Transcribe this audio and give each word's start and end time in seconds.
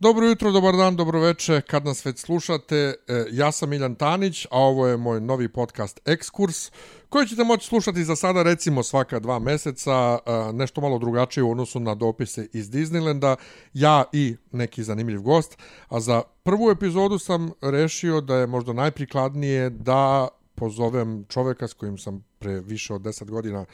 Dobro 0.00 0.26
jutro, 0.26 0.52
dobar 0.52 0.76
dan, 0.76 0.96
dobro 0.96 1.20
veče, 1.20 1.60
kad 1.60 1.84
nas 1.84 2.04
već 2.04 2.18
slušate. 2.18 2.76
E, 2.76 2.94
ja 3.30 3.52
sam 3.52 3.70
Miljan 3.70 3.94
Tanić, 3.94 4.46
a 4.50 4.58
ovo 4.58 4.86
je 4.86 4.96
moj 4.96 5.20
novi 5.20 5.48
podcast 5.48 6.00
Ekskurs, 6.04 6.70
koji 7.08 7.26
ćete 7.26 7.44
moći 7.44 7.66
slušati 7.66 8.04
za 8.04 8.16
sada 8.16 8.42
recimo 8.42 8.82
svaka 8.82 9.18
dva 9.18 9.38
meseca, 9.38 10.18
e, 10.26 10.52
nešto 10.52 10.80
malo 10.80 10.98
drugačije 10.98 11.44
u 11.44 11.50
odnosu 11.50 11.80
na 11.80 11.94
dopise 11.94 12.46
iz 12.52 12.70
Disneylanda, 12.70 13.36
ja 13.74 14.04
i 14.12 14.36
neki 14.52 14.82
zanimljiv 14.82 15.22
gost. 15.22 15.58
A 15.88 16.00
za 16.00 16.22
prvu 16.42 16.70
epizodu 16.70 17.18
sam 17.18 17.50
rešio 17.60 18.20
da 18.20 18.36
je 18.36 18.46
možda 18.46 18.72
najprikladnije 18.72 19.70
da 19.70 20.28
pozovem 20.54 21.24
čoveka 21.28 21.68
s 21.68 21.72
kojim 21.72 21.98
sam 21.98 22.24
pre 22.38 22.60
više 22.60 22.94
od 22.94 23.00
10 23.00 23.24
godina 23.24 23.64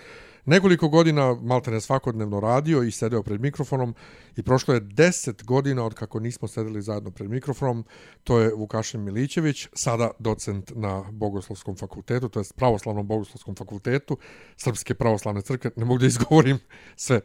nekoliko 0.47 0.89
godina 0.89 1.35
malte 1.43 1.71
ne 1.71 1.81
svakodnevno 1.81 2.41
radio 2.41 2.83
i 2.83 2.91
sedeo 2.91 3.23
pred 3.23 3.41
mikrofonom 3.41 3.95
i 4.37 4.43
prošlo 4.43 4.75
je 4.75 4.80
10 4.80 5.45
godina 5.45 5.85
od 5.85 5.95
kako 5.95 6.21
nismo 6.21 6.49
sedeli 6.49 6.83
zajedno 6.83 7.11
pred 7.11 7.30
mikrofonom. 7.30 7.85
To 8.25 8.39
je 8.39 8.55
Vukašin 8.55 9.01
Milićević, 9.05 9.69
sada 9.73 10.11
docent 10.19 10.73
na 10.75 11.05
Bogoslovskom 11.12 11.77
fakultetu, 11.77 12.29
to 12.29 12.41
je 12.41 12.45
pravoslavnom 12.56 13.06
Bogoslovskom 13.06 13.55
fakultetu 13.56 14.17
Srpske 14.56 14.95
pravoslavne 14.95 15.43
crkve. 15.43 15.70
Ne 15.77 15.84
mogu 15.84 15.98
da 15.98 16.06
izgovorim 16.06 16.59
sve. 16.97 17.20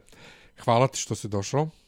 Hvala 0.64 0.88
ti 0.88 1.00
što 1.00 1.16
si 1.16 1.28
došao. 1.28 1.81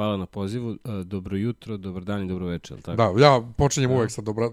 Hvala 0.00 0.16
na 0.16 0.26
pozivu. 0.26 0.72
E, 0.72 0.76
dobro 1.04 1.36
jutro, 1.36 1.76
dobar 1.76 2.04
dan 2.04 2.24
i 2.24 2.28
dobro 2.28 2.46
večer, 2.46 2.82
tako? 2.82 2.96
Da, 2.96 3.24
ja 3.24 3.42
počinjem 3.56 3.90
da. 3.90 3.96
uvek 3.96 4.10
sa 4.10 4.22
dobra... 4.22 4.50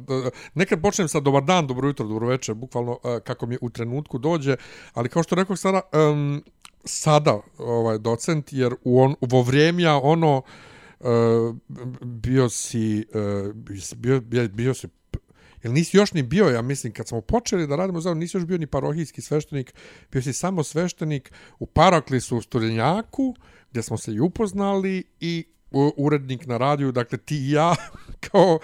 Nekad 0.53 0.81
počnem 0.81 1.07
sa 1.07 1.19
dobar 1.19 1.43
dan, 1.43 1.67
dobro 1.67 1.87
jutro, 1.87 2.07
dobro 2.07 2.27
večer, 2.27 2.55
bukvalno 2.55 2.99
e, 3.03 3.19
kako 3.19 3.45
mi 3.45 3.57
u 3.61 3.69
trenutku 3.69 4.17
dođe, 4.17 4.55
ali 4.93 5.09
kao 5.09 5.23
što 5.23 5.35
rekao 5.35 5.55
sada, 5.55 5.81
um, 6.11 6.43
sada 6.83 7.39
ovaj 7.57 7.97
docent, 7.97 8.53
jer 8.53 8.75
u 8.83 9.01
on, 9.01 9.15
vo 9.21 9.41
vrijeme 9.41 9.91
ono 9.91 10.41
uh, 10.99 11.07
bio 12.01 12.49
si 12.49 13.05
uh, 13.13 13.55
bio, 13.95 14.21
bio, 14.21 14.47
bio 14.47 14.73
si 14.73 14.87
Jel 15.63 15.73
nisi 15.73 15.97
još 15.97 16.13
ni 16.13 16.23
bio, 16.23 16.49
ja 16.49 16.61
mislim, 16.61 16.93
kad 16.93 17.07
smo 17.07 17.21
počeli 17.21 17.67
da 17.67 17.75
radimo 17.75 18.01
zajedno, 18.01 18.19
nisi 18.19 18.37
još 18.37 18.45
bio 18.45 18.57
ni 18.57 18.67
parohijski 18.67 19.21
sveštenik, 19.21 19.73
bio 20.11 20.21
si 20.21 20.33
samo 20.33 20.63
sveštenik 20.63 21.31
u 21.59 21.65
Paraklisu 21.65 22.37
u 22.37 22.41
Studenjaku, 22.41 23.35
gdje 23.71 23.83
smo 23.83 23.97
se 23.97 24.13
i 24.13 24.19
upoznali 24.19 25.03
i 25.19 25.45
urednik 25.97 26.45
na 26.45 26.57
radiju, 26.57 26.91
dakle 26.91 27.17
ti 27.17 27.37
i 27.37 27.51
ja, 27.51 27.75
kao, 28.29 28.59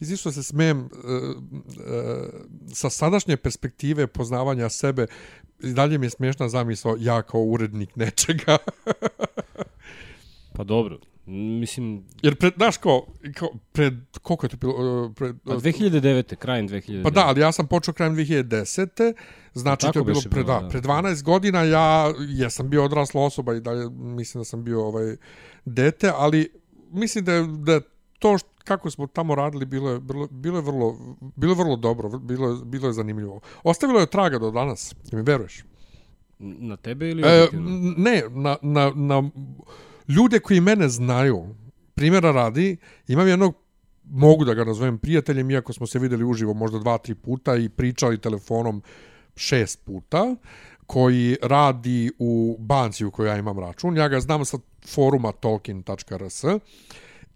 izišto 0.00 0.32
se 0.32 0.42
smijem, 0.42 0.78
e, 0.78 0.86
e, 0.86 2.28
sa 2.72 2.90
sadašnje 2.90 3.36
perspektive 3.36 4.06
poznavanja 4.06 4.68
sebe, 4.68 5.06
i 5.62 5.72
dalje 5.72 5.98
mi 5.98 6.06
je 6.06 6.10
smiješna 6.10 6.48
zamisla 6.48 6.96
ja 6.98 7.22
kao 7.22 7.40
urednik 7.40 7.96
nečega. 7.96 8.58
pa 10.56 10.64
dobro, 10.64 10.98
Mislim... 11.26 12.04
Jer 12.22 12.36
pred, 12.36 12.52
znaš 12.56 12.76
ko, 12.76 13.06
ko 13.38 13.48
pred, 13.72 13.94
koliko 14.22 14.46
je 14.46 14.50
to 14.50 14.56
bilo? 14.56 15.04
Uh, 15.04 15.14
pred, 15.14 15.36
pa 15.44 15.54
2009. 15.54 16.36
krajem 16.36 16.68
2009. 16.68 17.02
Pa 17.02 17.10
da, 17.10 17.26
ali 17.26 17.40
ja 17.40 17.52
sam 17.52 17.66
počeo 17.66 17.94
krajem 17.94 18.16
2010. 18.16 19.14
Znači, 19.54 19.86
to 19.92 19.98
je 19.98 20.04
bilo 20.04 20.20
pred, 20.30 20.46
da, 20.46 20.68
pred 20.70 20.84
12 20.84 21.22
godina, 21.22 21.62
ja 21.62 22.12
jesam 22.28 22.70
bio 22.70 22.84
odrasla 22.84 23.22
osoba 23.22 23.54
i 23.54 23.60
dalje 23.60 23.90
mislim 23.90 24.40
da 24.40 24.44
sam 24.44 24.64
bio 24.64 24.84
ovaj 24.84 25.16
dete, 25.64 26.12
ali 26.14 26.48
mislim 26.90 27.24
da 27.24 27.32
je, 27.32 27.46
da 27.46 27.72
je 27.72 27.80
to 28.18 28.38
što, 28.38 28.48
kako 28.64 28.90
smo 28.90 29.06
tamo 29.06 29.34
radili 29.34 29.66
bilo 29.66 29.90
je, 29.90 30.00
bilo, 30.00 30.28
bilo 30.30 30.58
je 30.58 30.62
vrlo 30.62 30.96
bilo 31.36 31.52
je 31.52 31.56
vrlo 31.56 31.76
dobro, 31.76 32.18
bilo 32.18 32.48
je, 32.48 32.56
bilo 32.64 32.86
je 32.86 32.92
zanimljivo. 32.92 33.40
Ostavilo 33.62 34.00
je 34.00 34.06
traga 34.06 34.38
do 34.38 34.50
danas, 34.50 34.94
mi 35.12 35.22
veruješ? 35.22 35.64
Na 36.38 36.76
tebe 36.76 37.10
ili 37.10 37.22
e, 37.26 37.48
ne, 37.96 38.22
na, 38.30 38.56
na, 38.62 38.92
na 38.94 39.30
ljude 40.08 40.40
koji 40.40 40.60
mene 40.60 40.88
znaju, 40.88 41.46
primjera 41.94 42.32
radi, 42.32 42.76
imam 43.08 43.28
jednog 43.28 43.54
mogu 44.04 44.44
da 44.44 44.54
ga 44.54 44.64
nazovem 44.64 44.98
prijateljem, 44.98 45.50
iako 45.50 45.72
smo 45.72 45.86
se 45.86 45.98
videli 45.98 46.24
uživo 46.24 46.54
možda 46.54 46.78
dva, 46.78 46.98
tri 46.98 47.14
puta 47.14 47.56
i 47.56 47.68
pričali 47.68 48.20
telefonom 48.20 48.82
šest 49.36 49.84
puta, 49.84 50.36
koji 50.86 51.36
radi 51.42 52.10
u 52.18 52.56
banci 52.58 53.04
u 53.04 53.10
kojoj 53.10 53.30
ja 53.30 53.36
imam 53.36 53.58
račun. 53.58 53.96
Ja 53.96 54.08
ga 54.08 54.20
znam 54.20 54.44
sa 54.44 54.58
foruma 54.86 55.32
tolkien.rs 55.32 56.44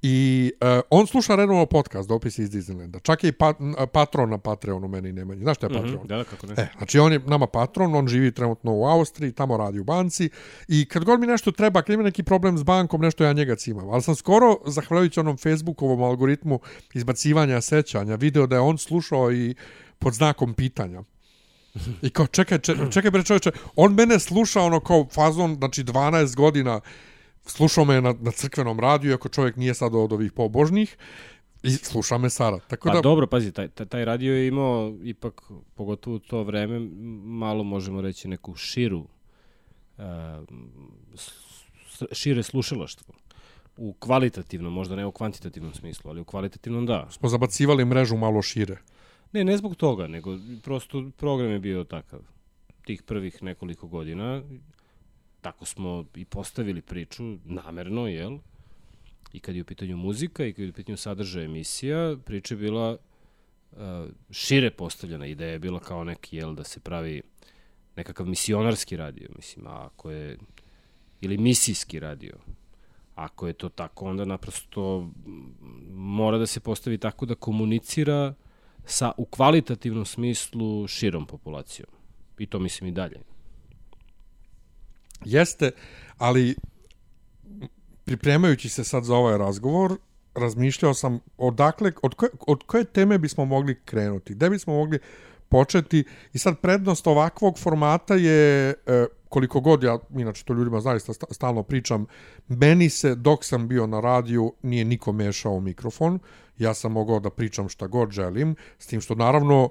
I 0.06 0.52
uh, 0.60 0.80
on 0.90 1.06
sluša 1.06 1.34
redovno 1.34 1.66
podcast, 1.66 2.08
dopisi 2.08 2.42
iz 2.42 2.50
Disneylanda. 2.50 3.02
Čak 3.02 3.24
je 3.24 3.28
i 3.28 3.32
pa, 3.32 3.54
patron 3.92 4.30
na 4.30 4.38
Patreonu 4.38 4.88
meni 4.88 5.12
nema. 5.12 5.34
Znaš 5.34 5.56
šta 5.56 5.66
je 5.66 5.70
mhm, 5.70 5.78
Patreon? 5.78 6.00
Mm 6.00 6.04
-hmm, 6.04 6.08
da, 6.08 6.24
kako 6.24 6.46
ne. 6.46 6.54
E, 6.56 6.68
znači 6.76 6.98
on 6.98 7.12
je 7.12 7.18
nama 7.18 7.46
patron, 7.46 7.94
on 7.94 8.08
živi 8.08 8.32
trenutno 8.32 8.74
u 8.74 8.86
Austriji, 8.86 9.32
tamo 9.32 9.56
radi 9.56 9.78
u 9.78 9.84
banci 9.84 10.30
i 10.68 10.84
kad 10.84 11.04
god 11.04 11.20
mi 11.20 11.26
nešto 11.26 11.52
treba, 11.52 11.82
kad 11.82 11.94
ima 11.94 12.02
neki 12.02 12.22
problem 12.22 12.58
s 12.58 12.62
bankom, 12.62 13.00
nešto 13.00 13.24
ja 13.24 13.32
njega 13.32 13.56
cimam. 13.56 13.88
Ali 13.88 14.02
sam 14.02 14.14
skoro, 14.14 14.56
zahvaljujući 14.66 15.20
onom 15.20 15.36
Facebookovom 15.36 16.02
algoritmu 16.02 16.60
izbacivanja 16.94 17.60
sećanja, 17.60 18.14
video 18.14 18.46
da 18.46 18.56
je 18.56 18.60
on 18.60 18.78
slušao 18.78 19.32
i 19.32 19.54
pod 19.98 20.12
znakom 20.12 20.54
pitanja. 20.54 21.02
I 22.02 22.10
kao, 22.10 22.26
čekaj, 22.26 22.58
čekaj, 22.58 22.90
čekaj 22.90 23.10
bre 23.10 23.22
čovječe, 23.22 23.50
on 23.76 23.94
mene 23.94 24.18
sluša 24.18 24.60
ono 24.60 24.80
kao 24.80 25.06
fazon, 25.12 25.54
znači 25.54 25.84
12 25.84 26.36
godina, 26.36 26.80
slušao 27.46 27.84
me 27.84 28.00
na, 28.00 28.14
na 28.20 28.30
crkvenom 28.30 28.80
radiju, 28.80 29.14
ako 29.14 29.28
čovjek 29.28 29.56
nije 29.56 29.74
sad 29.74 29.94
od 29.94 30.12
ovih 30.12 30.32
pobožnih, 30.32 30.96
i 31.64 31.70
sluša 31.70 32.18
me 32.18 32.30
Sara. 32.30 32.58
Tako 32.58 32.88
pa 32.88 32.94
da... 32.94 33.00
dobro, 33.00 33.26
pazi, 33.26 33.52
taj, 33.52 33.68
taj 33.68 34.04
radio 34.04 34.34
je 34.34 34.48
imao 34.48 34.96
ipak, 35.02 35.42
pogotovo 35.74 36.16
u 36.16 36.18
to 36.18 36.42
vreme, 36.42 36.78
malo 37.24 37.64
možemo 37.64 38.00
reći 38.00 38.28
neku 38.28 38.54
širu, 38.54 39.06
uh, 39.98 40.04
šire 42.12 42.42
slušalaštvo. 42.42 43.14
U 43.76 43.92
kvalitativnom, 43.92 44.72
možda 44.72 44.96
ne 44.96 45.06
u 45.06 45.12
kvantitativnom 45.12 45.74
smislu, 45.74 46.10
ali 46.10 46.20
u 46.20 46.24
kvalitativnom 46.24 46.86
da. 46.86 47.06
Smo 47.10 47.28
zabacivali 47.28 47.84
mrežu 47.84 48.16
malo 48.16 48.42
šire. 48.42 48.76
Ne, 49.32 49.44
ne 49.44 49.56
zbog 49.56 49.76
toga, 49.76 50.06
nego 50.06 50.38
prosto 50.62 51.10
program 51.16 51.50
je 51.50 51.58
bio 51.58 51.84
takav. 51.84 52.20
Tih 52.84 53.02
prvih 53.02 53.42
nekoliko 53.42 53.86
godina 53.86 54.42
tako 55.44 55.64
smo 55.64 56.04
i 56.14 56.24
postavili 56.24 56.82
priču 56.82 57.22
namerno, 57.44 58.06
jel? 58.08 58.38
I 59.32 59.40
kad 59.40 59.56
je 59.56 59.62
u 59.62 59.64
pitanju 59.64 59.96
muzika 59.96 60.46
i 60.46 60.52
kad 60.52 60.64
je 60.64 60.70
u 60.70 60.72
pitanju 60.72 60.96
sadržaja 60.96 61.44
emisija, 61.44 62.16
priča 62.24 62.54
je 62.54 62.58
bila 62.58 62.96
uh, 63.72 63.78
šire 64.30 64.70
postavljena. 64.70 65.26
Ideja 65.26 65.52
je 65.52 65.58
bila 65.58 65.80
kao 65.80 66.04
neki, 66.04 66.36
jel, 66.36 66.54
da 66.54 66.64
se 66.64 66.80
pravi 66.80 67.22
nekakav 67.96 68.26
misionarski 68.26 68.96
radio, 68.96 69.28
mislim, 69.36 69.66
ako 69.66 70.10
je, 70.10 70.38
ili 71.20 71.38
misijski 71.38 72.00
radio. 72.00 72.36
Ako 73.14 73.46
je 73.46 73.52
to 73.52 73.68
tako, 73.68 74.06
onda 74.06 74.24
naprosto 74.24 75.10
mora 75.90 76.38
da 76.38 76.46
se 76.46 76.60
postavi 76.60 76.98
tako 76.98 77.26
da 77.26 77.34
komunicira 77.34 78.34
sa, 78.84 79.12
u 79.16 79.24
kvalitativnom 79.24 80.04
smislu, 80.04 80.88
širom 80.88 81.26
populacijom. 81.26 81.88
I 82.38 82.46
to 82.46 82.58
mislim 82.58 82.88
i 82.88 82.92
dalje. 82.92 83.33
Jeste, 85.24 85.70
ali 86.18 86.56
pripremajući 88.04 88.68
se 88.68 88.84
sad 88.84 89.04
za 89.04 89.14
ovaj 89.14 89.38
razgovor, 89.38 89.96
razmišljao 90.34 90.94
sam 90.94 91.20
odakle, 91.38 91.92
od 92.02 92.14
koje, 92.14 92.30
od 92.46 92.62
koje 92.62 92.84
teme 92.84 93.18
bismo 93.18 93.44
mogli 93.44 93.80
krenuti, 93.84 94.34
gde 94.34 94.50
bismo 94.50 94.74
mogli 94.74 94.98
početi 95.48 96.04
i 96.32 96.38
sad 96.38 96.60
prednost 96.60 97.06
ovakvog 97.06 97.58
formata 97.58 98.14
je 98.14 98.70
e, 98.70 99.06
koliko 99.28 99.60
god 99.60 99.82
ja 99.82 99.98
inače 100.18 100.44
to 100.44 100.52
ljudima 100.52 100.80
zaista 100.80 101.12
stalno 101.30 101.62
pričam 101.62 102.06
meni 102.48 102.90
se 102.90 103.14
dok 103.14 103.44
sam 103.44 103.68
bio 103.68 103.86
na 103.86 104.00
radiju 104.00 104.52
nije 104.62 104.84
niko 104.84 105.12
mešao 105.12 105.60
mikrofon 105.60 106.18
ja 106.58 106.74
sam 106.74 106.92
mogao 106.92 107.20
da 107.20 107.30
pričam 107.30 107.68
šta 107.68 107.86
god 107.86 108.10
želim 108.10 108.56
s 108.78 108.86
tim 108.86 109.00
što 109.00 109.14
naravno 109.14 109.68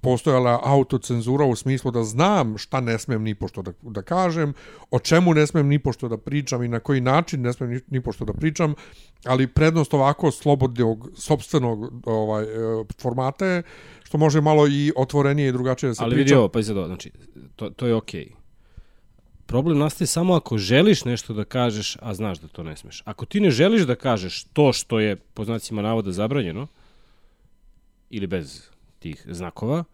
postojala 0.00 0.60
autocenzura 0.64 1.44
u 1.44 1.56
smislu 1.56 1.90
da 1.90 2.04
znam 2.04 2.58
šta 2.58 2.80
ne 2.80 2.98
smem 2.98 3.22
ni 3.22 3.34
pošto 3.34 3.62
da, 3.62 3.72
da 3.82 4.02
kažem, 4.02 4.54
o 4.90 4.98
čemu 4.98 5.34
ne 5.34 5.46
smem 5.46 5.68
ni 5.68 5.78
pošto 5.78 6.08
da 6.08 6.16
pričam 6.16 6.62
i 6.62 6.68
na 6.68 6.80
koji 6.80 7.00
način 7.00 7.42
ne 7.42 7.52
smem 7.52 7.70
ni, 7.70 7.80
ni 7.88 8.00
pošto 8.00 8.24
da 8.24 8.32
pričam, 8.32 8.74
ali 9.24 9.46
prednost 9.46 9.94
ovako 9.94 10.30
slobodnog, 10.30 11.08
sobstvenog 11.16 12.08
ovaj, 12.08 12.44
e, 12.44 12.84
formata 13.00 13.46
je 13.46 13.62
što 14.02 14.18
može 14.18 14.40
malo 14.40 14.68
i 14.68 14.92
otvorenije 14.96 15.48
i 15.48 15.52
drugačije 15.52 15.88
da 15.88 15.94
se 15.94 16.02
ali 16.02 16.10
priča. 16.10 16.20
Ali 16.20 16.24
vidi 16.24 16.34
ovo, 16.34 16.48
pa 16.48 16.60
izgleda, 16.60 16.86
znači, 16.86 17.10
to, 17.56 17.70
to 17.70 17.86
je 17.86 17.94
okej. 17.94 18.24
Okay. 18.24 18.44
Problem 19.46 19.78
nastaje 19.78 20.06
samo 20.06 20.34
ako 20.34 20.58
želiš 20.58 21.04
nešto 21.04 21.34
da 21.34 21.44
kažeš, 21.44 21.96
a 22.00 22.14
znaš 22.14 22.38
da 22.38 22.48
to 22.48 22.62
ne 22.62 22.76
smeš. 22.76 23.02
Ako 23.04 23.26
ti 23.26 23.40
ne 23.40 23.50
želiš 23.50 23.82
da 23.82 23.94
kažeš 23.94 24.44
to 24.44 24.72
što 24.72 25.00
je, 25.00 25.16
po 25.16 25.44
znacima 25.44 25.82
navoda, 25.82 26.12
zabranjeno, 26.12 26.66
ili 28.10 28.26
bez 28.26 28.73
tih 29.04 29.26
znakova, 29.30 29.84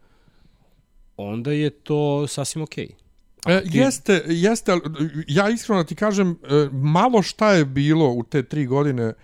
onda 1.17 1.53
je 1.53 1.71
to 1.71 2.27
sasvim 2.27 2.62
okej. 2.62 2.89
Okay. 3.47 3.59
E, 3.59 3.62
ti... 3.65 3.79
Jeste, 3.79 4.23
jeste, 4.27 4.73
ja 5.29 5.49
iskreno 5.49 5.83
da 5.83 5.87
ti 5.87 5.95
kažem, 5.95 6.31
e, 6.31 6.69
malo 6.73 7.23
šta 7.23 7.53
je 7.53 7.65
bilo 7.65 8.12
u 8.12 8.23
te 8.23 8.43
tri 8.43 8.67
godine 8.67 9.15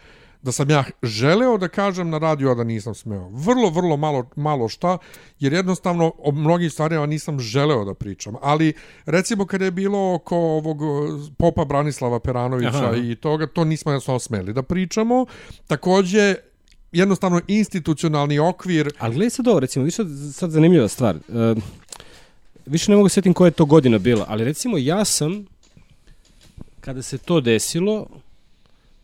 da 0.42 0.52
sam 0.52 0.70
ja 0.70 0.84
želeo 1.02 1.58
da 1.58 1.68
kažem 1.68 2.10
na 2.10 2.18
radiju, 2.18 2.50
a 2.50 2.54
da 2.54 2.64
nisam 2.64 2.94
smeo. 2.94 3.28
Vrlo, 3.28 3.70
vrlo 3.70 3.96
malo, 3.96 4.28
malo 4.36 4.68
šta, 4.68 4.98
jer 5.40 5.52
jednostavno 5.52 6.12
o 6.18 6.32
mnogim 6.32 6.70
stvarima 6.70 7.06
nisam 7.06 7.40
želeo 7.40 7.84
da 7.84 7.94
pričam. 7.94 8.34
Ali, 8.42 8.72
recimo, 9.06 9.46
kada 9.46 9.64
je 9.64 9.70
bilo 9.70 10.14
oko 10.14 10.36
ovog 10.36 10.82
uh, 10.82 11.20
popa 11.38 11.64
Branislava 11.64 12.20
Peranovića 12.20 12.86
Aha. 12.86 12.96
i 12.96 13.14
toga, 13.14 13.46
to 13.46 13.64
nismo 13.64 13.92
jednostavno 13.92 14.18
smeli 14.18 14.52
da 14.52 14.62
pričamo. 14.62 15.26
Takođe, 15.66 16.34
jednostavno 16.98 17.40
institucionalni 17.46 18.38
okvir... 18.38 18.90
Ali 18.98 19.14
gledaj 19.14 19.30
sad 19.30 19.48
ovo, 19.48 19.60
recimo, 19.60 19.84
više 19.84 20.02
sad 20.32 20.50
zanimljiva 20.50 20.88
stvar. 20.88 21.16
Uh, 21.16 21.62
više 22.66 22.90
ne 22.90 22.96
mogu 22.96 23.08
setim 23.08 23.34
koja 23.34 23.46
je 23.46 23.50
to 23.50 23.64
godina 23.64 23.98
bila, 23.98 24.24
ali 24.28 24.44
recimo 24.44 24.78
ja 24.78 25.04
sam, 25.04 25.46
kada 26.80 27.02
se 27.02 27.18
to 27.18 27.40
desilo, 27.40 28.06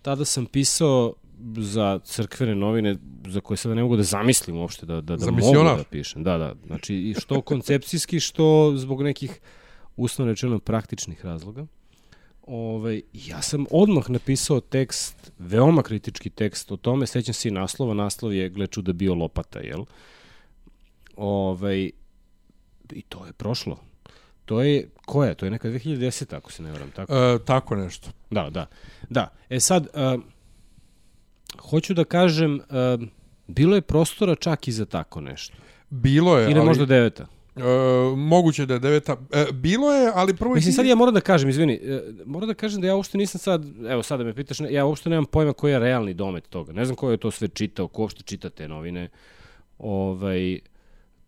tada 0.03 0.25
sam 0.25 0.47
pisao 0.47 1.13
za 1.57 1.99
crkvene 2.05 2.55
novine 2.55 2.97
za 3.27 3.41
koje 3.41 3.57
sada 3.57 3.75
ne 3.75 3.83
mogu 3.83 3.97
da 3.97 4.03
zamislim 4.03 4.57
uopšte 4.57 4.87
da, 4.87 5.01
da, 5.01 5.17
da 5.17 5.31
mogu 5.31 5.65
da 5.65 5.85
pišem. 5.91 6.23
Da, 6.23 6.39
da. 6.39 6.55
Znači, 6.67 7.15
što 7.21 7.41
koncepcijski, 7.41 8.21
što 8.21 8.73
zbog 8.77 9.03
nekih 9.03 9.41
uslovno 9.97 10.33
rečeno 10.33 10.59
praktičnih 10.59 11.25
razloga. 11.25 11.67
Ove, 12.47 12.75
ovaj, 12.77 13.03
ja 13.13 13.43
sam 13.43 13.67
odmah 13.71 14.11
napisao 14.11 14.61
tekst, 14.61 15.33
veoma 15.39 15.83
kritički 15.83 16.31
tekst 16.31 16.73
o 16.73 16.77
tome, 16.77 17.07
sećam 17.07 17.35
se 17.35 17.49
i 17.49 17.53
naslova, 17.53 17.95
naslov 17.95 18.35
je 18.35 18.49
Gleču 18.49 18.83
da 18.83 18.93
bio 18.93 19.15
lopata, 19.15 19.59
jel? 19.59 19.85
Ove, 21.17 21.49
ovaj, 21.49 21.91
I 22.93 23.03
to 23.03 23.27
je 23.27 23.33
prošlo. 23.33 23.79
To 24.45 24.63
je, 24.63 24.89
koja 25.07 25.29
je? 25.29 25.35
To 25.35 25.47
je 25.47 25.51
neka 25.51 25.69
2010. 25.69 26.37
ako 26.37 26.53
se 26.53 26.63
ne 26.63 26.73
varam, 26.73 26.91
tako? 26.91 27.15
E, 27.15 27.39
tako 27.45 27.77
nešto. 27.77 28.11
Da, 28.31 28.51
da. 28.51 28.67
Da, 29.11 29.29
e 29.51 29.61
sad, 29.61 29.87
uh, 29.95 30.23
hoću 31.59 31.95
da 31.95 32.05
kažem, 32.05 32.55
uh, 32.55 33.09
bilo 33.47 33.75
je 33.75 33.81
prostora 33.81 34.35
čak 34.35 34.69
i 34.69 34.73
za 34.73 34.85
tako 34.85 35.21
nešto. 35.21 35.57
Bilo 35.91 36.39
je, 36.39 36.51
Ili 36.51 36.59
ali... 36.59 36.67
možda 36.67 36.87
deveta. 36.87 37.27
E, 37.57 37.63
moguće 38.17 38.67
da 38.67 38.75
je 38.75 38.81
deveta. 38.81 39.17
E, 39.33 39.47
bilo 39.53 39.93
je, 39.93 40.11
ali 40.15 40.37
prvo... 40.37 40.55
Mislim, 40.55 40.73
sad 40.73 40.87
ja 40.87 40.95
moram 40.95 41.15
da 41.15 41.21
kažem, 41.21 41.49
izvini, 41.49 41.75
e, 41.75 42.03
moram 42.27 42.49
da 42.49 42.55
kažem 42.55 42.81
da 42.81 42.87
ja 42.87 42.97
uopšte 42.97 43.19
nisam 43.19 43.39
sad, 43.39 43.65
evo 43.89 44.03
sada 44.03 44.25
me 44.25 44.35
pitaš, 44.35 44.59
ja 44.71 44.85
uopšte 44.85 45.11
nemam 45.11 45.25
pojma 45.25 45.53
koji 45.53 45.73
je 45.73 45.79
realni 45.79 46.15
domet 46.15 46.49
toga. 46.49 46.73
Ne 46.73 46.85
znam 46.85 46.97
ko 46.97 47.11
je 47.11 47.17
to 47.17 47.31
sve 47.31 47.49
čitao, 47.49 47.89
ko 47.89 48.03
uopšte 48.03 48.23
čita 48.23 48.51
te 48.51 48.69
novine. 48.69 49.09
Ovaj, 49.79 50.59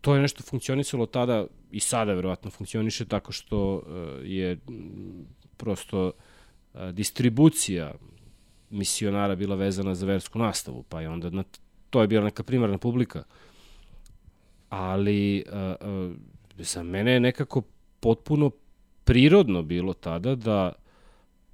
to 0.01 0.15
je 0.15 0.21
nešto 0.21 0.43
funkcionisalo 0.43 1.05
tada 1.05 1.45
i 1.71 1.79
sada 1.79 2.13
verovatno 2.13 2.51
funkcioniše 2.51 3.05
tako 3.05 3.31
što 3.31 3.81
e, 3.87 4.27
je 4.27 4.57
prosto 5.57 6.11
e, 6.73 6.91
distribucija 6.91 7.93
misionara 8.69 9.35
bila 9.35 9.55
vezana 9.55 9.95
za 9.95 10.05
versku 10.05 10.39
nastavu, 10.39 10.83
pa 10.89 11.01
je 11.01 11.09
onda 11.09 11.29
na, 11.29 11.43
to 11.89 12.01
je 12.01 12.07
bila 12.07 12.23
neka 12.23 12.43
primarna 12.43 12.77
publika. 12.77 13.23
Ali 14.69 15.43
uh, 15.47 15.87
uh, 15.87 16.15
za 16.57 16.83
mene 16.83 17.11
je 17.11 17.19
nekako 17.19 17.61
potpuno 17.99 18.51
prirodno 19.03 19.61
bilo 19.63 19.93
tada 19.93 20.35
da 20.35 20.73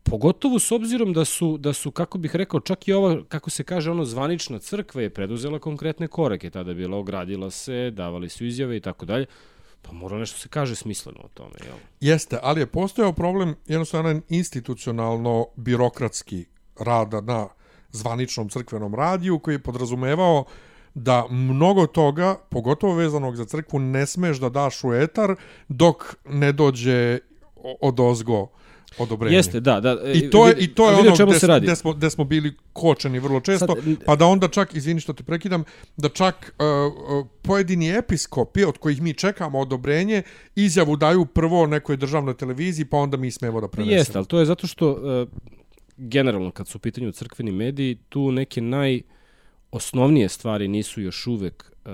pogotovo 0.03 0.59
s 0.59 0.71
obzirom 0.71 1.13
da 1.13 1.25
su, 1.25 1.57
da 1.57 1.73
su, 1.73 1.91
kako 1.91 2.17
bih 2.17 2.35
rekao, 2.35 2.59
čak 2.59 2.87
i 2.87 2.93
ova, 2.93 3.23
kako 3.27 3.49
se 3.49 3.63
kaže, 3.63 3.91
ono, 3.91 4.05
zvanična 4.05 4.59
crkva 4.59 5.01
je 5.01 5.09
preduzela 5.09 5.59
konkretne 5.59 6.07
korake, 6.07 6.49
tada 6.49 6.73
bila, 6.73 6.97
ogradila 6.97 7.51
se, 7.51 7.91
davali 7.91 8.29
su 8.29 8.45
izjave 8.45 8.77
i 8.77 8.79
tako 8.79 9.05
dalje, 9.05 9.25
pa 9.81 9.91
mora 9.91 10.17
nešto 10.17 10.39
se 10.39 10.49
kaže 10.49 10.75
smisleno 10.75 11.19
o 11.23 11.27
tome, 11.33 11.55
jel? 11.65 11.77
Jeste, 11.99 12.39
ali 12.43 12.61
je 12.61 12.65
postojao 12.65 13.13
problem 13.13 13.55
jednostavno 13.67 14.21
institucionalno 14.29 15.45
birokratski 15.55 16.45
rada 16.79 17.21
na 17.21 17.47
zvaničnom 17.91 18.49
crkvenom 18.49 18.95
radiju 18.95 19.39
koji 19.39 19.55
je 19.55 19.63
podrazumevao 19.63 20.45
da 20.93 21.27
mnogo 21.29 21.87
toga, 21.87 22.35
pogotovo 22.49 22.95
vezanog 22.95 23.35
za 23.35 23.45
crkvu, 23.45 23.79
ne 23.79 24.05
smeš 24.05 24.37
da 24.37 24.49
daš 24.49 24.83
u 24.83 24.93
etar 24.93 25.35
dok 25.67 26.15
ne 26.25 26.51
dođe 26.51 27.19
od 27.81 27.99
ozgo 27.99 28.47
odobrenje. 28.97 29.35
Jeste, 29.35 29.59
da, 29.59 29.79
da. 29.79 29.97
I 30.13 30.29
to 30.29 30.47
je, 30.47 30.55
i 30.59 30.67
to 30.67 30.89
je 30.89 30.95
ono 30.95 31.29
gde, 31.29 31.39
se 31.39 31.47
radi. 31.47 31.65
Gde, 31.65 31.75
smo, 31.75 31.93
gde 31.93 32.09
smo 32.09 32.23
bili 32.23 32.53
kočeni 32.73 33.19
vrlo 33.19 33.39
često, 33.39 33.67
Sad, 33.67 33.77
pa 34.05 34.15
da 34.15 34.25
onda 34.25 34.47
čak, 34.47 34.75
izvini 34.75 34.99
što 34.99 35.13
te 35.13 35.23
prekidam, 35.23 35.63
da 35.97 36.09
čak 36.09 36.55
uh, 36.59 36.93
uh, 36.93 37.27
pojedini 37.41 37.89
episkopi 37.97 38.63
od 38.63 38.77
kojih 38.77 39.01
mi 39.01 39.13
čekamo 39.13 39.59
odobrenje, 39.59 40.21
izjavu 40.55 40.95
daju 40.95 41.25
prvo 41.25 41.67
nekoj 41.67 41.97
državnoj 41.97 42.37
televiziji, 42.37 42.85
pa 42.85 42.97
onda 42.97 43.17
mi 43.17 43.31
smemo 43.31 43.61
da 43.61 43.67
prenesemo. 43.67 43.97
Jeste, 43.97 44.17
ali 44.17 44.27
to 44.27 44.39
je 44.39 44.45
zato 44.45 44.67
što 44.67 44.91
uh, 44.91 45.29
generalno 45.97 46.51
kad 46.51 46.67
su 46.67 46.77
u 46.77 46.81
pitanju 46.81 47.11
crkveni 47.11 47.51
mediji, 47.51 47.97
tu 48.09 48.31
neke 48.31 48.61
najosnovnije 49.71 50.29
stvari 50.29 50.67
nisu 50.67 51.01
još 51.01 51.27
uvek 51.27 51.71
uh, 51.85 51.91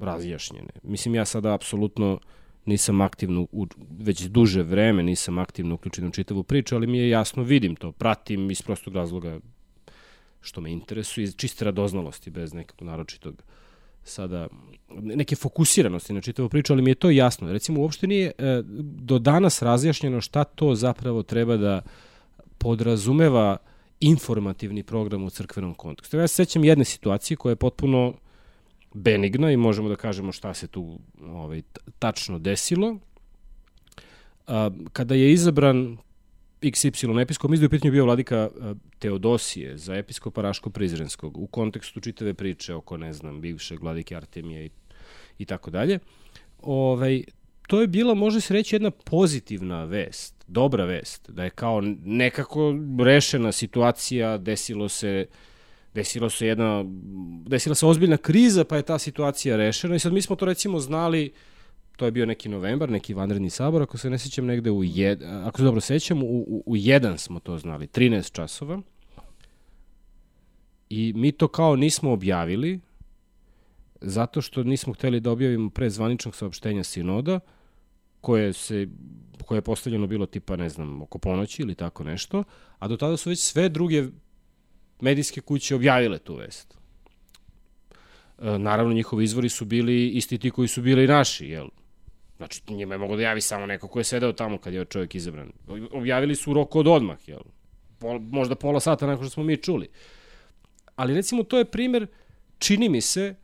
razjašnjene. 0.00 0.70
Mislim, 0.82 1.14
ja 1.14 1.24
sada 1.24 1.54
apsolutno 1.54 2.20
nisam 2.66 3.00
aktivno, 3.00 3.46
u, 3.52 3.66
već 3.98 4.22
duže 4.22 4.62
vreme 4.62 5.02
nisam 5.02 5.38
aktivno 5.38 5.74
uključen 5.74 6.06
u 6.06 6.10
čitavu 6.10 6.42
priču, 6.42 6.76
ali 6.76 6.86
mi 6.86 6.98
je 6.98 7.10
jasno, 7.10 7.42
vidim 7.42 7.76
to, 7.76 7.92
pratim 7.92 8.50
iz 8.50 8.62
prostog 8.62 8.94
razloga 8.94 9.40
što 10.40 10.60
me 10.60 10.72
interesuje, 10.72 11.24
iz 11.24 11.36
čiste 11.36 11.64
radoznalosti, 11.64 12.30
bez 12.30 12.54
nekog 12.54 12.82
naročitog 12.82 13.42
sada 14.04 14.48
neke 14.88 15.36
fokusiranosti 15.36 16.12
na 16.12 16.20
čitavu 16.20 16.48
priču, 16.48 16.72
ali 16.72 16.82
mi 16.82 16.90
je 16.90 16.94
to 16.94 17.10
jasno. 17.10 17.52
Recimo, 17.52 17.80
uopšte 17.80 18.06
nije 18.06 18.32
e, 18.38 18.62
do 19.02 19.18
danas 19.18 19.62
razjašnjeno 19.62 20.20
šta 20.20 20.44
to 20.44 20.74
zapravo 20.74 21.22
treba 21.22 21.56
da 21.56 21.82
podrazumeva 22.58 23.56
informativni 24.00 24.82
program 24.82 25.24
u 25.24 25.30
crkvenom 25.30 25.74
kontekstu. 25.74 26.16
Ja 26.16 26.28
se 26.28 26.34
sećam 26.34 26.64
jedne 26.64 26.84
situacije 26.84 27.36
koja 27.36 27.50
je 27.52 27.56
potpuno 27.56 28.14
benigna 28.94 29.52
i 29.52 29.56
možemo 29.56 29.88
da 29.88 29.96
kažemo 29.96 30.32
šta 30.32 30.54
se 30.54 30.66
tu 30.66 30.98
ovaj, 31.20 31.62
tačno 31.98 32.38
desilo. 32.38 32.98
A, 34.46 34.70
kada 34.92 35.14
je 35.14 35.32
izabran 35.32 35.98
XY 36.62 37.22
episkop, 37.22 37.50
mislim 37.50 37.60
da 37.60 37.64
je 37.64 37.76
u 37.76 37.78
pitanju 37.78 37.92
bio 37.92 38.04
vladika 38.04 38.48
Teodosije 38.98 39.78
za 39.78 39.94
episkopa 39.94 40.42
Raško-Prizrenskog 40.42 41.30
u 41.34 41.46
kontekstu 41.46 42.00
čitave 42.00 42.34
priče 42.34 42.74
oko, 42.74 42.96
ne 42.96 43.12
znam, 43.12 43.40
bivšeg 43.40 43.82
vladike 43.82 44.16
Artemije 44.16 44.66
i, 44.66 44.70
i 45.38 45.44
tako 45.44 45.70
dalje. 45.70 45.98
Ovaj, 46.62 47.24
to 47.66 47.80
je 47.80 47.86
bila, 47.86 48.14
može 48.14 48.40
se 48.40 48.54
reći, 48.54 48.74
jedna 48.74 48.90
pozitivna 48.90 49.84
vest, 49.84 50.39
dobra 50.50 50.84
vest, 50.84 51.30
da 51.30 51.44
je 51.44 51.50
kao 51.50 51.80
nekako 52.04 52.74
rešena 53.04 53.52
situacija, 53.52 54.38
desilo 54.38 54.88
se 54.88 55.26
desila 55.94 56.30
se 56.30 56.46
jedna, 56.46 56.84
desila 57.46 57.74
se 57.74 57.86
ozbiljna 57.86 58.16
kriza, 58.16 58.64
pa 58.64 58.76
je 58.76 58.82
ta 58.82 58.98
situacija 58.98 59.56
rešena 59.56 59.94
i 59.94 59.98
sad 59.98 60.12
mi 60.12 60.22
smo 60.22 60.36
to 60.36 60.44
recimo 60.44 60.78
znali, 60.78 61.32
to 61.96 62.04
je 62.04 62.10
bio 62.10 62.26
neki 62.26 62.48
novembar, 62.48 62.90
neki 62.90 63.14
vanredni 63.14 63.50
sabor, 63.50 63.82
ako 63.82 63.98
se 63.98 64.10
ne 64.10 64.18
sećam 64.18 64.46
negde 64.46 64.70
u 64.70 64.84
jed, 64.84 65.22
ako 65.22 65.58
se 65.58 65.64
dobro 65.64 65.80
sećam, 65.80 66.22
u, 66.22 66.26
u, 66.26 66.62
u 66.66 66.76
jedan 66.76 67.18
smo 67.18 67.40
to 67.40 67.58
znali, 67.58 67.86
13 67.86 68.32
časova. 68.32 68.80
I 70.90 71.12
mi 71.16 71.32
to 71.32 71.48
kao 71.48 71.76
nismo 71.76 72.12
objavili, 72.12 72.80
zato 74.00 74.40
što 74.40 74.62
nismo 74.62 74.92
hteli 74.92 75.20
da 75.20 75.30
objavimo 75.30 75.70
pre 75.70 75.90
zvaničnog 75.90 76.36
saopštenja 76.36 76.84
sinoda, 76.84 77.40
koje 78.20 78.52
se 78.52 78.88
koje 79.50 79.58
je 79.58 79.62
postavljeno 79.62 80.06
bilo 80.06 80.26
tipa, 80.26 80.56
ne 80.56 80.68
znam, 80.68 81.02
oko 81.02 81.18
ponoći 81.18 81.62
ili 81.62 81.74
tako 81.74 82.04
nešto, 82.04 82.44
a 82.78 82.88
do 82.88 82.96
tada 82.96 83.16
su 83.16 83.30
već 83.30 83.38
sve 83.38 83.68
druge 83.68 84.04
medijske 85.00 85.40
kuće 85.40 85.74
objavile 85.74 86.18
tu 86.18 86.36
vest. 86.36 86.78
E, 88.38 88.58
naravno, 88.58 88.92
njihovi 88.92 89.24
izvori 89.24 89.48
su 89.48 89.64
bili 89.64 90.08
isti 90.08 90.38
ti 90.38 90.50
koji 90.50 90.68
su 90.68 90.82
bili 90.82 91.04
i 91.04 91.06
naši, 91.06 91.46
jel? 91.46 91.68
Znači, 92.36 92.62
njima 92.68 92.94
je 92.94 92.98
mogo 92.98 93.16
da 93.16 93.22
javi 93.22 93.40
samo 93.40 93.66
neko 93.66 93.88
ko 93.88 94.00
je 94.00 94.04
sedeo 94.04 94.32
tamo 94.32 94.58
kad 94.58 94.74
je 94.74 94.84
čovjek 94.84 95.14
izabran. 95.14 95.52
Objavili 95.92 96.34
su 96.34 96.54
rok 96.54 96.76
od 96.76 96.86
odmah, 96.86 97.28
jel? 97.28 97.42
Pol, 97.98 98.20
možda 98.20 98.54
pola 98.54 98.80
sata 98.80 99.06
nakon 99.06 99.26
što 99.26 99.34
smo 99.34 99.42
mi 99.42 99.56
čuli. 99.56 99.88
Ali 100.96 101.14
recimo, 101.14 101.42
to 101.42 101.58
je 101.58 101.64
primer, 101.64 102.06
čini 102.58 102.88
mi 102.88 103.00
se, 103.00 103.34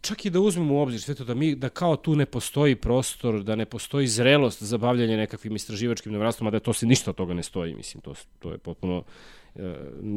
čak 0.00 0.24
i 0.24 0.30
da 0.30 0.40
uzmemo 0.40 0.74
u 0.74 0.78
obzir 0.78 1.00
sve 1.00 1.14
to 1.14 1.24
da 1.24 1.34
mi 1.34 1.54
da 1.54 1.68
kao 1.68 1.96
tu 1.96 2.16
ne 2.16 2.26
postoji 2.26 2.76
prostor, 2.76 3.42
da 3.42 3.54
ne 3.54 3.66
postoji 3.66 4.06
zrelost 4.06 4.62
za 4.62 4.78
bavljanje 4.78 5.16
nekakvim 5.16 5.56
istraživačkim 5.56 6.12
novinarstvom, 6.12 6.46
a 6.46 6.50
da 6.50 6.60
to 6.60 6.72
se 6.72 6.86
ništa 6.86 7.10
od 7.10 7.16
toga 7.16 7.34
ne 7.34 7.42
stoji, 7.42 7.74
mislim 7.74 8.00
to 8.00 8.14
to 8.38 8.52
je 8.52 8.58
potpuno 8.58 9.04
E, 9.54 9.76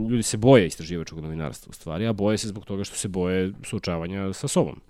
ljudi 0.10 0.24
se 0.24 0.38
boje 0.38 0.68
istraživačkog 0.68 1.20
novinarstva 1.20 1.70
u 1.70 1.74
stvari, 1.74 2.08
a 2.08 2.14
boje 2.14 2.38
se 2.38 2.48
zbog 2.48 2.66
toga 2.66 2.84
što 2.84 2.96
se 2.96 3.08
boje 3.08 3.54
suočavanja 3.64 4.34
sa 4.34 4.48
sobom. 4.48 4.82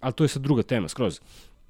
Ali 0.00 0.12
to 0.12 0.24
je 0.24 0.28
sad 0.28 0.42
druga 0.42 0.62
tema, 0.62 0.88
skroz. 0.88 1.20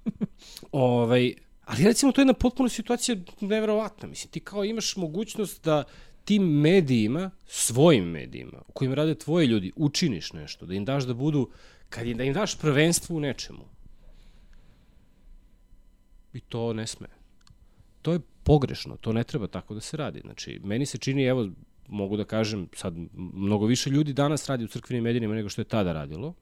ovaj, 0.72 1.34
ali 1.64 1.84
recimo 1.84 2.12
to 2.12 2.20
je 2.20 2.22
jedna 2.22 2.34
potpuno 2.34 2.68
situacija 2.68 3.16
neverovatna. 3.40 4.08
Mislim, 4.08 4.30
ti 4.30 4.40
kao 4.40 4.64
imaš 4.64 4.96
mogućnost 4.96 5.64
da 5.64 5.84
tim 6.24 6.42
medijima, 6.42 7.30
svojim 7.46 8.04
medijima, 8.04 8.62
u 8.68 8.72
kojim 8.72 8.94
rade 8.94 9.14
tvoji 9.14 9.46
ljudi, 9.46 9.72
učiniš 9.76 10.32
nešto, 10.32 10.66
da 10.66 10.74
im 10.74 10.84
daš 10.84 11.04
da 11.04 11.14
budu, 11.14 11.50
kad 11.90 12.06
im, 12.06 12.16
da 12.16 12.24
im 12.24 12.34
daš 12.34 12.58
prvenstvo 12.58 13.16
u 13.16 13.20
nečemu. 13.20 13.64
I 16.32 16.40
to 16.40 16.72
ne 16.72 16.86
sme. 16.86 17.08
To 18.02 18.12
je 18.12 18.20
pogrešno, 18.44 18.96
to 18.96 19.12
ne 19.12 19.24
treba 19.24 19.46
tako 19.46 19.74
da 19.74 19.80
se 19.80 19.96
radi. 19.96 20.20
Znači, 20.20 20.60
meni 20.64 20.86
se 20.86 20.98
čini, 20.98 21.24
evo, 21.24 21.48
mogu 21.88 22.16
da 22.16 22.24
kažem, 22.24 22.68
sad 22.74 22.94
mnogo 23.14 23.66
više 23.66 23.90
ljudi 23.90 24.12
danas 24.12 24.48
radi 24.48 24.64
u 24.64 24.68
crkvenim 24.68 25.04
medijima 25.04 25.34
nego 25.34 25.48
što 25.48 25.60
je 25.60 25.64
tada 25.64 25.92
radilo, 25.92 26.34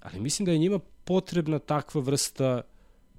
ali 0.00 0.20
mislim 0.20 0.46
da 0.46 0.52
je 0.52 0.58
njima 0.58 0.78
potrebna 1.04 1.58
takva 1.58 2.00
vrsta 2.00 2.62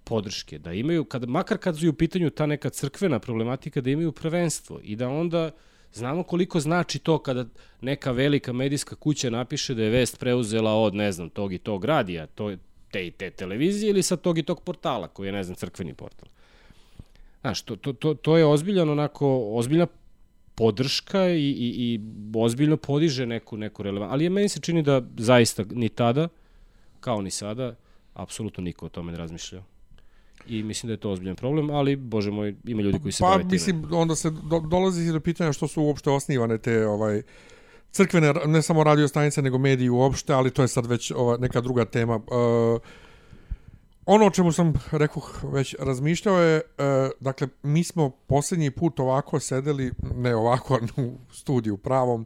podrške, 0.03 0.59
da 0.59 0.73
imaju, 0.73 1.05
kad, 1.05 1.29
makar 1.29 1.57
kad 1.57 1.79
su 1.79 1.89
u 1.89 1.93
pitanju 1.93 2.29
ta 2.29 2.45
neka 2.45 2.69
crkvena 2.69 3.19
problematika, 3.19 3.81
da 3.81 3.89
imaju 3.89 4.11
prvenstvo 4.11 4.79
i 4.83 4.95
da 4.95 5.09
onda 5.09 5.51
znamo 5.93 6.23
koliko 6.23 6.59
znači 6.59 6.99
to 6.99 7.19
kada 7.19 7.45
neka 7.81 8.11
velika 8.11 8.53
medijska 8.53 8.95
kuća 8.95 9.29
napiše 9.29 9.73
da 9.73 9.83
je 9.83 9.89
vest 9.89 10.19
preuzela 10.19 10.73
od, 10.73 10.95
ne 10.95 11.11
znam, 11.11 11.29
tog 11.29 11.53
i 11.53 11.57
tog 11.57 11.85
radija, 11.85 12.27
to, 12.27 12.55
te 12.91 13.07
i 13.07 13.11
te 13.11 13.29
televizije 13.29 13.89
ili 13.89 14.03
sa 14.03 14.15
tog 14.15 14.37
i 14.37 14.43
tog 14.43 14.61
portala, 14.61 15.07
koji 15.07 15.27
je, 15.27 15.31
ne 15.31 15.43
znam, 15.43 15.55
crkveni 15.55 15.93
portal. 15.93 16.29
Znaš, 17.41 17.61
to, 17.61 17.75
to, 17.75 17.93
to, 17.93 18.13
to 18.13 18.37
je 18.37 18.45
ozbiljan 18.45 18.89
onako, 18.89 19.49
ozbiljna 19.53 19.87
podrška 20.55 21.29
i, 21.29 21.49
i, 21.49 21.73
i 21.77 21.99
ozbiljno 22.35 22.77
podiže 22.77 23.25
neku, 23.25 23.57
neku 23.57 23.83
relevantnu. 23.83 24.13
Ali 24.13 24.23
je 24.23 24.29
meni 24.29 24.49
se 24.49 24.59
čini 24.59 24.83
da 24.83 25.01
zaista 25.17 25.63
ni 25.69 25.89
tada, 25.89 26.27
kao 26.99 27.21
ni 27.21 27.31
sada, 27.31 27.75
apsolutno 28.13 28.63
niko 28.63 28.85
o 28.85 28.89
tome 28.89 29.11
ne 29.11 29.17
razmišljao. 29.17 29.63
I 30.47 30.63
mislim 30.63 30.87
da 30.87 30.93
je 30.93 30.97
to 30.97 31.11
ozbiljan 31.11 31.35
problem, 31.35 31.69
ali, 31.69 31.95
bože 31.95 32.31
moj, 32.31 32.55
ima 32.63 32.81
ljudi 32.81 32.99
koji 32.99 33.11
se 33.11 33.23
pa, 33.23 33.29
bave 33.29 33.41
time. 33.43 33.51
mislim, 33.51 33.85
onda 33.91 34.15
se 34.15 34.29
do, 34.29 34.59
dolazi 34.59 35.11
do 35.11 35.19
pitanja 35.19 35.53
što 35.53 35.67
su 35.67 35.83
uopšte 35.83 36.09
osnivane 36.09 36.57
te 36.57 36.87
ovaj 36.87 37.21
crkvene, 37.91 38.33
ne 38.45 38.61
samo 38.61 38.83
radio 38.83 39.07
stanice, 39.07 39.41
nego 39.41 39.57
mediji 39.57 39.89
uopšte, 39.89 40.33
ali 40.33 40.51
to 40.51 40.61
je 40.61 40.67
sad 40.67 40.85
već 40.85 41.11
ova, 41.11 41.37
neka 41.37 41.61
druga 41.61 41.85
tema. 41.85 42.15
Uh, 42.15 42.81
ono 44.05 44.25
o 44.25 44.29
čemu 44.29 44.51
sam, 44.51 44.73
rekao, 44.91 45.23
već 45.43 45.75
razmišljao 45.79 46.39
je, 46.39 46.61
uh, 46.77 46.83
dakle, 47.19 47.47
mi 47.63 47.83
smo 47.83 48.09
posljednji 48.09 48.71
put 48.71 48.99
ovako 48.99 49.39
sedeli, 49.39 49.91
ne 50.15 50.35
ovako, 50.35 50.79
u 50.97 51.17
studiju 51.31 51.77
pravom, 51.77 52.25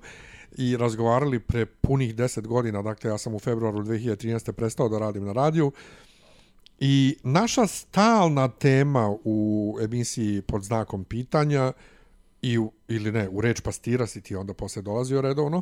i 0.58 0.78
razgovarali 0.78 1.40
pre 1.40 1.66
punih 1.66 2.16
10 2.16 2.48
godina, 2.48 2.82
dakle, 2.82 3.10
ja 3.10 3.18
sam 3.18 3.36
u 3.36 3.40
februaru 3.40 3.84
2013. 3.84 4.52
prestao 4.52 4.90
da 4.90 5.00
radim 5.00 5.26
na 5.26 5.34
radiju, 5.34 5.72
I 6.84 7.16
naša 7.24 7.68
stalna 7.68 8.48
tema 8.48 9.16
u 9.24 9.78
emisiji 9.82 10.42
pod 10.42 10.64
znakom 10.64 11.04
pitanja 11.04 11.74
i 12.42 12.58
u, 12.58 12.72
ili 12.88 13.12
ne, 13.12 13.30
u 13.30 13.42
reč 13.42 13.62
pastira 13.62 14.08
si 14.08 14.22
ti 14.22 14.36
onda 14.36 14.54
posle 14.54 14.82
dolazio 14.82 15.22
redovno, 15.22 15.62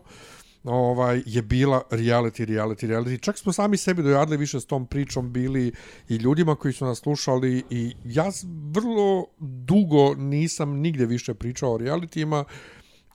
ovaj 0.64 1.22
je 1.26 1.42
bila 1.42 1.82
reality, 1.92 2.46
reality, 2.46 2.88
reality. 2.88 3.22
Čak 3.22 3.38
smo 3.38 3.54
sami 3.54 3.78
sebi 3.78 4.04
dojadili 4.04 4.38
više 4.38 4.60
s 4.60 4.66
tom 4.66 4.86
pričom 4.86 5.34
bili 5.34 5.72
i 6.10 6.16
ljudima 6.16 6.56
koji 6.56 6.74
su 6.74 6.86
nas 6.86 7.00
slušali 7.00 7.64
i 7.70 7.94
ja 8.06 8.32
vrlo 8.72 9.26
dugo 9.40 10.16
nisam 10.16 10.72
nigde 10.72 11.06
više 11.06 11.34
pričao 11.34 11.74
o 11.74 11.78
realitima 11.78 12.46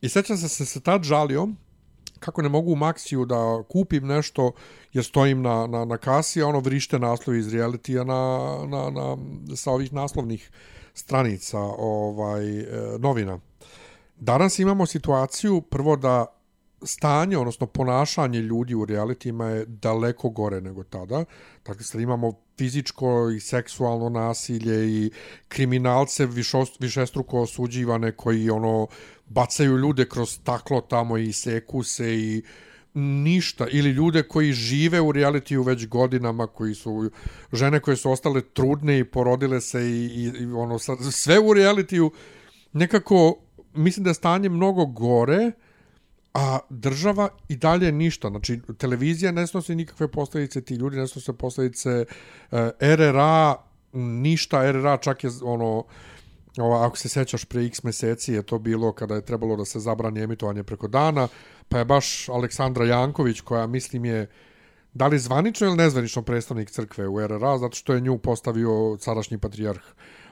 i 0.00 0.08
sećam 0.08 0.36
se 0.36 0.48
se, 0.48 0.66
se 0.66 0.80
tad 0.80 1.02
žalio 1.02 1.48
kako 2.24 2.42
ne 2.42 2.48
mogu 2.48 2.72
u 2.72 2.76
Maxiju 2.76 3.24
da 3.26 3.62
kupim 3.68 4.06
nešto 4.06 4.52
jer 4.92 5.04
stojim 5.04 5.42
na, 5.42 5.66
na, 5.66 5.84
na 5.84 5.96
kasi, 5.96 6.42
a 6.42 6.46
ono 6.46 6.60
vrište 6.60 6.98
naslovi 6.98 7.38
iz 7.38 7.54
realitija 7.54 8.04
na, 8.04 8.56
na, 8.68 8.90
na, 8.90 9.16
sa 9.56 9.70
ovih 9.70 9.92
naslovnih 9.92 10.50
stranica 10.94 11.58
ovaj 11.78 12.60
e, 12.60 12.64
novina. 12.98 13.38
Danas 14.16 14.58
imamo 14.58 14.86
situaciju 14.86 15.60
prvo 15.60 15.96
da 15.96 16.26
stanje, 16.82 17.38
odnosno 17.38 17.66
ponašanje 17.66 18.38
ljudi 18.38 18.74
u 18.74 18.84
realitijima 18.84 19.46
je 19.46 19.64
daleko 19.66 20.28
gore 20.28 20.60
nego 20.60 20.84
tada. 20.84 21.24
Dakle, 21.66 21.84
sad 21.84 22.00
imamo 22.00 22.32
fizičko 22.58 23.30
i 23.36 23.40
seksualno 23.40 24.08
nasilje 24.08 24.88
i 24.88 25.10
kriminalce 25.48 26.28
višestruko 26.80 27.40
osuđivane 27.40 28.12
koji 28.12 28.50
ono 28.50 28.86
bacaju 29.26 29.78
ljude 29.78 30.08
kroz 30.08 30.30
staklo 30.30 30.80
tamo 30.80 31.18
i 31.18 31.32
seku 31.32 31.82
se 31.82 32.14
i 32.14 32.42
ništa. 32.94 33.66
Ili 33.70 33.90
ljude 33.90 34.22
koji 34.22 34.52
žive 34.52 35.00
u 35.00 35.12
realitiju 35.12 35.62
već 35.62 35.86
godinama 35.86 36.46
koji 36.46 36.74
su 36.74 37.10
žene 37.52 37.80
koje 37.80 37.96
su 37.96 38.10
ostale 38.10 38.40
trudne 38.40 38.98
i 38.98 39.04
porodile 39.04 39.60
se 39.60 39.80
i, 39.80 40.04
i, 40.06 40.42
i 40.42 40.44
ono 40.46 40.78
sve 41.12 41.38
u 41.38 41.54
realitiju 41.54 42.10
nekako 42.72 43.36
mislim 43.74 44.04
da 44.04 44.10
je 44.10 44.14
stanje 44.14 44.48
mnogo 44.48 44.86
gore 44.86 45.52
a 46.34 46.58
država 46.70 47.28
i 47.48 47.56
dalje 47.56 47.92
ništa. 47.92 48.28
Znači, 48.28 48.60
televizija 48.78 49.32
ne 49.32 49.46
snosi 49.46 49.74
nikakve 49.74 50.08
posljedice, 50.08 50.60
ti 50.60 50.74
ljudi 50.74 50.96
ne 50.96 51.06
snose 51.06 51.32
posljedice, 51.32 52.04
e, 52.52 52.70
RRA, 52.96 53.56
ništa, 53.92 54.72
RRA 54.72 54.96
čak 54.96 55.24
je 55.24 55.30
ono, 55.42 55.84
ova, 56.58 56.86
ako 56.86 56.98
se 56.98 57.08
sećaš 57.08 57.44
pre 57.44 57.64
x 57.64 57.82
meseci 57.82 58.32
je 58.32 58.42
to 58.42 58.58
bilo 58.58 58.92
kada 58.92 59.14
je 59.14 59.24
trebalo 59.24 59.56
da 59.56 59.64
se 59.64 59.80
zabrani 59.80 60.22
emitovanje 60.22 60.62
preko 60.62 60.88
dana, 60.88 61.28
pa 61.68 61.78
je 61.78 61.84
baš 61.84 62.28
Aleksandra 62.28 62.86
Janković, 62.86 63.40
koja 63.40 63.66
mislim 63.66 64.04
je 64.04 64.26
da 64.94 65.06
li 65.06 65.18
zvanično 65.18 65.66
ili 65.66 65.76
nezvanično 65.76 66.22
predstavnik 66.22 66.70
crkve 66.70 67.08
u 67.08 67.26
RRA, 67.26 67.58
zato 67.58 67.76
što 67.76 67.94
je 67.94 68.00
nju 68.00 68.18
postavio 68.18 68.96
sadašnji 69.00 69.38
patrijarh 69.38 69.82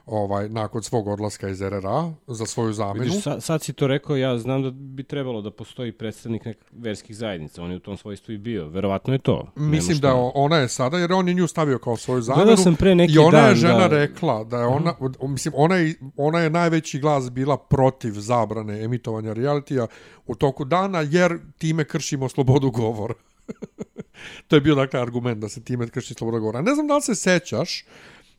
ovaj 0.06 0.48
nakon 0.48 0.82
svog 0.82 1.08
odlaska 1.08 1.48
iz 1.48 1.60
RRA 1.60 2.12
za 2.26 2.46
svoju 2.46 2.72
zamenu. 2.72 3.04
Vidiš, 3.04 3.22
sad, 3.22 3.42
sad 3.42 3.62
si 3.62 3.72
to 3.72 3.86
rekao, 3.86 4.16
ja 4.16 4.38
znam 4.38 4.62
da 4.62 4.70
bi 4.70 5.02
trebalo 5.02 5.42
da 5.42 5.50
postoji 5.50 5.92
predstavnik 5.92 6.44
nekih 6.44 6.62
verskih 6.72 7.16
zajednica, 7.16 7.62
on 7.62 7.70
je 7.70 7.76
u 7.76 7.80
tom 7.80 7.96
svojstvu 7.96 8.32
i 8.32 8.38
bio. 8.38 8.68
Verovatno 8.68 9.12
je 9.12 9.18
to. 9.18 9.52
Mislim 9.56 9.98
da 9.98 10.14
ona 10.34 10.56
je 10.56 10.68
sada, 10.68 10.98
jer 10.98 11.12
on 11.12 11.28
je 11.28 11.34
nju 11.34 11.46
stavio 11.46 11.78
kao 11.78 11.96
svoju 11.96 12.22
zamenu. 12.22 12.44
Gledao 12.44 12.64
sam 12.64 12.76
pre 12.76 12.94
neki 12.94 13.12
I 13.12 13.18
ona 13.18 13.30
dan 13.30 13.48
je 13.48 13.54
žena 13.56 13.88
da... 13.88 13.98
rekla 13.98 14.44
da 14.44 14.58
je 14.58 14.66
ona, 14.66 14.94
uh 15.00 15.30
mislim, 15.30 15.54
ona 15.56 15.76
je, 15.76 15.94
ona 16.16 16.38
je 16.38 16.50
najveći 16.50 16.98
glas 16.98 17.30
bila 17.30 17.56
protiv 17.56 18.12
zabrane 18.12 18.84
emitovanja 18.84 19.32
realitija 19.32 19.86
u 20.26 20.34
toku 20.34 20.64
dana, 20.64 21.00
jer 21.00 21.38
time 21.58 21.84
kršimo 21.84 22.28
slobodu 22.28 22.70
govora. 22.70 23.14
to 24.48 24.56
je 24.56 24.60
bio 24.60 24.74
dakle 24.74 25.00
argument 25.00 25.40
da 25.40 25.48
se 25.48 25.64
time 25.64 25.88
krši 25.88 26.14
sloboda 26.14 26.38
govora. 26.38 26.62
Ne 26.62 26.74
znam 26.74 26.86
da 26.86 26.94
li 26.94 27.02
se 27.02 27.14
sećaš 27.14 27.84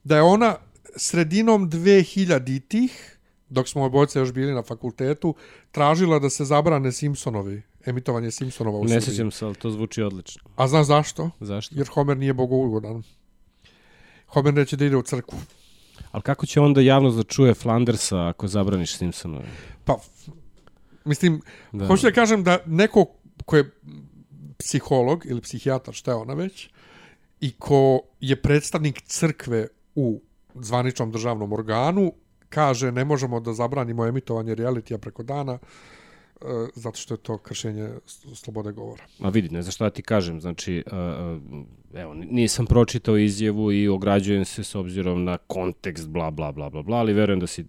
da 0.03 0.15
je 0.15 0.21
ona 0.21 0.55
sredinom 0.95 1.69
2000-ih, 1.69 3.17
dok 3.49 3.67
smo 3.67 3.83
obojice 3.83 4.19
još 4.19 4.31
bili 4.31 4.53
na 4.53 4.63
fakultetu, 4.63 5.35
tražila 5.71 6.19
da 6.19 6.29
se 6.29 6.45
zabrane 6.45 6.91
Simpsonovi, 6.91 7.61
emitovanje 7.85 8.31
Simpsonova 8.31 8.77
u 8.77 8.83
Ne 8.83 9.01
sećam 9.01 9.31
se, 9.31 9.45
ali 9.45 9.55
to 9.55 9.71
zvuči 9.71 10.01
odlično. 10.01 10.41
A 10.55 10.67
znaš 10.67 10.85
zašto? 10.87 11.29
Zašto? 11.39 11.75
Jer 11.77 11.87
Homer 11.87 12.17
nije 12.17 12.33
bogougodan. 12.33 13.03
Homer 14.27 14.53
neće 14.53 14.77
da 14.77 14.85
ide 14.85 14.97
u 14.97 15.01
crkvu. 15.01 15.39
Ali 16.11 16.23
kako 16.23 16.45
će 16.45 16.59
onda 16.59 16.81
javnost 16.81 17.17
da 17.17 17.23
čuje 17.23 17.53
Flandersa 17.53 18.27
ako 18.27 18.47
zabraniš 18.47 18.97
Simpsonove? 18.97 19.45
Pa, 19.85 19.99
mislim, 21.05 21.41
da. 21.71 21.87
hoću 21.87 22.05
da 22.05 22.11
kažem 22.11 22.43
da 22.43 22.57
neko 22.65 23.05
ko 23.45 23.57
je 23.57 23.71
psiholog 24.57 25.25
ili 25.25 25.41
psihijatar, 25.41 25.93
šta 25.93 26.11
je 26.11 26.15
ona 26.15 26.33
već, 26.33 26.69
i 27.39 27.51
ko 27.51 27.99
je 28.19 28.41
predstavnik 28.41 29.01
crkve 29.01 29.67
u 29.95 30.21
zvaničnom 30.55 31.11
državnom 31.11 31.53
organu, 31.53 32.13
kaže 32.49 32.91
ne 32.91 33.05
možemo 33.05 33.39
da 33.39 33.53
zabranimo 33.53 34.05
emitovanje 34.05 34.55
realitija 34.55 34.97
preko 34.97 35.23
dana, 35.23 35.53
e, 35.53 36.45
zato 36.75 36.97
što 36.97 37.13
je 37.13 37.17
to 37.17 37.37
kršenje 37.37 37.89
slobode 38.35 38.71
govora. 38.71 39.03
Ma 39.19 39.29
vidi, 39.29 39.49
ne 39.49 39.61
znaš 39.61 39.75
šta 39.75 39.89
ti 39.89 40.01
kažem, 40.01 40.41
znači, 40.41 40.83
e, 40.91 40.95
e, 41.93 42.01
evo, 42.01 42.13
nisam 42.13 42.65
pročitao 42.65 43.17
izjevu 43.17 43.71
i 43.71 43.87
ograđujem 43.87 44.45
se 44.45 44.63
s 44.63 44.75
obzirom 44.75 45.23
na 45.23 45.37
kontekst, 45.37 46.07
bla, 46.07 46.31
bla, 46.31 46.51
bla, 46.51 46.69
bla, 46.69 46.83
bla, 46.83 46.97
ali 46.97 47.13
verujem 47.13 47.39
da, 47.39 47.47
si, 47.47 47.65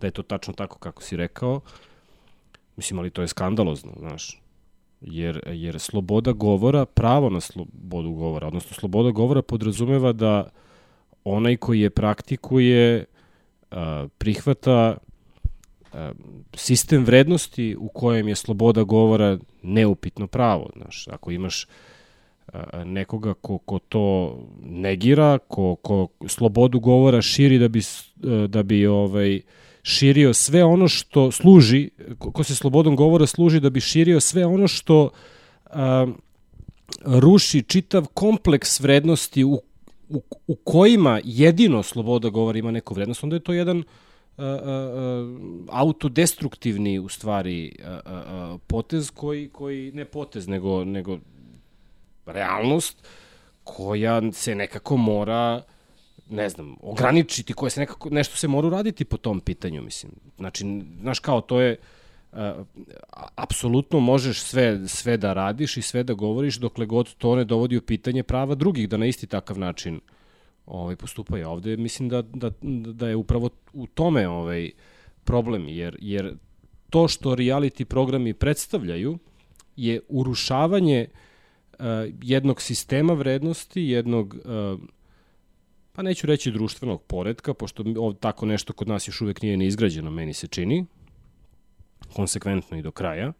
da 0.00 0.06
je 0.06 0.10
to 0.10 0.22
tačno 0.22 0.54
tako 0.54 0.78
kako 0.78 1.02
si 1.02 1.16
rekao. 1.16 1.60
Mislim, 2.76 2.98
ali 2.98 3.10
to 3.10 3.22
je 3.22 3.28
skandalozno, 3.28 3.92
znaš. 3.98 4.42
Jer, 5.00 5.40
jer 5.46 5.80
sloboda 5.80 6.32
govora, 6.32 6.84
pravo 6.84 7.30
na 7.30 7.40
slobodu 7.40 8.12
govora, 8.12 8.46
odnosno 8.46 8.76
sloboda 8.76 9.10
govora 9.10 9.42
podrazumeva 9.42 10.12
da 10.12 10.50
onaj 11.30 11.56
koji 11.56 11.80
je 11.80 11.90
praktikuje 11.90 13.04
prihvata 14.18 14.96
sistem 16.54 17.04
vrednosti 17.04 17.76
u 17.78 17.88
kojem 17.88 18.28
je 18.28 18.34
sloboda 18.34 18.82
govora 18.82 19.38
neupitno 19.62 20.26
pravo. 20.26 20.70
Znaš, 20.76 21.08
ako 21.08 21.30
imaš 21.30 21.66
nekoga 22.84 23.34
ko, 23.34 23.58
ko 23.58 23.78
to 23.78 24.38
negira, 24.62 25.38
ko, 25.38 25.76
ko 25.76 26.08
slobodu 26.26 26.80
govora 26.80 27.22
širi 27.22 27.58
da 27.58 27.68
bi, 27.68 27.80
da 28.48 28.62
bi 28.62 28.86
ovaj, 28.86 29.40
širio 29.82 30.34
sve 30.34 30.64
ono 30.64 30.88
što 30.88 31.30
služi, 31.30 31.90
ko, 32.18 32.44
se 32.44 32.54
slobodom 32.54 32.96
govora 32.96 33.26
služi 33.26 33.60
da 33.60 33.70
bi 33.70 33.80
širio 33.80 34.20
sve 34.20 34.46
ono 34.46 34.68
što 34.68 35.10
a, 35.66 36.06
ruši 37.04 37.62
čitav 37.62 38.06
kompleks 38.14 38.80
vrednosti 38.80 39.44
u 39.44 39.60
u, 40.08 40.22
u 40.46 40.54
kojima 40.54 41.20
jedino 41.24 41.82
sloboda 41.82 42.28
govora 42.28 42.58
ima 42.58 42.70
neku 42.70 42.94
vrednost, 42.94 43.24
onda 43.24 43.36
je 43.36 43.40
to 43.40 43.52
jedan 43.52 43.78
uh, 43.78 43.84
uh, 44.44 44.48
autodestruktivni 45.68 46.98
u 46.98 47.08
stvari 47.08 47.76
uh, 47.78 47.86
uh, 47.88 48.60
potez 48.66 49.10
koji, 49.10 49.48
koji 49.48 49.92
ne 49.92 50.04
potez, 50.04 50.48
nego, 50.48 50.84
nego 50.84 51.18
realnost 52.26 53.06
koja 53.64 54.32
se 54.32 54.54
nekako 54.54 54.96
mora 54.96 55.62
ne 56.30 56.48
znam, 56.48 56.76
ograničiti, 56.80 57.52
koja 57.52 57.70
se 57.70 57.80
nekako, 57.80 58.10
nešto 58.10 58.36
se 58.36 58.48
mora 58.48 58.66
uraditi 58.66 59.04
po 59.04 59.16
tom 59.16 59.40
pitanju, 59.40 59.82
mislim. 59.82 60.12
Znači, 60.36 60.82
znaš 61.00 61.18
kao, 61.18 61.40
to 61.40 61.60
je, 61.60 61.76
apsolutno 63.34 64.00
možeš 64.00 64.42
sve, 64.42 64.88
sve 64.88 65.16
da 65.16 65.32
radiš 65.32 65.76
i 65.76 65.82
sve 65.82 66.02
da 66.02 66.14
govoriš 66.14 66.56
dokle 66.56 66.86
god 66.86 67.14
to 67.14 67.36
ne 67.36 67.44
dovodi 67.44 67.76
u 67.76 67.82
pitanje 67.82 68.22
prava 68.22 68.54
drugih 68.54 68.88
da 68.88 68.96
na 68.96 69.06
isti 69.06 69.26
takav 69.26 69.58
način 69.58 70.00
ovaj, 70.66 70.96
postupaju. 70.96 71.48
Ovde 71.48 71.76
mislim 71.76 72.08
da, 72.08 72.22
da, 72.22 72.50
da 72.92 73.08
je 73.08 73.16
upravo 73.16 73.50
u 73.72 73.86
tome 73.86 74.28
ovaj, 74.28 74.70
problem, 75.24 75.68
jer, 75.68 75.96
jer 76.00 76.34
to 76.90 77.08
što 77.08 77.36
reality 77.36 77.84
programi 77.84 78.34
predstavljaju 78.34 79.18
je 79.76 80.00
urušavanje 80.08 81.06
uh, 81.72 81.86
jednog 82.22 82.62
sistema 82.62 83.12
vrednosti, 83.12 83.82
jednog 83.82 84.34
uh, 84.34 84.80
pa 85.92 86.02
neću 86.02 86.26
reći 86.26 86.50
društvenog 86.50 87.02
poredka, 87.02 87.54
pošto 87.54 87.84
tako 88.20 88.46
nešto 88.46 88.72
kod 88.72 88.88
nas 88.88 89.08
još 89.08 89.20
uvek 89.20 89.42
nije 89.42 89.56
neizgrađeno, 89.56 90.10
meni 90.10 90.34
se 90.34 90.46
čini, 90.46 90.86
konsekventno 92.14 92.78
i 92.78 92.82
do 92.82 92.90
kraja, 92.90 93.32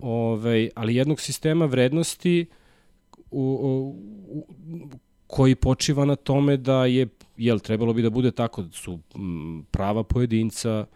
Ove, 0.00 0.68
ali 0.74 0.94
jednog 0.94 1.20
sistema 1.20 1.66
vrednosti 1.66 2.46
u, 3.30 3.40
u, 3.40 3.88
u, 4.38 4.46
koji 5.26 5.54
počiva 5.54 6.04
na 6.04 6.16
tome 6.16 6.56
da 6.56 6.86
je, 6.86 7.08
jel, 7.36 7.58
trebalo 7.58 7.92
bi 7.92 8.02
da 8.02 8.10
bude 8.10 8.30
tako, 8.30 8.62
da 8.62 8.72
su 8.72 8.98
prava 9.70 10.04
pojedinca 10.04 10.86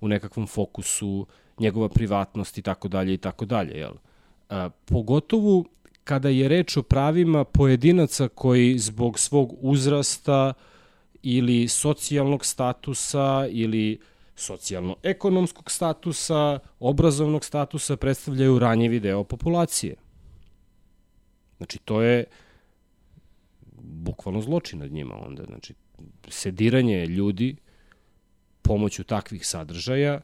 u 0.00 0.08
nekakvom 0.08 0.46
fokusu, 0.46 1.26
njegova 1.58 1.88
privatnost 1.88 2.58
i 2.58 2.62
tako 2.62 2.88
dalje 2.88 3.14
i 3.14 3.18
tako 3.18 3.44
dalje, 3.44 3.78
jel? 3.78 3.92
A, 4.48 4.70
pogotovo 4.84 5.64
kada 6.04 6.28
je 6.28 6.48
reč 6.48 6.76
o 6.76 6.82
pravima 6.82 7.44
pojedinaca 7.44 8.28
koji 8.28 8.78
zbog 8.78 9.18
svog 9.18 9.54
uzrasta 9.60 10.52
ili 11.22 11.68
socijalnog 11.68 12.44
statusa 12.44 13.46
ili 13.50 13.98
socijalno-ekonomskog 14.36 15.70
statusa, 15.70 16.58
obrazovnog 16.80 17.44
statusa 17.44 17.96
predstavljaju 17.96 18.58
ranjivi 18.58 19.00
deo 19.00 19.24
populacije. 19.24 19.94
Znači, 21.56 21.78
to 21.78 22.02
je 22.02 22.24
bukvalno 23.82 24.40
zločin 24.40 24.78
nad 24.78 24.92
njima 24.92 25.14
onda. 25.26 25.44
Znači, 25.44 25.74
sediranje 26.28 27.06
ljudi 27.06 27.56
pomoću 28.62 29.04
takvih 29.04 29.46
sadržaja 29.46 30.20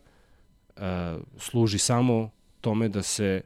uh, 0.76 0.82
služi 1.38 1.78
samo 1.78 2.30
tome 2.60 2.88
da 2.88 3.02
se 3.02 3.40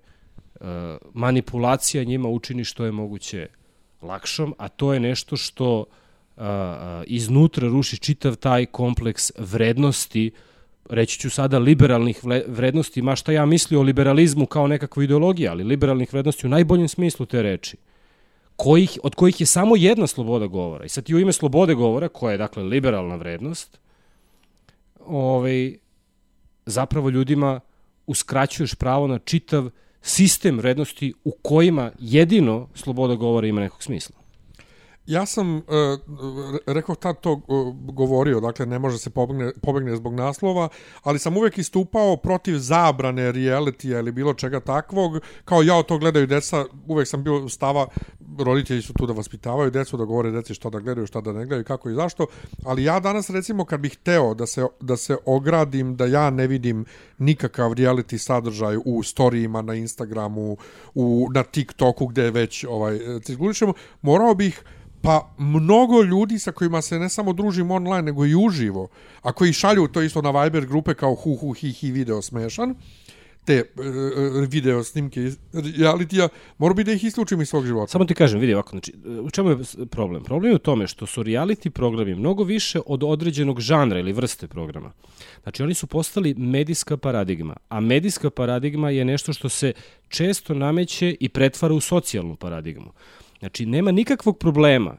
uh, 0.60 0.66
manipulacija 1.14 2.04
njima 2.04 2.28
učini 2.28 2.64
što 2.64 2.84
je 2.84 2.92
moguće 2.92 3.48
lakšom, 4.02 4.54
a 4.58 4.68
to 4.68 4.94
je 4.94 5.00
nešto 5.00 5.36
što 5.36 5.78
uh, 5.80 6.42
iznutra 7.06 7.68
ruši 7.68 7.98
čitav 7.98 8.36
taj 8.36 8.66
kompleks 8.66 9.32
vrednosti 9.38 10.30
reći 10.92 11.18
ću 11.18 11.30
sada 11.30 11.58
liberalnih 11.58 12.20
vrednosti, 12.46 13.02
ma 13.02 13.16
šta 13.16 13.32
ja 13.32 13.46
mislio 13.46 13.80
o 13.80 13.82
liberalizmu 13.82 14.46
kao 14.46 14.66
nekakva 14.66 15.04
ideologija, 15.04 15.50
ali 15.52 15.64
liberalnih 15.64 16.12
vrednosti 16.12 16.46
u 16.46 16.50
najboljem 16.50 16.88
smislu 16.88 17.26
te 17.26 17.42
reči, 17.42 17.76
kojih, 18.56 18.98
od 19.02 19.14
kojih 19.14 19.40
je 19.40 19.46
samo 19.46 19.76
jedna 19.76 20.06
sloboda 20.06 20.46
govora. 20.46 20.84
I 20.84 20.88
sad 20.88 21.04
ti 21.04 21.14
u 21.14 21.18
ime 21.18 21.32
slobode 21.32 21.74
govora, 21.74 22.08
koja 22.08 22.32
je 22.32 22.38
dakle 22.38 22.62
liberalna 22.62 23.16
vrednost, 23.16 23.80
ovaj, 25.06 25.76
zapravo 26.66 27.10
ljudima 27.10 27.60
uskraćuješ 28.06 28.74
pravo 28.74 29.06
na 29.06 29.18
čitav 29.18 29.70
sistem 30.02 30.58
vrednosti 30.58 31.12
u 31.24 31.30
kojima 31.42 31.90
jedino 31.98 32.68
sloboda 32.74 33.14
govora 33.14 33.46
ima 33.46 33.60
nekog 33.60 33.82
smisla. 33.82 34.21
Ja 35.06 35.26
sam, 35.26 35.56
uh, 35.56 35.62
rekao 36.66 36.94
tad 36.94 37.20
to 37.20 37.32
uh, 37.32 37.74
govorio, 37.94 38.40
dakle 38.40 38.66
ne 38.66 38.78
može 38.78 38.98
se 38.98 39.10
pobegne, 39.10 39.52
pobegne 39.62 39.96
zbog 39.96 40.14
naslova, 40.14 40.68
ali 41.02 41.18
sam 41.18 41.36
uvek 41.36 41.58
istupao 41.58 42.16
protiv 42.16 42.58
zabrane 42.58 43.32
realitija 43.32 43.98
ili 43.98 44.12
bilo 44.12 44.34
čega 44.34 44.60
takvog, 44.60 45.20
kao 45.44 45.62
ja 45.62 45.82
to 45.82 45.98
gledaju 45.98 46.26
deca, 46.26 46.64
uvek 46.86 47.08
sam 47.08 47.24
bio 47.24 47.48
stava, 47.48 47.86
roditelji 48.38 48.82
su 48.82 48.92
tu 48.92 49.06
da 49.06 49.12
vaspitavaju 49.12 49.70
decu, 49.70 49.96
da 49.96 50.04
govore 50.04 50.30
deci 50.30 50.54
što 50.54 50.70
da 50.70 50.78
gledaju, 50.78 51.06
šta 51.06 51.20
da 51.20 51.32
ne 51.32 51.46
gledaju, 51.46 51.64
kako 51.64 51.90
i 51.90 51.94
zašto, 51.94 52.26
ali 52.64 52.84
ja 52.84 53.00
danas 53.00 53.30
recimo 53.30 53.64
kad 53.64 53.80
bih 53.80 53.98
hteo 54.00 54.34
da 54.34 54.46
se, 54.46 54.66
da 54.80 54.96
se 54.96 55.16
ogradim, 55.26 55.96
da 55.96 56.06
ja 56.06 56.30
ne 56.30 56.46
vidim 56.46 56.84
nikakav 57.18 57.72
reality 57.72 58.18
sadržaj 58.18 58.76
u 58.84 59.02
storijima 59.02 59.62
na 59.62 59.74
Instagramu, 59.74 60.56
u, 60.94 61.28
na 61.34 61.42
TikToku 61.42 62.06
gde 62.06 62.30
već 62.30 62.64
ovaj, 62.68 62.98
cirkulišemo, 63.22 63.72
morao 64.02 64.34
bih 64.34 64.64
pa 65.02 65.34
mnogo 65.38 66.02
ljudi 66.02 66.38
sa 66.38 66.52
kojima 66.52 66.82
se 66.82 66.98
ne 66.98 67.08
samo 67.08 67.32
družim 67.32 67.70
online, 67.70 68.02
nego 68.02 68.26
i 68.26 68.34
uživo, 68.34 68.88
a 69.22 69.32
koji 69.32 69.52
šalju 69.52 69.88
to 69.88 70.02
isto 70.02 70.22
na 70.22 70.42
Viber 70.42 70.66
grupe 70.66 70.94
kao 70.94 71.14
hu 71.14 71.36
hu 71.36 71.52
hi 71.52 71.72
hi 71.72 71.90
video 71.90 72.22
smešan, 72.22 72.74
te 73.44 73.62
uh, 73.76 74.48
video 74.48 74.84
snimke 74.84 75.30
realitija, 75.78 76.28
mora 76.58 76.74
bi 76.74 76.84
da 76.84 76.92
ih 76.92 77.04
isključim 77.04 77.40
iz 77.40 77.48
svog 77.48 77.66
života. 77.66 77.90
Samo 77.90 78.04
ti 78.04 78.14
kažem, 78.14 78.40
vidi 78.40 78.54
ovako, 78.54 78.70
znači, 78.70 78.92
u 79.22 79.30
čemu 79.30 79.50
je 79.50 79.56
problem? 79.90 80.24
Problem 80.24 80.52
je 80.52 80.56
u 80.56 80.58
tome 80.58 80.86
što 80.86 81.06
su 81.06 81.22
reality 81.22 81.70
programi 81.70 82.14
mnogo 82.14 82.44
više 82.44 82.80
od 82.86 83.02
određenog 83.02 83.60
žanra 83.60 83.98
ili 83.98 84.12
vrste 84.12 84.46
programa. 84.46 84.92
Znači, 85.42 85.62
oni 85.62 85.74
su 85.74 85.86
postali 85.86 86.34
medijska 86.34 86.96
paradigma, 86.96 87.56
a 87.68 87.80
medijska 87.80 88.30
paradigma 88.30 88.90
je 88.90 89.04
nešto 89.04 89.32
što 89.32 89.48
se 89.48 89.72
često 90.08 90.54
nameće 90.54 91.16
i 91.20 91.28
pretvara 91.28 91.74
u 91.74 91.80
socijalnu 91.80 92.36
paradigmu. 92.36 92.92
Znači, 93.42 93.66
nema 93.66 93.90
nikakvog 93.90 94.38
problema 94.38 94.96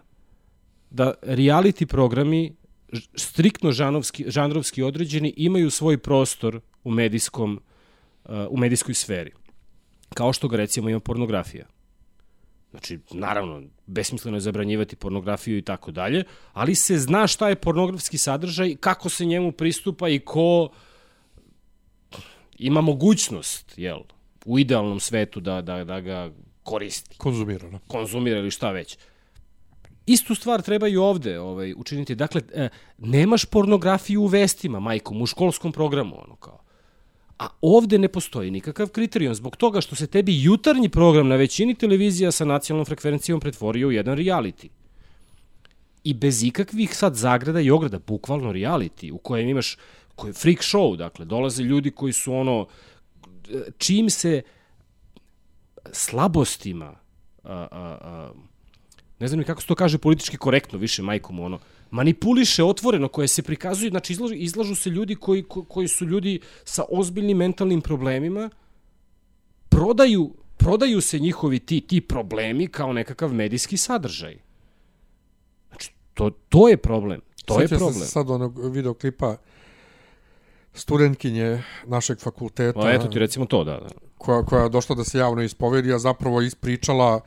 da 0.89 1.13
reality 1.21 1.85
programi 1.85 2.55
striktno 3.15 3.71
žanovski, 3.71 4.25
žanrovski 4.27 4.83
određeni 4.83 5.33
imaju 5.37 5.69
svoj 5.69 5.97
prostor 5.97 6.59
u 6.83 6.91
medijskom 6.91 7.61
uh, 8.25 8.31
u 8.49 8.57
medijskoj 8.57 8.93
sferi. 8.93 9.31
Kao 10.13 10.33
što 10.33 10.47
ga 10.47 10.57
recimo 10.57 10.89
ima 10.89 10.99
pornografija. 10.99 11.65
Znači, 12.71 12.99
naravno, 13.11 13.61
besmisleno 13.85 14.37
je 14.37 14.41
zabranjivati 14.41 14.95
pornografiju 14.95 15.57
i 15.57 15.61
tako 15.61 15.91
dalje, 15.91 16.23
ali 16.53 16.75
se 16.75 16.97
zna 16.97 17.27
šta 17.27 17.49
je 17.49 17.55
pornografski 17.55 18.17
sadržaj, 18.17 18.75
kako 18.75 19.09
se 19.09 19.25
njemu 19.25 19.51
pristupa 19.51 20.09
i 20.09 20.19
ko 20.19 20.69
ima 22.57 22.81
mogućnost, 22.81 23.73
jel, 23.77 23.99
u 24.45 24.59
idealnom 24.59 24.99
svetu 24.99 25.39
da, 25.39 25.61
da, 25.61 25.83
da 25.83 25.99
ga 25.99 26.31
koristi. 26.63 27.17
Konzumira, 27.17 27.69
da. 27.69 27.79
Konzumira 27.87 28.39
ili 28.39 28.51
šta 28.51 28.71
već. 28.71 28.97
Istu 30.05 30.35
stvar 30.35 30.61
treba 30.61 30.87
i 30.87 30.97
ovde 30.97 31.39
ovaj, 31.39 31.73
učiniti. 31.77 32.15
Dakle, 32.15 32.41
e, 32.53 32.69
nemaš 32.97 33.45
pornografiju 33.45 34.21
u 34.21 34.27
vestima, 34.27 34.79
majkom, 34.79 35.21
u 35.21 35.25
školskom 35.25 35.71
programu, 35.71 36.15
ono 36.23 36.35
kao. 36.35 36.59
A 37.39 37.47
ovde 37.61 37.97
ne 37.97 38.07
postoji 38.07 38.51
nikakav 38.51 38.87
kriterijum 38.87 39.35
zbog 39.35 39.55
toga 39.55 39.81
što 39.81 39.95
se 39.95 40.07
tebi 40.07 40.43
jutarnji 40.43 40.89
program 40.89 41.27
na 41.27 41.35
većini 41.35 41.75
televizija 41.75 42.31
sa 42.31 42.45
nacionalnom 42.45 42.85
frekvencijom 42.85 43.39
pretvorio 43.39 43.87
u 43.87 43.91
jedan 43.91 44.17
reality. 44.17 44.67
I 46.03 46.13
bez 46.13 46.43
ikakvih 46.43 46.95
sad 46.95 47.15
zagrada 47.15 47.61
i 47.61 47.71
ograda, 47.71 47.99
bukvalno 47.99 48.51
reality, 48.51 49.11
u 49.11 49.17
kojem 49.17 49.49
imaš 49.49 49.77
koji 50.15 50.29
je 50.29 50.33
freak 50.33 50.59
show, 50.59 50.95
dakle, 50.97 51.25
dolaze 51.25 51.63
ljudi 51.63 51.91
koji 51.91 52.13
su 52.13 52.33
ono, 52.33 52.67
čim 53.77 54.09
se 54.09 54.41
slabostima, 55.91 56.95
a, 57.43 57.67
a, 57.71 57.97
a, 58.01 58.31
ne 59.19 59.27
znam 59.27 59.39
ni 59.39 59.45
kako 59.45 59.61
se 59.61 59.67
to 59.67 59.75
kaže 59.75 59.97
politički 59.97 60.37
korektno, 60.37 60.79
više 60.79 61.01
majkom 61.01 61.39
ono, 61.39 61.59
manipuliše 61.91 62.63
otvoreno, 62.63 63.07
koje 63.07 63.27
se 63.27 63.43
prikazuju, 63.43 63.89
znači 63.89 64.13
izlažu, 64.13 64.33
izlažu 64.33 64.75
se 64.75 64.89
ljudi 64.89 65.15
koji, 65.15 65.43
ko, 65.43 65.63
koji 65.63 65.87
su 65.87 66.05
ljudi 66.05 66.39
sa 66.63 66.83
ozbiljnim 66.89 67.37
mentalnim 67.37 67.81
problemima, 67.81 68.49
prodaju, 69.69 70.33
prodaju 70.57 71.01
se 71.01 71.19
njihovi 71.19 71.59
ti, 71.59 71.81
ti 71.81 72.01
problemi 72.01 72.67
kao 72.67 72.93
nekakav 72.93 73.33
medijski 73.33 73.77
sadržaj. 73.77 74.37
Znači, 75.67 75.91
to, 76.13 76.29
to 76.49 76.69
je 76.69 76.77
problem. 76.77 77.21
To 77.45 77.59
Sjeća 77.59 77.75
je 77.75 77.79
problem. 77.79 78.01
se 78.01 78.07
sad 78.07 78.29
onog 78.29 78.71
videoklipa 78.71 79.37
studentkinje 80.73 81.63
našeg 81.85 82.19
fakulteta. 82.19 82.79
O, 82.79 82.89
eto 82.89 83.07
ti 83.07 83.19
recimo 83.19 83.45
to, 83.45 83.63
da. 83.63 83.71
da 83.71 83.87
koja, 84.17 84.45
koja 84.45 84.63
je 84.63 84.69
došla 84.69 84.95
da 84.95 85.03
se 85.03 85.17
javno 85.17 85.41
ispovedi, 85.41 85.93
a 85.93 85.99
zapravo 85.99 86.41
ispričala 86.41 87.15
uh, 87.15 87.21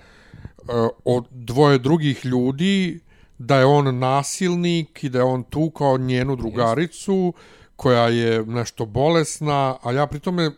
o 1.04 1.22
dvoje 1.30 1.78
drugih 1.78 2.24
ljudi 2.24 3.00
da 3.38 3.58
je 3.58 3.64
on 3.64 3.98
nasilnik 3.98 5.04
i 5.04 5.08
da 5.08 5.18
je 5.18 5.24
on 5.24 5.42
tu 5.42 5.70
kao 5.70 5.98
njenu 5.98 6.36
drugaricu 6.36 7.32
koja 7.76 8.08
je 8.08 8.44
nešto 8.46 8.86
bolesna, 8.86 9.76
a 9.82 9.92
ja 9.92 10.06
pritome 10.06 10.50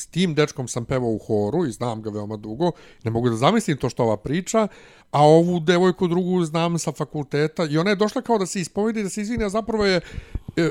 s 0.00 0.06
tim 0.06 0.34
dečkom 0.34 0.68
sam 0.68 0.84
pevao 0.84 1.10
u 1.10 1.18
horu 1.18 1.66
i 1.66 1.72
znam 1.72 2.02
ga 2.02 2.10
veoma 2.10 2.36
dugo, 2.36 2.72
ne 3.04 3.10
mogu 3.10 3.30
da 3.30 3.36
zamislim 3.36 3.76
to 3.76 3.88
što 3.88 4.04
ova 4.04 4.16
priča, 4.16 4.68
a 5.10 5.24
ovu 5.24 5.60
devojku 5.60 6.08
drugu 6.08 6.44
znam 6.44 6.78
sa 6.78 6.92
fakulteta 6.92 7.66
i 7.70 7.78
ona 7.78 7.90
je 7.90 7.96
došla 7.96 8.22
kao 8.22 8.38
da 8.38 8.46
se 8.46 8.60
ispovedi, 8.60 9.02
da 9.02 9.08
se 9.08 9.20
izvini, 9.20 9.44
a 9.44 9.48
zapravo 9.48 9.84
je, 9.84 10.00
e, 10.56 10.70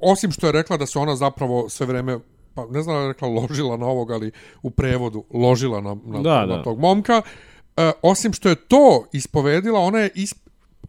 osim 0.00 0.32
što 0.32 0.46
je 0.46 0.52
rekla 0.52 0.76
da 0.76 0.86
se 0.86 0.98
ona 0.98 1.16
zapravo 1.16 1.68
sve 1.68 1.86
vreme 1.86 2.18
pa 2.54 2.66
ne 2.70 2.82
znam 2.82 2.96
da 2.96 3.02
je 3.02 3.08
rekla 3.08 3.28
ložila 3.28 3.76
na 3.76 3.86
ovog, 3.86 4.10
ali 4.10 4.30
u 4.62 4.70
prevodu 4.70 5.24
ložila 5.34 5.80
na, 5.80 5.96
na, 6.04 6.20
da, 6.22 6.46
na 6.46 6.56
da. 6.56 6.62
tog 6.62 6.78
momka. 6.78 7.22
E, 7.76 7.92
osim 8.02 8.32
što 8.32 8.48
je 8.48 8.54
to 8.54 9.04
ispovedila, 9.12 9.80
ona 9.80 9.98
je 9.98 10.10
isp 10.14 10.38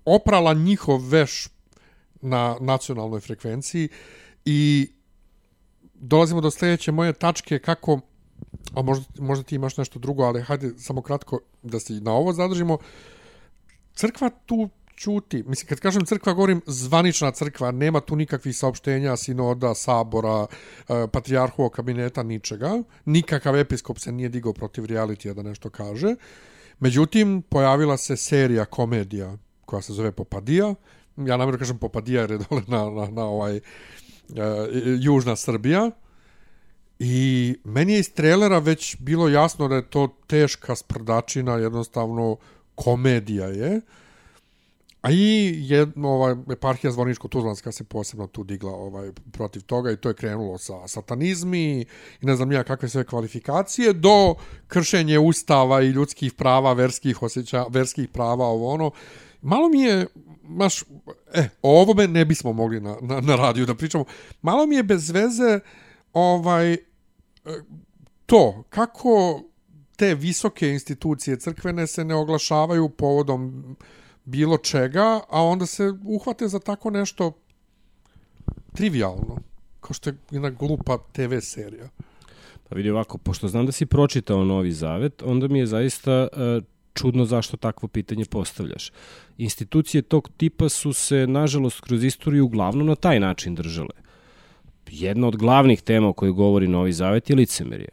oprala 0.06 0.54
njihov 0.54 1.10
veš 1.10 1.48
na 2.22 2.58
nacionalnoj 2.60 3.20
frekvenciji 3.20 3.90
i 4.46 4.90
dolazimo 6.00 6.42
do 6.42 6.52
sledeće 6.52 6.92
moje 6.92 7.14
tačke 7.14 7.60
kako 7.60 8.00
a 8.74 8.82
možda, 8.82 9.06
možda 9.20 9.44
ti 9.44 9.56
imaš 9.56 9.78
nešto 9.78 10.00
drugo, 10.00 10.24
ali 10.24 10.42
hajde 10.42 10.72
samo 10.78 11.02
kratko 11.02 11.40
da 11.64 11.80
se 11.80 11.94
na 11.94 12.14
ovo 12.14 12.34
zadržimo. 12.34 12.78
Crkva 13.94 14.30
tu 14.46 14.70
čuti. 14.96 15.44
Mislim, 15.48 15.68
kad 15.68 15.80
kažem 15.80 16.06
crkva, 16.06 16.34
govorim 16.34 16.62
zvanična 16.66 17.32
crkva, 17.32 17.72
nema 17.72 18.00
tu 18.00 18.16
nikakvih 18.16 18.58
saopštenja, 18.58 19.18
sinoda, 19.18 19.76
sabora, 19.76 20.46
e, 20.90 21.08
patrijarhovog 21.08 21.72
kabineta, 21.72 22.24
ničega. 22.24 22.84
Nikakav 23.06 23.56
episkop 23.56 24.00
se 24.00 24.12
nije 24.12 24.30
digao 24.30 24.54
protiv 24.54 24.86
realitija 24.86 25.34
da 25.34 25.44
nešto 25.44 25.70
kaže. 25.70 26.16
Međutim, 26.80 27.42
pojavila 27.42 27.98
se 27.98 28.18
serija 28.18 28.66
komedija 28.66 29.38
koja 29.66 29.82
se 29.82 29.94
zove 29.94 30.12
Popadija. 30.12 30.76
Ja 31.18 31.38
namjerno 31.38 31.60
kažem 31.60 31.78
Popadija 31.78 32.22
jer 32.22 32.32
je 32.32 32.38
dole 32.38 32.62
na, 32.68 32.90
na, 32.90 33.10
na 33.12 33.26
ovaj, 33.26 33.60
Južna 35.00 35.36
Srbija. 35.36 35.92
I 37.00 37.56
meni 37.64 37.94
je 37.94 38.00
iz 38.00 38.14
trailera 38.14 38.60
već 38.60 38.98
bilo 39.00 39.30
jasno 39.30 39.68
da 39.68 39.76
je 39.76 39.90
to 39.90 40.08
teška 40.28 40.76
sprdačina, 40.76 41.56
jednostavno 41.56 42.38
komedija 42.76 43.46
je. 43.46 43.82
A 45.02 45.12
i 45.12 45.56
jedno, 45.62 46.10
ovaj, 46.10 46.36
eparhija 46.52 46.92
Zvoničko-Tuzlanska 46.92 47.72
se 47.72 47.84
posebno 47.84 48.28
tu 48.28 48.44
digla 48.44 48.72
ovaj, 48.72 49.12
protiv 49.32 49.62
toga 49.62 49.92
i 49.92 49.98
to 49.98 50.10
je 50.10 50.16
krenulo 50.16 50.58
sa 50.58 50.88
satanizmi 50.88 51.86
i 52.22 52.26
ne 52.26 52.36
znam 52.36 52.52
ja 52.52 52.64
kakve 52.64 52.90
sve 52.90 53.04
kvalifikacije 53.04 53.94
do 53.94 54.36
kršenje 54.68 55.20
ustava 55.20 55.82
i 55.82 55.88
ljudskih 55.88 56.34
prava, 56.34 56.74
verskih 56.74 57.24
osjeća, 57.24 57.66
verskih 57.70 58.10
prava, 58.10 58.46
ovo 58.46 58.74
ono. 58.74 58.92
Malo 59.42 59.70
mi 59.70 59.82
je, 59.82 60.08
maš, 60.48 60.82
e, 61.34 61.50
o 61.62 61.82
ovome 61.82 62.08
ne 62.08 62.26
bismo 62.26 62.54
mogli 62.54 62.80
na, 62.80 62.98
na, 63.02 63.22
na 63.22 63.36
radiju 63.36 63.66
da 63.66 63.76
pričamo. 63.76 64.06
Malo 64.42 64.66
mi 64.66 64.76
je 64.76 64.84
bez 64.84 65.10
veze 65.10 65.60
ovaj, 66.14 66.74
e, 66.74 66.80
to, 68.26 68.64
kako 68.70 69.42
te 69.96 70.16
visoke 70.16 70.70
institucije 70.70 71.40
crkvene 71.40 71.88
se 71.88 72.06
ne 72.06 72.16
oglašavaju 72.16 72.90
povodom 72.90 73.76
bilo 74.26 74.58
čega, 74.58 75.20
a 75.30 75.44
onda 75.44 75.66
se 75.66 75.94
uhvate 76.06 76.48
za 76.48 76.60
tako 76.60 76.90
nešto 76.90 77.32
trivialno, 78.74 79.38
kao 79.80 79.94
što 79.94 80.10
je 80.10 80.16
jedna 80.32 80.50
glupa 80.50 80.98
TV 81.12 81.40
serija. 81.42 81.90
Pa 82.70 82.76
vidi 82.76 82.90
ovako, 82.90 83.18
pošto 83.18 83.48
znam 83.48 83.66
da 83.66 83.72
si 83.72 83.86
pročitao 83.86 84.44
Novi 84.46 84.72
Zavet, 84.72 85.24
onda 85.24 85.48
mi 85.48 85.60
je 85.60 85.66
zaista 85.66 86.28
uh, 86.32 86.64
čudno 86.98 87.26
zašto 87.26 87.58
takvo 87.58 87.88
pitanje 87.88 88.26
postavljaš. 88.26 88.92
Institucije 89.38 90.02
tog 90.02 90.30
tipa 90.38 90.70
su 90.70 90.94
se, 90.94 91.28
nažalost, 91.28 91.82
kroz 91.82 92.04
istoriju 92.04 92.46
uglavnom 92.46 92.88
na 92.88 92.96
taj 92.96 93.20
način 93.20 93.56
držale. 93.56 93.96
Jedna 94.90 95.28
od 95.28 95.38
glavnih 95.38 95.82
tema 95.82 96.08
o 96.08 96.14
kojoj 96.14 96.32
govori 96.32 96.68
Novi 96.68 96.94
Zavet 96.94 97.30
je 97.30 97.36
licemerje 97.36 97.90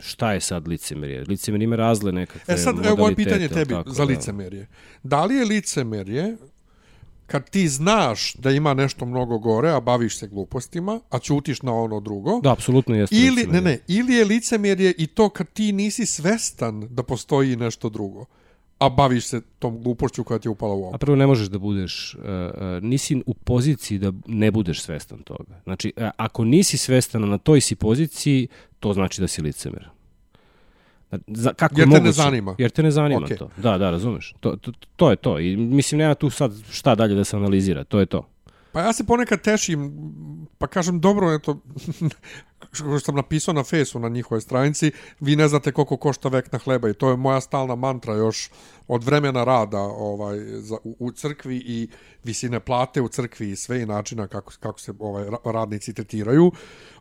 šta 0.00 0.32
je 0.32 0.40
sad 0.40 0.68
licemerje? 0.68 1.24
Licemerje 1.28 1.64
ima 1.64 1.76
razle 1.76 2.12
nekakve 2.12 2.54
E 2.54 2.56
sad, 2.56 2.86
evo 2.86 2.96
moje 2.96 3.14
pitanje 3.14 3.48
tebi 3.48 3.74
tako, 3.74 3.90
za 3.90 4.04
da. 4.04 4.12
licemerje. 4.12 4.66
Da 5.02 5.24
li 5.24 5.34
je 5.34 5.44
licemerje 5.44 6.36
kad 7.28 7.50
ti 7.50 7.68
znaš 7.68 8.34
da 8.34 8.50
ima 8.50 8.74
nešto 8.74 9.06
mnogo 9.06 9.38
gore, 9.38 9.70
a 9.70 9.80
baviš 9.80 10.18
se 10.18 10.28
glupostima, 10.28 11.00
a 11.10 11.18
ćutiš 11.18 11.62
na 11.62 11.74
ono 11.74 12.00
drugo. 12.00 12.40
Da, 12.40 12.52
apsolutno 12.52 12.94
jeste 12.94 13.16
ili. 13.16 13.46
Ne, 13.46 13.60
ne, 13.60 13.78
ili 13.88 14.14
je 14.14 14.24
licemerje 14.24 14.94
i 14.98 15.06
to 15.06 15.28
kad 15.28 15.52
ti 15.52 15.72
nisi 15.72 16.06
svestan 16.06 16.88
da 16.90 17.02
postoji 17.02 17.56
nešto 17.56 17.88
drugo 17.88 18.24
a 18.78 18.88
baviš 18.88 19.26
se 19.26 19.40
tom 19.58 19.82
glupošću 19.82 20.24
koja 20.24 20.38
ti 20.38 20.48
je 20.48 20.50
upala 20.50 20.74
u 20.74 20.86
oko. 20.86 20.94
A 20.94 20.98
prvo 20.98 21.16
ne 21.16 21.26
možeš 21.26 21.48
da 21.48 21.58
budeš, 21.58 22.14
uh, 22.14 22.22
uh, 22.22 22.82
nisi 22.82 23.22
u 23.26 23.34
poziciji 23.34 23.98
da 23.98 24.12
ne 24.26 24.50
budeš 24.50 24.82
svestan 24.82 25.18
toga. 25.18 25.60
Znači, 25.64 25.92
uh, 25.96 26.08
ako 26.16 26.44
nisi 26.44 26.76
svestan 26.76 27.28
na 27.28 27.38
toj 27.38 27.60
si 27.60 27.74
poziciji, 27.74 28.48
to 28.80 28.92
znači 28.92 29.20
da 29.20 29.28
si 29.28 29.42
licemer. 29.42 29.88
Za, 31.26 31.52
kako 31.52 31.80
Jer 31.80 31.90
te 31.90 32.00
ne 32.00 32.12
zanima. 32.12 32.54
Jer 32.58 32.70
te 32.70 32.82
ne 32.82 32.90
zanima 32.90 33.20
okay. 33.20 33.38
to. 33.38 33.50
Da, 33.56 33.78
da, 33.78 33.90
razumeš. 33.90 34.34
To, 34.40 34.56
to, 34.56 34.72
to 34.96 35.10
je 35.10 35.16
to. 35.16 35.38
I 35.38 35.56
mislim, 35.56 35.98
nema 35.98 36.14
tu 36.14 36.30
sad 36.30 36.52
šta 36.70 36.94
dalje 36.94 37.14
da 37.14 37.24
se 37.24 37.36
analizira. 37.36 37.84
To 37.84 38.00
je 38.00 38.06
to. 38.06 38.28
Pa 38.72 38.80
ja 38.80 38.92
se 38.92 39.04
ponekad 39.06 39.40
tešim, 39.40 39.92
pa 40.58 40.66
kažem, 40.66 41.00
dobro, 41.00 41.34
eto, 41.34 41.60
što 42.72 43.00
sam 43.00 43.14
napisao 43.14 43.54
na 43.54 43.64
fesu 43.64 43.98
na 43.98 44.08
njihovoj 44.08 44.40
stranici, 44.40 44.92
vi 45.20 45.36
ne 45.36 45.48
znate 45.48 45.72
koliko 45.72 45.96
košta 45.96 46.28
vek 46.28 46.52
na 46.52 46.58
hleba 46.58 46.88
i 46.88 46.94
to 46.94 47.10
je 47.10 47.16
moja 47.16 47.40
stalna 47.40 47.74
mantra 47.74 48.14
još 48.14 48.50
od 48.88 49.04
vremena 49.04 49.44
rada 49.44 49.80
ovaj 49.80 50.38
za, 50.38 50.76
u, 50.84 50.96
u 50.98 51.12
crkvi 51.12 51.56
i 51.56 51.88
visine 52.24 52.60
plate 52.60 53.00
u 53.00 53.08
crkvi 53.08 53.50
i 53.50 53.56
sve 53.56 53.82
i 53.82 53.86
načina 53.86 54.26
kako, 54.26 54.52
kako 54.60 54.80
se 54.80 54.92
ovaj 54.98 55.26
radnici 55.44 55.94
tretiraju. 55.94 56.52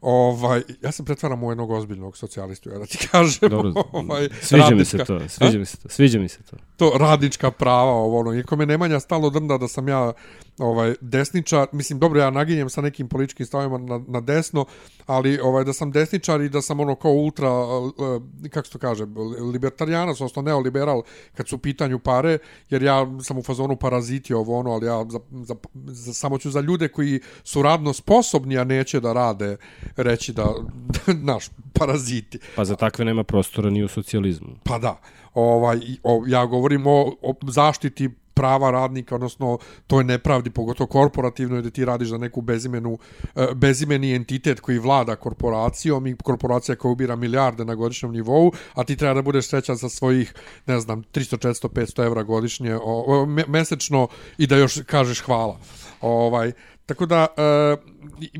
Ovaj, 0.01 0.61
ja 0.81 0.91
se 0.91 1.05
pretvaram 1.05 1.43
u 1.43 1.51
jednog 1.51 1.71
ozbiljnog 1.71 2.17
socijalistu, 2.17 2.69
ja 2.69 2.77
da 2.77 2.85
ti 2.85 2.97
kažem. 3.11 3.49
Dobro, 3.49 3.83
ovaj, 3.91 4.29
sviđa 4.41 4.63
radnička, 4.63 4.75
mi 4.75 4.85
se 4.85 4.97
to, 5.05 5.29
sviđa 5.29 5.57
a? 5.57 5.59
mi 5.59 5.65
se 5.65 5.77
to, 5.77 5.89
sviđa 5.89 6.19
mi 6.19 6.29
se 6.29 6.43
to. 6.43 6.57
To 6.77 6.91
radnička 6.97 7.51
prava, 7.51 7.91
ovo, 7.91 8.19
ono, 8.19 8.33
iako 8.33 8.55
me 8.55 8.65
Nemanja 8.65 8.99
stalo 8.99 9.29
drnda 9.29 9.57
da 9.57 9.67
sam 9.67 9.87
ja 9.87 10.13
ovaj 10.57 10.95
desničar, 11.01 11.67
mislim, 11.71 11.99
dobro, 11.99 12.19
ja 12.19 12.29
naginjem 12.29 12.69
sa 12.69 12.81
nekim 12.81 13.09
političkim 13.09 13.45
stavima 13.45 13.77
na, 13.77 14.03
na 14.07 14.21
desno, 14.21 14.65
ali 15.07 15.39
ovaj 15.39 15.63
da 15.63 15.73
sam 15.73 15.91
desničar 15.91 16.41
i 16.41 16.49
da 16.49 16.61
sam 16.61 16.79
ono 16.79 16.95
kao 16.95 17.11
ultra, 17.11 17.47
eh, 17.47 18.49
kako 18.49 18.67
se 18.67 18.73
to 18.73 18.79
kaže, 18.79 19.05
libertarijanac, 19.53 20.21
odnosno 20.21 20.41
neoliberal, 20.41 21.01
kad 21.33 21.47
su 21.47 21.57
pitanju 21.57 21.99
pare, 21.99 22.37
jer 22.69 22.83
ja 22.83 23.07
sam 23.23 23.37
u 23.37 23.43
fazonu 23.43 23.75
paraziti 23.75 24.33
ovo 24.33 24.59
ono, 24.59 24.71
ali 24.71 24.85
ja 24.85 25.05
za, 25.09 25.19
za, 25.31 25.55
za, 25.85 26.13
samo 26.13 26.37
ću 26.37 26.51
za 26.51 26.61
ljude 26.61 26.87
koji 26.87 27.19
su 27.43 27.61
radno 27.61 27.93
sposobni, 27.93 28.57
a 28.57 28.63
neće 28.63 28.99
da 28.99 29.13
rade, 29.13 29.57
reći 29.95 30.33
da, 30.33 30.53
naš, 31.33 31.49
paraziti. 31.73 32.39
Pa 32.55 32.65
za 32.65 32.75
takve 32.75 33.05
nema 33.05 33.23
prostora 33.23 33.69
ni 33.69 33.83
u 33.83 33.87
socijalizmu. 33.87 34.55
Pa 34.63 34.79
da. 34.79 34.99
Ovaj, 35.33 35.79
o, 36.03 36.23
ja 36.27 36.45
govorim 36.45 36.87
o, 36.87 37.15
o 37.21 37.33
zaštiti 37.47 38.09
prava 38.37 38.71
radnika, 38.71 39.15
odnosno 39.15 39.57
to 39.87 39.99
je 39.99 40.03
nepravdi, 40.03 40.49
pogotovo 40.49 40.87
korporativno, 40.87 41.61
da 41.61 41.69
ti 41.69 41.85
radiš 41.85 42.13
za 42.13 42.17
neku 42.17 42.41
bezimenu, 42.41 42.97
e, 43.35 43.47
bezimeni 43.55 44.13
entitet 44.15 44.59
koji 44.59 44.79
vlada 44.79 45.15
korporacijom 45.15 46.07
i 46.07 46.15
korporacija 46.23 46.75
koja 46.75 46.91
ubira 46.91 47.15
milijarde 47.15 47.65
na 47.65 47.75
godišnjem 47.75 48.11
nivou, 48.11 48.51
a 48.73 48.83
ti 48.83 48.95
treba 48.95 49.13
da 49.13 49.21
budeš 49.21 49.49
srećan 49.49 49.77
sa 49.77 49.89
svojih, 49.89 50.33
ne 50.67 50.79
znam, 50.79 51.03
300, 51.03 51.37
400, 51.47 51.67
500 51.67 52.05
evra 52.05 52.23
godišnje, 52.23 52.75
o, 52.75 53.03
o, 53.07 53.25
mesečno 53.25 54.07
i 54.37 54.47
da 54.47 54.57
još 54.57 54.79
kažeš 54.85 55.21
hvala. 55.21 55.57
Ovaj, 56.01 56.51
Tako 56.87 57.05
da, 57.05 57.27
e, 57.37 57.75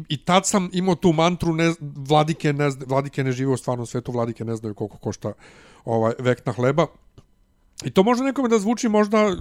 i, 0.10 0.18
tad 0.18 0.46
sam 0.48 0.70
imao 0.74 0.96
tu 0.96 1.12
mantru, 1.14 1.54
ne, 1.54 1.74
vladike, 1.82 2.54
ne, 2.54 2.70
vladike 2.86 3.24
ne 3.24 3.32
žive 3.32 3.52
u 3.52 3.58
stvarnom 3.58 3.86
svetu, 3.86 4.12
vladike 4.12 4.46
ne 4.46 4.56
znaju 4.56 4.76
koliko 4.76 4.98
košta 4.98 5.34
ovaj 5.86 6.14
vek 6.20 6.46
na 6.46 6.54
hleba. 6.54 6.88
I 7.84 7.92
to 7.92 8.04
može 8.04 8.24
nekome 8.24 8.50
da 8.50 8.60
zvuči 8.60 8.90
možda 8.90 9.28
uh, 9.28 9.36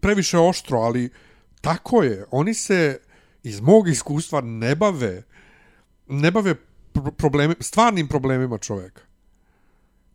previše 0.00 0.38
oštro, 0.38 0.78
ali 0.78 1.10
tako 1.60 2.02
je. 2.02 2.24
Oni 2.30 2.54
se 2.54 3.00
iz 3.42 3.60
mog 3.60 3.88
iskustva 3.88 4.40
ne 4.40 4.74
bave 4.74 5.22
ne 6.08 6.30
bave 6.30 6.54
problemi, 7.16 7.54
stvarnim 7.60 8.08
problemima 8.08 8.58
čoveka. 8.58 9.02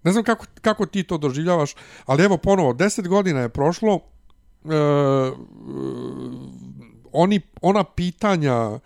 Ne 0.03 0.11
znam 0.11 0.23
kako, 0.23 0.45
kako 0.61 0.85
ti 0.85 1.03
to 1.03 1.17
doživljavaš, 1.17 1.75
ali 2.05 2.23
evo 2.23 2.37
ponovo, 2.37 2.73
deset 2.73 3.07
godina 3.07 3.39
je 3.39 3.49
prošlo, 3.49 3.99
e, 4.65 4.69
oni, 7.11 7.41
ona 7.61 7.83
pitanja 7.83 8.79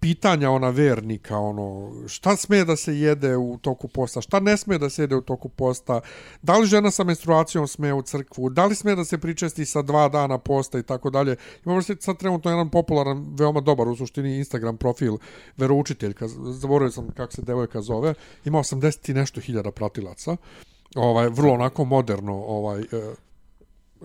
pitanja 0.00 0.50
ona 0.50 0.68
vernika, 0.70 1.38
ono, 1.38 1.92
šta 2.08 2.36
sme 2.36 2.64
da 2.64 2.76
se 2.76 2.98
jede 2.98 3.36
u 3.36 3.58
toku 3.62 3.88
posta, 3.88 4.20
šta 4.20 4.40
ne 4.40 4.56
sme 4.56 4.78
da 4.78 4.90
se 4.90 5.02
jede 5.02 5.16
u 5.16 5.20
toku 5.20 5.48
posta, 5.48 6.00
da 6.42 6.58
li 6.58 6.66
žena 6.66 6.90
sa 6.90 7.04
menstruacijom 7.04 7.68
sme 7.68 7.92
u 7.92 8.02
crkvu, 8.02 8.50
da 8.50 8.66
li 8.66 8.74
sme 8.74 8.94
da 8.96 9.04
se 9.04 9.18
pričesti 9.18 9.66
sa 9.66 9.82
dva 9.82 10.08
dana 10.08 10.38
posta 10.38 10.78
i 10.78 10.82
tako 10.82 11.10
dalje. 11.10 11.36
Imamo 11.64 11.82
se 11.82 11.96
sad 12.00 12.16
trenutno 12.16 12.50
jedan 12.50 12.70
popularan, 12.70 13.34
veoma 13.38 13.60
dobar 13.60 13.88
u 13.88 13.96
suštini 13.96 14.36
Instagram 14.36 14.76
profil 14.76 15.16
veroučiteljka, 15.56 16.28
zaboravio 16.28 16.90
sam 16.90 17.10
kako 17.10 17.32
se 17.32 17.42
devojka 17.42 17.80
zove, 17.80 18.14
ima 18.44 18.58
80 18.58 19.10
i 19.10 19.14
nešto 19.14 19.40
hiljada 19.40 19.70
pratilaca, 19.70 20.36
ovaj, 20.94 21.28
vrlo 21.28 21.52
onako 21.52 21.84
moderno, 21.84 22.34
ovaj, 22.34 22.80
eh, 22.80 23.14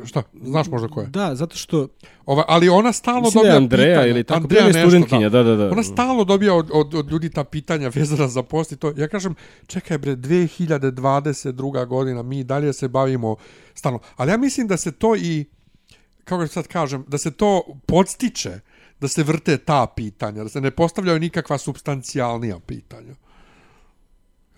Šta? 0.04 0.24
Znaš 0.42 0.68
možda 0.68 0.88
ko 0.88 1.02
je? 1.02 1.08
Da, 1.08 1.36
zato 1.36 1.58
što... 1.58 1.88
Ova, 2.26 2.44
ali 2.48 2.70
ona 2.70 2.94
stalno 2.94 3.22
Mislim 3.22 3.44
da 3.44 3.50
dobija 3.50 3.58
Andreja 3.58 3.96
pitanja. 3.96 4.08
ili 4.08 4.24
tako 4.24 4.38
Andreja 4.42 4.66
nešto, 4.66 4.80
studentkinja, 4.80 5.30
da. 5.30 5.44
da, 5.44 5.50
da, 5.50 5.56
da. 5.56 5.72
Ona 5.72 5.84
stalno 5.84 6.24
dobija 6.24 6.54
od, 6.54 6.70
od, 6.74 6.96
od 6.96 7.12
ljudi 7.12 7.30
ta 7.30 7.44
pitanja 7.44 7.92
vezana 7.96 8.28
za 8.28 8.44
post 8.44 8.72
i 8.72 8.76
to. 8.76 8.94
Ja 8.98 9.08
kažem, 9.08 9.36
čekaj 9.68 9.98
bre, 9.98 10.16
2022. 10.16 11.86
godina, 11.86 12.24
mi 12.24 12.44
dalje 12.44 12.74
se 12.74 12.88
bavimo 12.88 13.36
stalno. 13.74 14.00
Ali 14.16 14.32
ja 14.32 14.38
mislim 14.38 14.68
da 14.68 14.78
se 14.78 14.92
to 14.92 15.16
i, 15.16 15.46
kako 16.24 16.48
sad 16.48 16.68
kažem, 16.68 17.06
da 17.08 17.18
se 17.18 17.32
to 17.32 17.64
podstiče, 17.86 18.60
da 19.00 19.08
se 19.08 19.24
vrte 19.24 19.58
ta 19.58 19.88
pitanja, 19.96 20.44
da 20.44 20.50
se 20.50 20.62
ne 20.62 20.72
postavljaju 20.72 21.20
nikakva 21.20 21.58
substancijalnija 21.58 22.60
pitanja. 22.60 23.16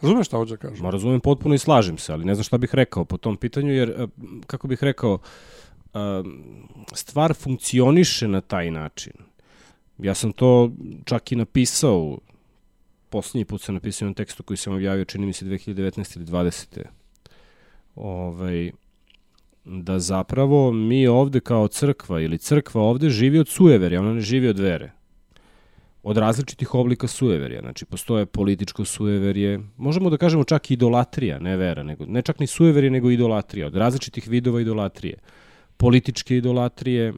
Razumeš 0.01 0.27
šta 0.27 0.38
hoće 0.38 0.51
da 0.51 0.57
kažem? 0.57 0.83
Ma 0.83 0.89
razumem 0.89 1.19
potpuno 1.19 1.55
i 1.55 1.57
slažem 1.57 1.97
se, 1.97 2.13
ali 2.13 2.25
ne 2.25 2.36
znam 2.36 2.43
šta 2.43 2.57
bih 2.57 2.75
rekao 2.75 3.05
po 3.05 3.17
tom 3.17 3.38
pitanju, 3.38 3.73
jer, 3.73 3.89
e, 3.89 4.07
kako 4.47 4.67
bih 4.67 4.83
rekao, 4.83 5.19
e, 5.93 5.99
stvar 6.93 7.33
funkcioniše 7.33 8.27
na 8.27 8.41
taj 8.41 8.71
način. 8.71 9.13
Ja 9.97 10.13
sam 10.13 10.31
to 10.31 10.71
čak 11.05 11.31
i 11.31 11.36
napisao, 11.36 12.17
poslednji 13.10 13.45
put 13.45 13.62
sam 13.62 13.75
napisao 13.75 14.05
jedan 14.05 14.13
tekstu 14.13 14.43
koji 14.43 14.57
sam 14.57 14.73
objavio, 14.73 15.05
čini 15.05 15.25
mi 15.25 15.33
se 15.33 15.45
2019. 15.45 16.17
ili 16.17 16.25
20. 16.25 16.83
Ovaj, 17.95 18.71
da 19.65 19.99
zapravo 19.99 20.71
mi 20.71 21.07
ovde 21.07 21.39
kao 21.39 21.67
crkva 21.67 22.21
ili 22.21 22.38
crkva 22.38 22.81
ovde 22.81 23.10
živi 23.10 23.39
od 23.39 23.47
sujeverja, 23.47 24.01
ona 24.01 24.13
ne 24.13 24.21
živi 24.21 24.47
od 24.47 24.60
vere. 24.60 24.91
Od 26.07 26.17
različitih 26.17 26.75
oblika 26.75 27.07
sujeverja. 27.07 27.61
Znači, 27.61 27.85
postoje 27.85 28.25
političko 28.25 28.85
sujeverje, 28.85 29.59
možemo 29.77 30.09
da 30.09 30.17
kažemo 30.17 30.43
čak 30.43 30.71
i 30.71 30.73
idolatrija, 30.73 31.39
ne 31.39 31.57
vera, 31.57 31.83
nego, 31.83 32.05
ne 32.05 32.21
čak 32.21 32.39
ni 32.39 32.47
sujeverje, 32.47 32.89
nego 32.89 33.11
idolatrija. 33.11 33.67
Od 33.67 33.75
različitih 33.75 34.27
vidova 34.27 34.61
idolatrije. 34.61 35.17
Političke 35.77 36.37
idolatrije, 36.37 37.13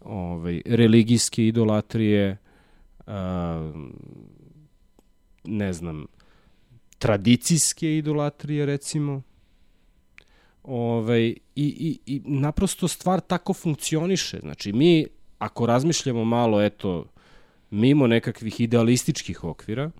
ovaj, 0.00 0.62
religijske 0.66 1.46
idolatrije, 1.46 2.36
a, 3.06 3.72
ne 5.44 5.72
znam, 5.72 6.06
tradicijske 6.98 7.96
idolatrije, 7.98 8.66
recimo, 8.66 9.22
Ovaj, 10.64 11.26
i, 11.28 11.36
i, 11.56 11.98
I 12.06 12.20
naprosto 12.24 12.88
stvar 12.88 13.20
tako 13.20 13.52
funkcioniše. 13.52 14.38
Znači, 14.40 14.72
mi, 14.72 15.06
ako 15.38 15.66
razmišljamo 15.66 16.24
malo, 16.24 16.62
eto, 16.62 17.04
mimo 17.74 18.06
nekakvih 18.06 18.60
idealističkih 18.60 19.44
okvira, 19.44 19.90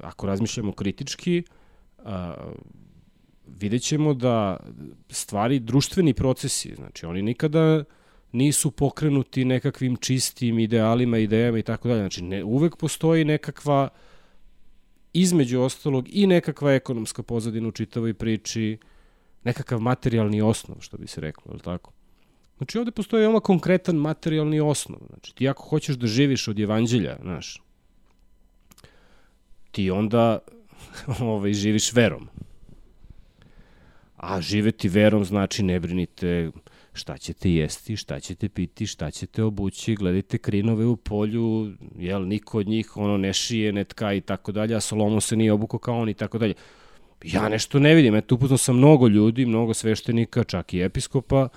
ako 0.00 0.26
razmišljamo 0.26 0.72
kritički, 0.72 1.42
a, 1.98 2.34
vidjet 3.46 3.82
ćemo 3.82 4.14
da 4.14 4.56
stvari, 5.10 5.58
društveni 5.58 6.14
procesi, 6.14 6.74
znači 6.74 7.06
oni 7.06 7.22
nikada 7.22 7.84
nisu 8.32 8.70
pokrenuti 8.70 9.44
nekakvim 9.44 9.96
čistim 9.96 10.58
idealima, 10.58 11.18
idejama 11.18 11.58
i 11.58 11.62
tako 11.62 11.88
dalje. 11.88 12.00
Znači, 12.00 12.22
ne, 12.22 12.44
uvek 12.44 12.76
postoji 12.76 13.24
nekakva, 13.24 13.88
između 15.12 15.60
ostalog, 15.60 16.06
i 16.08 16.26
nekakva 16.26 16.72
ekonomska 16.72 17.22
pozadina 17.22 17.68
u 17.68 17.72
čitavoj 17.72 18.14
priči, 18.14 18.78
nekakav 19.44 19.80
materijalni 19.80 20.42
osnov, 20.42 20.76
što 20.80 20.98
bi 20.98 21.06
se 21.06 21.20
reklo, 21.20 21.52
je 21.52 21.54
li 21.54 21.60
tako? 21.60 21.92
Znači 22.62 22.78
ovde 22.78 22.90
postoji 22.90 23.20
veoma 23.20 23.40
konkretan 23.40 23.96
materijalni 23.96 24.60
osnov. 24.60 25.00
Znači 25.08 25.34
ti 25.34 25.48
ako 25.48 25.62
hoćeš 25.62 25.96
da 25.96 26.06
živiš 26.06 26.48
od 26.48 26.60
evanđelja, 26.60 27.16
znaš, 27.22 27.62
ti 29.70 29.90
onda 29.90 30.38
ovaj, 31.20 31.52
živiš 31.52 31.92
verom. 31.92 32.28
A 34.16 34.40
živeti 34.40 34.88
verom 34.88 35.24
znači 35.24 35.62
ne 35.62 35.80
brinite 35.80 36.50
šta 36.92 37.18
ćete 37.18 37.50
jesti, 37.50 37.96
šta 37.96 38.20
ćete 38.20 38.48
piti, 38.48 38.86
šta 38.86 39.10
ćete 39.10 39.42
obući, 39.42 39.94
gledajte 39.94 40.38
krinove 40.38 40.86
u 40.86 40.96
polju, 40.96 41.72
jel, 41.98 42.28
niko 42.28 42.58
od 42.58 42.68
njih 42.68 42.96
ono 42.96 43.16
ne 43.16 43.32
šije, 43.32 43.72
ne 43.72 43.84
tka 43.84 44.12
i 44.12 44.20
tako 44.20 44.52
dalje, 44.52 44.74
a 44.74 44.80
Solomon 44.80 45.20
se 45.20 45.36
nije 45.36 45.52
obuko 45.52 45.78
kao 45.78 45.98
on 45.98 46.08
i 46.08 46.14
tako 46.14 46.38
dalje. 46.38 46.54
Ja 47.24 47.48
nešto 47.48 47.78
ne 47.78 47.94
vidim, 47.94 48.14
eto 48.14 48.34
upoznao 48.34 48.58
sam 48.58 48.76
mnogo 48.76 49.08
ljudi, 49.08 49.46
mnogo 49.46 49.74
sveštenika, 49.74 50.44
čak 50.44 50.74
i 50.74 50.82
episkopa, 50.82 51.48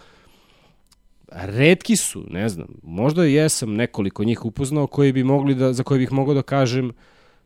redki 1.36 1.96
su, 1.96 2.26
ne 2.30 2.50
znam, 2.50 2.68
možda 2.84 3.24
jesam 3.24 3.74
nekoliko 3.74 4.24
njih 4.24 4.46
upoznao 4.46 4.88
koji 4.88 5.12
bi 5.12 5.24
mogli 5.24 5.56
da, 5.56 5.74
za 5.74 5.84
koje 5.84 6.00
bih 6.00 6.12
mogao 6.12 6.34
da 6.34 6.42
kažem 6.42 6.92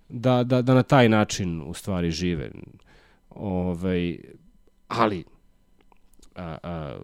da, 0.09 0.43
da, 0.43 0.61
da 0.61 0.73
na 0.73 0.83
taj 0.83 1.09
način 1.09 1.61
u 1.61 1.73
stvari 1.73 2.11
žive. 2.11 2.51
Ovaj, 3.29 4.17
ali 4.87 5.23
a, 6.35 6.57
a, 6.63 6.99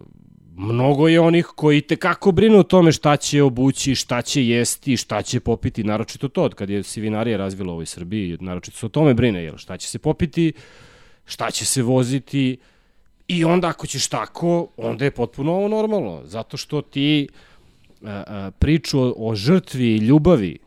mnogo 0.56 1.08
je 1.08 1.20
onih 1.20 1.46
koji 1.46 1.80
te 1.80 1.96
kako 1.96 2.32
brinu 2.32 2.58
o 2.58 2.62
tome 2.62 2.92
šta 2.92 3.16
će 3.16 3.42
obući, 3.42 3.94
šta 3.94 4.22
će 4.22 4.46
jesti, 4.46 4.96
šta 4.96 5.22
će 5.22 5.40
popiti, 5.40 5.84
naročito 5.84 6.28
to, 6.28 6.42
od 6.42 6.54
kad 6.54 6.70
je 6.70 6.82
Sivinarija 6.82 7.36
razvila 7.36 7.70
u 7.70 7.74
ovoj 7.74 7.86
Srbiji, 7.86 8.38
naročito 8.40 8.76
se 8.76 8.86
o 8.86 8.88
tome 8.88 9.14
brine, 9.14 9.44
jel, 9.44 9.56
šta 9.56 9.76
će 9.76 9.88
se 9.88 9.98
popiti, 9.98 10.52
šta 11.24 11.50
će 11.50 11.64
se 11.64 11.82
voziti 11.82 12.56
i 13.28 13.44
onda 13.44 13.68
ako 13.68 13.86
ćeš 13.86 14.08
tako, 14.08 14.68
onda 14.76 15.04
je 15.04 15.10
potpuno 15.10 15.52
ovo 15.52 15.68
normalno, 15.68 16.20
zato 16.24 16.56
što 16.56 16.82
ti 16.82 17.28
a, 18.04 18.24
a, 18.26 18.50
priču 18.58 19.00
o, 19.00 19.14
o 19.16 19.34
žrtvi 19.34 19.84
i 19.84 19.96
ljubavi, 19.96 20.58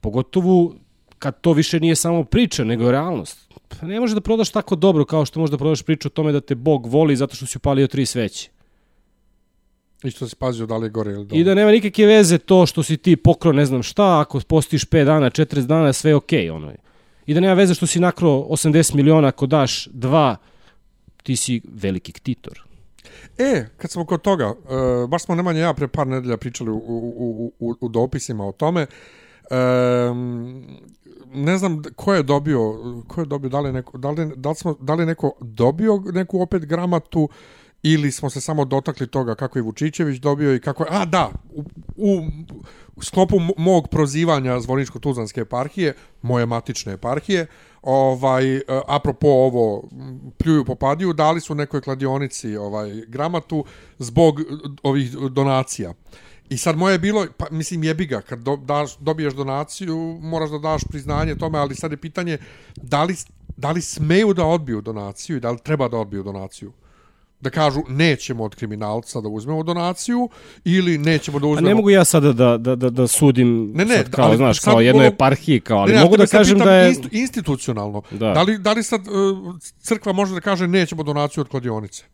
pogotovo 0.00 0.74
kad 1.18 1.40
to 1.40 1.52
više 1.52 1.80
nije 1.80 1.96
samo 1.96 2.24
priča, 2.24 2.64
nego 2.64 2.90
realnost. 2.90 3.54
Pa 3.68 3.86
ne 3.86 4.00
može 4.00 4.14
da 4.14 4.20
prodaš 4.20 4.50
tako 4.50 4.76
dobro 4.76 5.04
kao 5.04 5.24
što 5.24 5.40
može 5.40 5.50
da 5.50 5.58
prodaš 5.58 5.82
priču 5.82 6.08
o 6.08 6.10
tome 6.10 6.32
da 6.32 6.40
te 6.40 6.54
Bog 6.54 6.86
voli 6.86 7.16
zato 7.16 7.36
što 7.36 7.46
si 7.46 7.58
upalio 7.58 7.86
tri 7.86 8.06
sveće. 8.06 8.50
I 10.04 10.10
što 10.10 10.28
si 10.28 10.36
pazio 10.36 10.66
da 10.66 10.76
li 10.76 10.86
je 10.86 10.90
gore 10.90 11.12
ili 11.12 11.26
dole. 11.26 11.40
I 11.40 11.44
da 11.44 11.54
nema 11.54 11.70
nikakve 11.70 12.06
veze 12.06 12.38
to 12.38 12.66
što 12.66 12.82
si 12.82 12.96
ti 12.96 13.16
pokro 13.16 13.52
ne 13.52 13.66
znam 13.66 13.82
šta, 13.82 14.20
ako 14.20 14.40
postiš 14.40 14.86
5 14.86 15.04
dana, 15.04 15.30
40 15.30 15.66
dana, 15.66 15.92
sve 15.92 16.10
je 16.10 16.14
okej. 16.14 16.44
Okay, 16.44 16.52
ono 16.52 16.70
je 16.70 16.76
i 17.26 17.34
da 17.34 17.40
nema 17.40 17.54
veze 17.54 17.74
što 17.74 17.86
si 17.86 18.00
nakro 18.00 18.28
80 18.28 18.94
miliona 18.94 19.28
ako 19.28 19.46
daš 19.46 19.86
dva, 19.86 20.36
ti 21.24 21.36
si 21.36 21.60
veliki 21.64 22.12
ktitor. 22.12 22.60
E, 23.38 23.66
kad 23.76 23.90
smo 23.90 24.04
kod 24.06 24.22
toga, 24.22 24.50
uh, 24.50 25.08
baš 25.08 25.24
smo 25.24 25.34
Nemanja 25.34 25.60
ja 25.60 25.74
pre 25.74 25.88
par 25.88 26.06
nedelja 26.06 26.36
pričali 26.36 26.70
u, 26.70 26.76
u, 26.76 27.52
u, 27.58 27.74
u 27.80 27.88
dopisima 27.88 28.46
o 28.46 28.52
tome, 28.52 28.86
um, 29.50 30.64
ne 31.34 31.58
znam 31.58 31.82
ko 31.96 32.14
je 32.14 32.22
dobio, 32.22 32.60
ko 33.08 33.20
je 33.20 33.26
dobio, 33.26 33.50
da 33.50 33.60
li, 33.60 33.72
neko, 33.72 33.98
da 33.98 34.10
li, 34.10 34.32
da 34.36 34.48
li, 34.48 34.54
smo, 34.54 34.76
da 34.80 34.94
li 34.94 35.06
neko 35.06 35.32
dobio 35.40 36.02
neku 36.12 36.40
opet 36.40 36.66
gramatu 36.66 37.28
ili 37.86 38.12
smo 38.12 38.30
se 38.30 38.40
samo 38.40 38.64
dotakli 38.64 39.06
toga 39.06 39.34
kako 39.34 39.58
je 39.58 39.62
Vučićević 39.62 40.20
dobio 40.20 40.54
i 40.54 40.60
kako 40.60 40.82
je, 40.82 40.88
a 40.92 41.04
da, 41.04 41.30
u, 41.54 41.64
u 41.96 42.22
u 42.96 43.02
sklopu 43.02 43.36
mog 43.56 43.88
prozivanja 43.88 44.60
Zvoničko-Tuzlanske 44.60 45.40
eparhije, 45.40 45.94
moje 46.22 46.46
matične 46.46 46.92
eparhije, 46.92 47.46
ovaj, 47.82 48.56
e, 48.56 48.62
apropo 48.86 49.28
ovo, 49.28 49.88
pljuju 50.38 50.64
popadiju, 50.64 51.12
dali 51.12 51.40
su 51.40 51.54
nekoj 51.54 51.80
kladionici 51.80 52.56
ovaj, 52.56 53.02
gramatu 53.08 53.64
zbog 53.98 54.40
ovih 54.82 55.12
donacija. 55.12 55.94
I 56.48 56.56
sad 56.58 56.76
moje 56.76 56.94
je 56.94 56.98
bilo, 56.98 57.26
pa, 57.36 57.46
mislim 57.50 57.84
jebi 57.84 58.06
ga, 58.06 58.20
kad 58.20 58.38
do, 58.38 58.56
daš, 58.56 58.96
dobiješ 58.98 59.34
donaciju, 59.34 60.18
moraš 60.22 60.50
da 60.50 60.58
daš 60.58 60.82
priznanje 60.84 61.34
tome, 61.34 61.58
ali 61.58 61.74
sad 61.74 61.90
je 61.90 61.96
pitanje 61.96 62.38
da 62.76 63.04
li, 63.04 63.16
da 63.56 63.70
li 63.70 63.82
smeju 63.82 64.34
da 64.34 64.44
odbiju 64.44 64.80
donaciju 64.80 65.36
i 65.36 65.40
da 65.40 65.50
li 65.50 65.58
treba 65.58 65.88
da 65.88 65.98
odbiju 65.98 66.22
donaciju 66.22 66.72
da 67.44 67.50
kažu 67.50 67.80
nećemo 67.88 68.44
od 68.44 68.54
kriminalca 68.54 69.20
da 69.20 69.28
uzmemo 69.28 69.62
donaciju 69.62 70.28
ili 70.64 70.98
nećemo 70.98 71.38
da 71.38 71.46
uzmemo... 71.46 71.66
A 71.66 71.68
ne 71.68 71.74
mogu 71.74 71.90
ja 71.90 72.04
sada 72.04 72.32
da, 72.32 72.58
da, 72.58 72.76
da, 72.76 72.90
da 72.90 73.06
sudim 73.06 73.72
ne, 73.74 73.84
ne, 73.84 73.96
sad 73.96 74.10
kao, 74.10 74.24
ali, 74.24 74.36
znaš, 74.36 74.58
kao 74.58 74.80
jedno 74.80 75.02
eparhiji, 75.04 75.60
kao, 75.60 75.78
ali 75.78 75.92
ne, 75.92 76.00
mogu 76.00 76.16
da 76.16 76.26
kažem 76.26 76.58
da 76.58 76.72
je... 76.72 76.94
institucionalno. 77.12 78.02
Da. 78.10 78.32
da. 78.32 78.42
li, 78.42 78.58
da 78.58 78.72
li 78.72 78.82
sad 78.82 79.00
uh, 79.00 79.54
crkva 79.80 80.12
može 80.12 80.34
da 80.34 80.40
kaže 80.40 80.68
nećemo 80.68 81.02
donaciju 81.02 81.40
od 81.40 81.48
kladionice? 81.48 82.04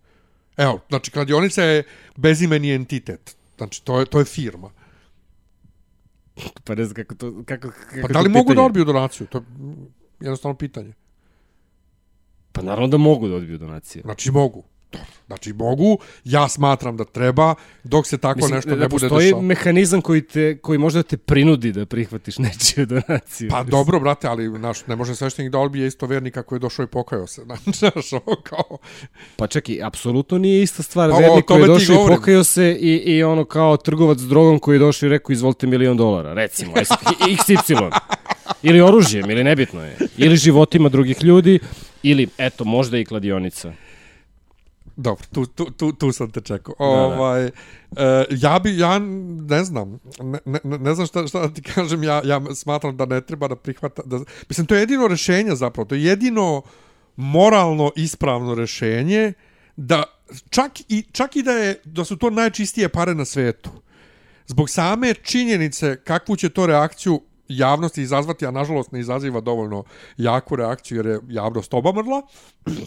Evo, 0.57 0.81
znači, 0.89 1.11
kladionica 1.11 1.63
je 1.63 1.83
bezimeni 2.17 2.75
entitet. 2.75 3.37
Znači, 3.57 3.85
to 3.85 4.01
je, 4.01 4.07
to 4.07 4.19
je 4.19 4.25
firma. 4.25 4.71
Pa 6.65 6.75
ne 6.75 6.85
znam 6.85 6.95
kako 6.95 7.15
to... 7.15 7.43
Kako, 7.47 7.69
kako 7.91 8.07
pa 8.07 8.13
da 8.13 8.21
li 8.21 8.29
mogu 8.29 8.55
da 8.55 8.63
odbiju 8.63 8.85
donaciju? 8.85 9.27
To 9.27 9.39
je 9.39 9.45
jednostavno 10.21 10.57
pitanje. 10.57 10.93
Pa 12.53 12.63
naravno 12.63 12.89
da 12.89 12.97
mogu 12.97 13.29
da 13.29 13.35
odbiju 13.35 13.59
donacije. 13.59 14.03
Znači 14.03 14.31
mogu. 14.31 14.65
Znači, 15.27 15.53
mogu, 15.53 15.99
ja 16.25 16.49
smatram 16.49 16.97
da 16.97 17.05
treba, 17.05 17.55
dok 17.85 18.07
se 18.07 18.19
tako 18.19 18.37
Mislim, 18.37 18.55
nešto 18.55 18.71
da 18.71 18.77
ne 18.77 18.89
bude 18.89 19.07
dešao. 19.07 19.17
Postoji 19.19 19.43
mehanizam 19.43 20.01
koji, 20.01 20.23
te, 20.23 20.59
koji 20.59 20.79
može 20.79 20.99
da 20.99 21.03
te 21.03 21.17
prinudi 21.17 21.73
da 21.73 21.87
prihvatiš 21.87 22.39
nečiju 22.39 22.87
donaciju. 22.87 23.51
Pa 23.51 23.63
dobro, 23.63 24.01
brate, 24.01 24.29
ali 24.29 24.59
naš, 24.59 24.87
ne 24.87 24.97
može 24.97 25.17
sveštenik 25.17 25.53
da 25.53 25.59
odbije 25.59 25.87
isto 25.87 26.07
vernika 26.07 26.43
koji 26.43 26.57
je 26.57 26.61
došao 26.61 26.85
i 26.85 26.87
pokajao 26.87 27.27
se. 27.27 27.43
Znaš, 27.79 28.13
ovo 28.13 28.37
kao... 28.43 28.79
Pa 29.37 29.47
čekaj, 29.47 29.83
apsolutno 29.83 30.39
nije 30.39 30.63
ista 30.63 30.83
stvar. 30.83 31.11
Pa, 31.11 31.17
Vernik 31.19 31.45
koji 31.45 31.61
je 31.61 31.67
došao 31.67 31.95
i 31.95 32.09
pokajao 32.09 32.45
se 32.45 32.79
i, 32.81 32.97
i 32.97 33.23
ono 33.23 33.45
kao 33.45 33.77
trgovac 33.77 34.19
s 34.19 34.29
drogom 34.29 34.59
koji 34.59 34.75
je 34.75 34.79
došao 34.79 35.07
i 35.07 35.11
rekao 35.11 35.33
izvolite 35.33 35.67
milion 35.67 35.97
dolara, 35.97 36.33
recimo, 36.33 36.73
XY. 36.75 37.91
ili 38.63 38.81
oružjem, 38.81 39.31
ili 39.31 39.45
nebitno 39.45 39.85
je. 39.85 39.97
Ili 40.17 40.37
životima 40.37 40.89
drugih 40.89 41.25
ljudi, 41.25 41.59
ili, 42.03 42.29
eto, 42.39 42.65
možda 42.65 42.99
i 42.99 43.05
kladionica. 43.05 43.73
Dobro, 45.01 45.25
tu, 45.33 45.47
tu, 45.47 45.71
tu, 45.71 45.93
tu 45.93 46.13
sam 46.13 46.31
te 46.31 46.41
čekao. 46.41 46.75
Da, 46.79 46.87
da. 46.87 46.93
Ovaj, 46.93 47.45
uh, 47.47 47.51
ja 48.31 48.59
bi, 48.59 48.79
ja 48.79 48.99
ne 49.49 49.65
znam, 49.65 49.99
ne, 50.21 50.39
ne, 50.45 50.79
ne 50.79 50.95
znam 50.95 51.07
šta, 51.07 51.27
šta 51.27 51.41
da 51.41 51.55
ti 51.55 51.63
kažem, 51.63 52.03
ja, 52.03 52.23
ja 52.25 52.41
smatram 52.55 52.97
da 52.97 53.07
ne 53.07 53.21
treba 53.21 53.49
da 53.49 53.57
prihvata, 53.57 54.03
da, 54.05 54.21
mislim, 54.49 54.67
to 54.67 54.75
je 54.75 54.81
jedino 54.81 55.09
rešenje 55.09 55.55
zapravo, 55.55 55.89
to 55.89 55.95
je 55.95 56.05
jedino 56.05 56.63
moralno 57.17 57.93
ispravno 57.97 58.55
rešenje 58.55 59.33
da 59.77 60.03
čak 60.51 60.73
i, 60.89 61.03
čak 61.13 61.37
i 61.37 61.43
da, 61.43 61.53
je, 61.53 61.81
da 61.85 62.05
su 62.05 62.17
to 62.17 62.31
najčistije 62.31 62.89
pare 62.89 63.15
na 63.15 63.25
svetu, 63.25 63.71
zbog 64.47 64.71
same 64.71 65.15
činjenice 65.15 65.97
kakvu 66.05 66.37
će 66.37 66.49
to 66.49 66.67
reakciju 66.67 67.21
javnosti 67.49 68.03
izazvati, 68.03 68.47
a 68.47 68.51
nažalost 68.51 68.93
ne 68.93 69.01
izaziva 69.01 69.41
dovoljno 69.41 69.85
jaku 70.17 70.57
reakciju 70.57 70.97
jer 70.97 71.07
je 71.07 71.21
javnost 71.29 71.75
obamrla, 71.75 72.23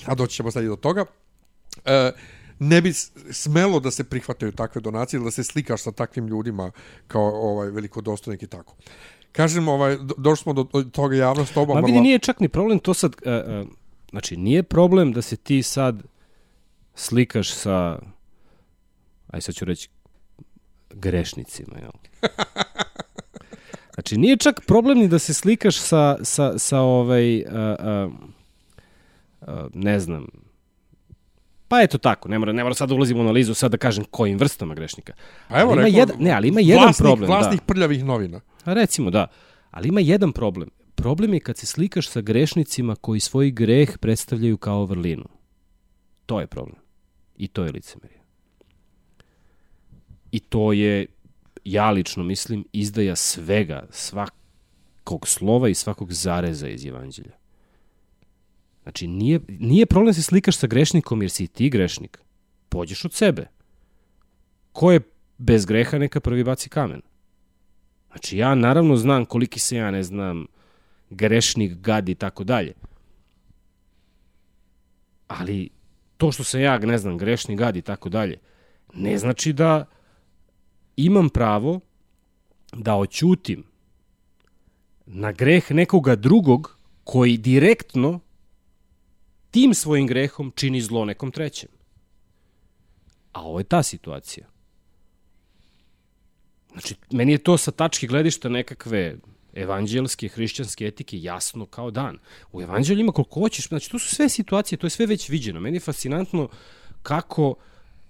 a 0.06 0.16
doći 0.16 0.36
ćemo 0.36 0.52
sad 0.52 0.64
i 0.64 0.68
do 0.68 0.76
toga, 0.76 1.02
e, 1.02 1.23
ne 2.60 2.82
bi 2.82 2.94
smelo 3.32 3.80
da 3.80 3.92
se 3.92 4.04
prihvataju 4.04 4.52
takve 4.52 4.82
donacije 4.82 5.20
da 5.20 5.32
se 5.32 5.44
slikaš 5.44 5.82
sa 5.82 5.92
takvim 5.92 6.28
ljudima 6.28 6.72
kao 7.08 7.24
ovaj 7.24 7.70
velikodostojnik 7.70 8.44
i 8.44 8.48
tako. 8.48 8.76
Kažem, 9.32 9.68
ovaj, 9.68 9.98
do- 9.98 10.16
došli 10.18 10.44
smo 10.44 10.54
do, 10.54 10.84
toga 10.92 11.16
javnost 11.16 11.56
Ma 11.56 11.62
obamrla. 11.62 11.86
vidi, 11.86 12.02
nije 12.02 12.20
čak 12.20 12.40
ni 12.40 12.50
problem 12.50 12.80
to 12.80 12.94
sad, 12.94 13.16
uh, 13.26 13.62
uh, 13.62 13.68
znači 14.10 14.38
nije 14.38 14.64
problem 14.64 15.14
da 15.14 15.22
se 15.22 15.36
ti 15.36 15.64
sad 15.64 16.04
slikaš 16.96 17.54
sa, 17.54 18.00
aj 19.28 19.42
sad 19.42 19.56
ću 19.56 19.66
reći, 19.66 19.90
grešnicima, 20.90 21.80
jel? 21.80 21.92
Znači, 23.94 24.18
nije 24.18 24.38
čak 24.38 24.62
problem 24.68 24.98
ni 24.98 25.08
da 25.08 25.20
se 25.20 25.34
slikaš 25.34 25.78
sa, 25.78 26.18
sa, 26.24 26.58
sa 26.58 26.80
ovaj, 26.80 27.42
uh, 27.42 27.48
uh, 27.50 28.14
uh, 29.42 29.48
ne 29.74 30.00
znam, 30.00 30.28
pa 31.74 31.82
eto 31.82 31.98
tako, 31.98 32.30
ne 32.30 32.40
mora, 32.40 32.54
ne 32.54 32.64
mora 32.64 32.76
sad 32.76 32.90
da 32.90 32.96
ulazimo 32.96 33.20
u 33.20 33.24
analizu, 33.24 33.54
sad 33.54 33.72
da 33.72 33.78
kažem 33.78 34.06
kojim 34.06 34.38
vrstama 34.38 34.76
grešnika. 34.76 35.14
A 35.48 35.62
evo, 35.62 35.72
Ali 35.72 35.80
ima 35.80 35.86
rekao, 35.86 36.00
jedan- 36.00 36.16
ne, 36.20 36.32
ali 36.32 36.48
ima 36.48 36.60
jedan 36.60 36.84
vlasnik, 36.84 37.06
problem, 37.06 37.30
da. 37.30 37.38
Vlasnik 37.38 37.62
prljavih 37.62 38.06
novina. 38.06 38.42
A 38.66 38.74
recimo, 38.74 39.10
da. 39.10 39.28
Ali 39.72 39.88
ima 39.88 40.00
jedan 40.00 40.32
problem. 40.32 40.70
Problem 40.96 41.34
je 41.34 41.40
kad 41.40 41.58
se 41.58 41.66
slikaš 41.66 42.10
sa 42.10 42.22
grešnicima 42.22 42.96
koji 42.96 43.20
svoj 43.20 43.52
greh 43.52 43.98
predstavljaju 43.98 44.58
kao 44.58 44.86
vrlinu. 44.86 45.26
To 46.26 46.40
je 46.40 46.48
problem. 46.48 46.76
I 47.38 47.48
to 47.48 47.64
je 47.64 47.72
licemerje. 47.72 48.20
I 50.32 50.40
to 50.40 50.74
je, 50.74 51.06
ja 51.64 51.92
lično 51.92 52.24
mislim, 52.24 52.66
izdaja 52.74 53.16
svega, 53.16 53.88
svakog 53.90 55.28
slova 55.28 55.70
i 55.70 55.74
svakog 55.74 56.14
zareza 56.14 56.68
iz 56.68 56.86
evanđelja. 56.86 57.43
Znači, 58.84 59.08
nije, 59.08 59.40
nije 59.48 59.86
problem 59.86 60.08
da 60.08 60.14
se 60.14 60.22
slikaš 60.22 60.58
sa 60.58 60.68
grešnikom 60.68 61.22
jer 61.22 61.32
si 61.32 61.48
ti 61.48 61.70
grešnik. 61.70 62.20
Pođeš 62.70 63.06
od 63.06 63.14
sebe. 63.14 63.48
Ko 64.72 64.92
je 64.92 65.00
bez 65.38 65.66
greha, 65.66 65.98
neka 65.98 66.20
prvi 66.20 66.44
baci 66.44 66.70
kamen. 66.70 67.02
Znači, 68.08 68.38
ja 68.38 68.56
naravno 68.56 68.96
znam 68.96 69.26
koliki 69.26 69.60
se 69.60 69.76
ja, 69.76 69.92
ne 69.92 70.04
znam, 70.04 70.46
grešnik, 71.10 71.74
gad 71.74 72.10
i 72.10 72.16
tako 72.16 72.44
dalje. 72.44 72.74
Ali 75.28 75.70
to 76.18 76.32
što 76.32 76.44
sam 76.44 76.62
ja, 76.62 76.78
ne 76.78 76.98
znam, 76.98 77.18
grešni 77.18 77.56
gad 77.56 77.76
i 77.76 77.82
tako 77.82 78.10
dalje, 78.10 78.38
ne 78.94 79.18
znači 79.18 79.54
da 79.54 79.86
imam 80.96 81.30
pravo 81.30 81.80
da 82.74 82.96
oćutim 82.96 83.64
na 85.06 85.32
greh 85.32 85.72
nekoga 85.72 86.16
drugog 86.16 86.78
koji 87.04 87.38
direktno 87.38 88.20
tim 89.54 89.74
svojim 89.74 90.08
grehom 90.08 90.52
čini 90.56 90.82
zlo 90.82 91.06
nekom 91.06 91.32
trećem. 91.32 91.70
A 93.32 93.42
ovo 93.42 93.60
je 93.60 93.64
ta 93.64 93.84
situacija. 93.84 94.48
Znači, 96.72 96.96
meni 97.12 97.32
je 97.32 97.38
to 97.38 97.58
sa 97.58 97.72
tačke 97.72 98.08
gledišta 98.08 98.50
nekakve 98.50 99.18
evanđelske, 99.54 100.28
hrišćanske 100.28 100.88
etike 100.88 101.22
jasno 101.22 101.66
kao 101.66 101.92
dan. 101.92 102.18
U 102.52 102.62
evanđelju 102.62 103.00
ima 103.00 103.12
koliko 103.12 103.40
hoćeš, 103.40 103.68
znači 103.68 103.92
to 103.92 104.00
su 104.00 104.16
sve 104.16 104.30
situacije, 104.30 104.78
to 104.78 104.86
je 104.88 104.92
sve 104.92 105.06
već 105.06 105.30
viđeno. 105.30 105.60
Meni 105.60 105.76
je 105.76 105.86
fascinantno 105.86 106.50
kako, 107.04 107.56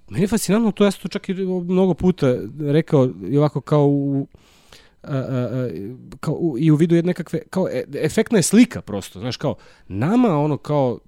meni 0.09 0.23
je 0.23 0.27
fascinantno, 0.27 0.71
to 0.71 0.85
ja 0.85 0.91
sam 0.91 1.01
to 1.01 1.07
čak 1.07 1.29
i 1.29 1.33
mnogo 1.33 1.93
puta 1.93 2.37
rekao 2.59 3.09
i 3.29 3.37
ovako 3.37 3.61
kao 3.61 3.87
u, 3.87 4.27
a, 5.03 5.17
a, 5.17 5.19
a, 5.19 5.69
kao 6.19 6.33
u, 6.33 6.57
i 6.59 6.71
u 6.71 6.75
vidu 6.75 6.95
jedne 6.95 7.09
nekakve, 7.09 7.41
kao 7.49 7.67
e, 7.69 7.83
efektna 7.93 8.39
je 8.39 8.43
slika 8.43 8.81
prosto, 8.81 9.19
znaš, 9.19 9.37
kao 9.37 9.55
nama 9.87 10.39
ono 10.39 10.57
kao 10.57 10.99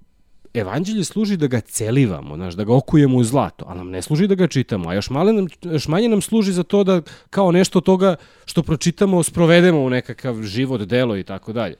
evanđelje 0.56 1.04
služi 1.04 1.36
da 1.36 1.46
ga 1.46 1.60
celivamo, 1.60 2.36
znaš, 2.36 2.54
da 2.54 2.64
ga 2.64 2.74
okujemo 2.74 3.16
u 3.16 3.24
zlato, 3.24 3.64
a 3.68 3.74
nam 3.74 3.90
ne 3.90 4.02
služi 4.02 4.26
da 4.26 4.34
ga 4.34 4.46
čitamo, 4.46 4.88
a 4.88 4.94
još, 4.94 5.10
male 5.10 5.32
nam, 5.32 5.46
još 5.62 5.88
manje 5.88 6.08
nam 6.08 6.20
služi 6.20 6.52
za 6.52 6.62
to 6.62 6.84
da 6.84 7.02
kao 7.30 7.52
nešto 7.52 7.80
toga 7.80 8.16
što 8.44 8.62
pročitamo 8.62 9.22
sprovedemo 9.22 9.80
u 9.80 9.90
nekakav 9.90 10.42
život, 10.42 10.82
delo 10.82 11.16
i 11.16 11.24
tako 11.24 11.52
dalje. 11.52 11.76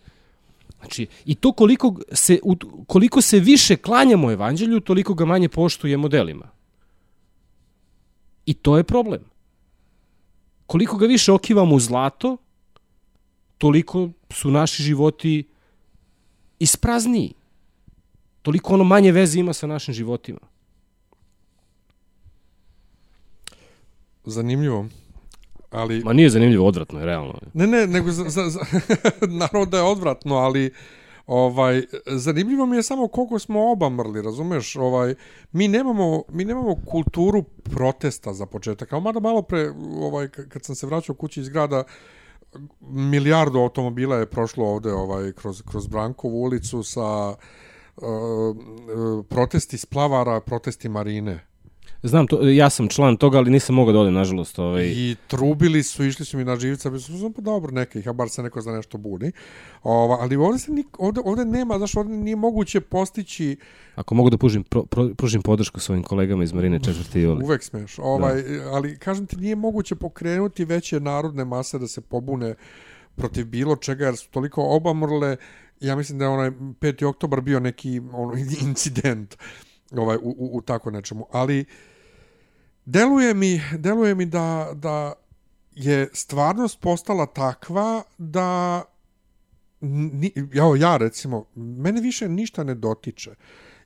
Znači, 0.78 1.06
i 1.24 1.34
to 1.34 1.52
koliko 1.52 1.94
se, 2.12 2.38
koliko 2.86 3.20
se 3.20 3.40
više 3.40 3.76
klanjamo 3.76 4.32
evanđelju, 4.32 4.80
toliko 4.80 5.14
ga 5.14 5.24
manje 5.24 5.48
poštujemo 5.48 6.08
delima. 6.08 6.48
I 8.46 8.54
to 8.54 8.76
je 8.76 8.84
problem. 8.84 9.24
Koliko 10.66 10.96
ga 10.96 11.06
više 11.06 11.32
okivamo 11.32 11.74
u 11.74 11.80
zlato, 11.80 12.36
toliko 13.58 14.10
su 14.30 14.50
naši 14.50 14.82
životi 14.82 15.44
isprazniji. 16.58 17.34
Toliko 18.46 18.74
ono 18.74 18.84
manje 18.84 19.12
veze 19.12 19.40
ima 19.40 19.52
sa 19.52 19.66
našim 19.66 19.94
životima. 19.94 20.38
Zanimljivo. 24.24 24.86
Ali, 25.70 26.04
Ma 26.04 26.12
nije 26.12 26.30
zanimljivo, 26.30 26.66
odvratno 26.66 26.98
je, 27.00 27.06
realno. 27.06 27.34
ne, 27.54 27.66
ne, 27.66 27.86
nego 27.86 28.10
za, 28.10 28.24
za, 28.28 28.50
za, 28.50 28.60
naravno 29.40 29.66
da 29.66 29.76
je 29.76 29.82
odvratno, 29.82 30.34
ali 30.34 30.70
ovaj 31.26 31.82
zanimljivo 32.06 32.66
mi 32.66 32.76
je 32.76 32.82
samo 32.82 33.08
koliko 33.08 33.38
smo 33.38 33.72
obamrli, 33.72 34.22
razumeš? 34.22 34.76
Ovaj 34.76 35.14
mi 35.52 35.68
nemamo 35.68 36.22
mi 36.28 36.44
nemamo 36.44 36.76
kulturu 36.84 37.42
protesta 37.42 38.32
za 38.32 38.46
početak. 38.46 38.92
A 38.92 39.00
mada 39.00 39.20
malo 39.20 39.42
pre 39.42 39.70
ovaj 40.00 40.28
kad 40.28 40.64
sam 40.64 40.74
se 40.74 40.86
vraćao 40.86 41.14
kući 41.14 41.40
iz 41.40 41.48
grada 41.48 41.84
milijardu 42.80 43.58
automobila 43.58 44.16
je 44.16 44.26
prošlo 44.26 44.66
ovde 44.66 44.92
ovaj 44.92 45.32
kroz 45.32 45.62
kroz 45.62 45.86
Brankovu 45.86 46.42
ulicu 46.42 46.82
sa 46.82 47.34
protesti 49.28 49.78
splavara, 49.78 50.40
protesti 50.40 50.88
marine. 50.88 51.46
Znam, 52.02 52.26
to, 52.26 52.48
ja 52.48 52.70
sam 52.70 52.88
član 52.88 53.16
toga, 53.16 53.38
ali 53.38 53.50
nisam 53.50 53.74
mogao 53.74 53.92
da 53.92 53.98
odem, 53.98 54.14
nažalost. 54.14 54.58
Ovaj. 54.58 54.84
I 54.86 55.16
trubili 55.26 55.82
su, 55.82 56.04
išli 56.04 56.24
su 56.24 56.36
mi 56.38 56.44
na 56.44 56.56
živca, 56.56 56.90
bi 56.90 57.00
su 57.00 57.32
pa 57.36 57.42
dobro 57.42 57.72
neka 57.72 57.98
ih, 57.98 58.08
a 58.08 58.12
bar 58.12 58.28
se 58.28 58.42
neko 58.42 58.60
za 58.60 58.72
nešto 58.72 58.98
buni. 58.98 59.32
Ova, 59.82 60.18
ali 60.20 60.36
ovde, 60.36 60.58
se 60.58 60.72
nik, 60.72 60.86
ovde, 60.98 61.20
ovde 61.24 61.44
nema, 61.44 61.78
znaš, 61.78 61.96
ovde 61.96 62.12
nije 62.12 62.36
moguće 62.36 62.80
postići, 62.80 63.56
Ako 63.94 64.14
mogu 64.14 64.30
da 64.30 64.38
pružim, 64.38 64.64
pro, 64.64 64.84
pro, 64.84 65.08
pružim 65.16 65.42
podršku 65.42 65.80
svojim 65.80 66.02
kolegama 66.02 66.44
iz 66.44 66.52
Marine 66.52 66.78
4. 66.78 67.18
juli. 67.18 67.44
uvek 67.44 67.62
smeš, 67.62 67.98
ovaj, 67.98 68.42
ali 68.72 68.98
kažem 68.98 69.26
ti, 69.26 69.36
nije 69.36 69.56
moguće 69.56 69.94
pokrenuti 69.94 70.64
veće 70.64 71.00
narodne 71.00 71.44
mase 71.44 71.78
da 71.78 71.86
se 71.88 72.00
pobune 72.00 72.54
protiv 73.16 73.46
bilo 73.46 73.76
čega, 73.76 74.04
jer 74.04 74.16
su 74.16 74.30
toliko 74.30 74.62
obamrle, 74.62 75.36
ja 75.80 75.96
mislim 75.96 76.18
da 76.18 76.24
je 76.24 76.28
onaj 76.28 76.50
5. 76.50 77.04
oktobar 77.04 77.40
bio 77.40 77.60
neki 77.60 78.00
ono, 78.12 78.34
incident 78.66 79.36
ovaj, 79.92 80.16
u, 80.16 80.34
u, 80.38 80.56
u 80.56 80.62
tako 80.62 80.90
nečemu, 80.90 81.26
ali 81.30 81.64
deluje 82.84 83.34
mi, 83.34 83.60
deluje 83.78 84.14
mi 84.14 84.26
da, 84.26 84.70
da 84.74 85.12
je 85.72 86.08
stvarnost 86.12 86.80
postala 86.80 87.26
takva 87.26 88.02
da 88.18 88.82
ni, 89.80 90.32
ja, 90.52 90.64
ja 90.78 90.96
recimo, 90.96 91.44
mene 91.54 92.00
više 92.00 92.28
ništa 92.28 92.64
ne 92.64 92.74
dotiče. 92.74 93.34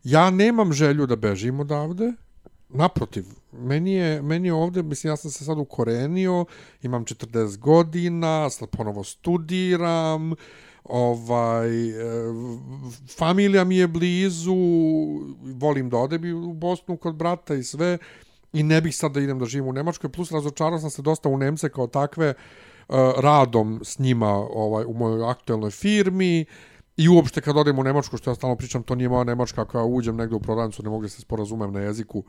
Ja 0.05 0.31
nemam 0.31 0.73
želju 0.73 1.07
da 1.07 1.17
bežim 1.17 1.61
odavde, 1.61 2.13
naprotiv, 2.69 3.25
meni 3.53 3.93
je, 3.93 4.23
meni 4.23 4.49
je 4.49 4.55
ovde, 4.55 4.83
mislim, 4.83 5.11
ja 5.11 5.17
sam 5.17 5.31
se 5.31 5.45
sad 5.45 5.59
ukorenio, 5.59 6.45
imam 6.83 7.05
40 7.05 7.59
godina, 7.59 8.51
sad 8.51 8.69
ponovo 8.69 9.05
studiram, 9.05 10.33
ovaj, 10.91 11.89
e, 11.89 11.95
familija 13.17 13.65
mi 13.65 13.77
je 13.77 13.89
blizu, 13.89 14.57
volim 15.43 15.91
da 15.91 15.97
odem 15.97 16.45
u 16.45 16.53
Bosnu 16.53 16.97
kod 16.97 17.15
brata 17.15 17.55
i 17.55 17.63
sve, 17.63 17.99
i 18.53 18.63
ne 18.63 18.81
bih 18.81 18.97
sad 18.97 19.13
da 19.13 19.21
idem 19.21 19.39
da 19.39 19.45
živim 19.45 19.69
u 19.69 19.73
Nemačkoj, 19.73 20.11
plus 20.11 20.33
razočarao 20.33 20.79
sam 20.79 20.91
se 20.91 21.03
dosta 21.03 21.29
u 21.29 21.39
Nemce 21.39 21.69
kao 21.69 21.87
takve, 21.87 22.27
e, 22.29 22.35
radom 23.17 23.81
s 23.85 23.99
njima 23.99 24.31
ovaj, 24.35 24.85
u 24.85 24.95
mojoj 24.95 25.31
aktuelnoj 25.31 25.71
firmi, 25.71 26.47
I 27.01 27.09
uopšte 27.09 27.41
kad 27.41 27.57
odem 27.57 27.79
u 27.79 27.83
Nemačku, 27.83 28.17
što 28.17 28.31
ja 28.31 28.35
stalno 28.35 28.57
pričam, 28.57 28.83
to 28.83 28.95
nije 28.95 29.09
moja 29.09 29.25
Nemačka, 29.25 29.63
ako 29.63 29.79
ja 29.79 29.85
uđem 29.85 30.17
negde 30.17 30.37
u 30.37 30.41
prodavnicu, 30.41 30.83
ne 30.83 30.91
mogu 30.91 31.03
da 31.03 31.09
se 31.09 31.21
sporazumem 31.21 31.73
na 31.73 31.81
jeziku, 31.81 32.25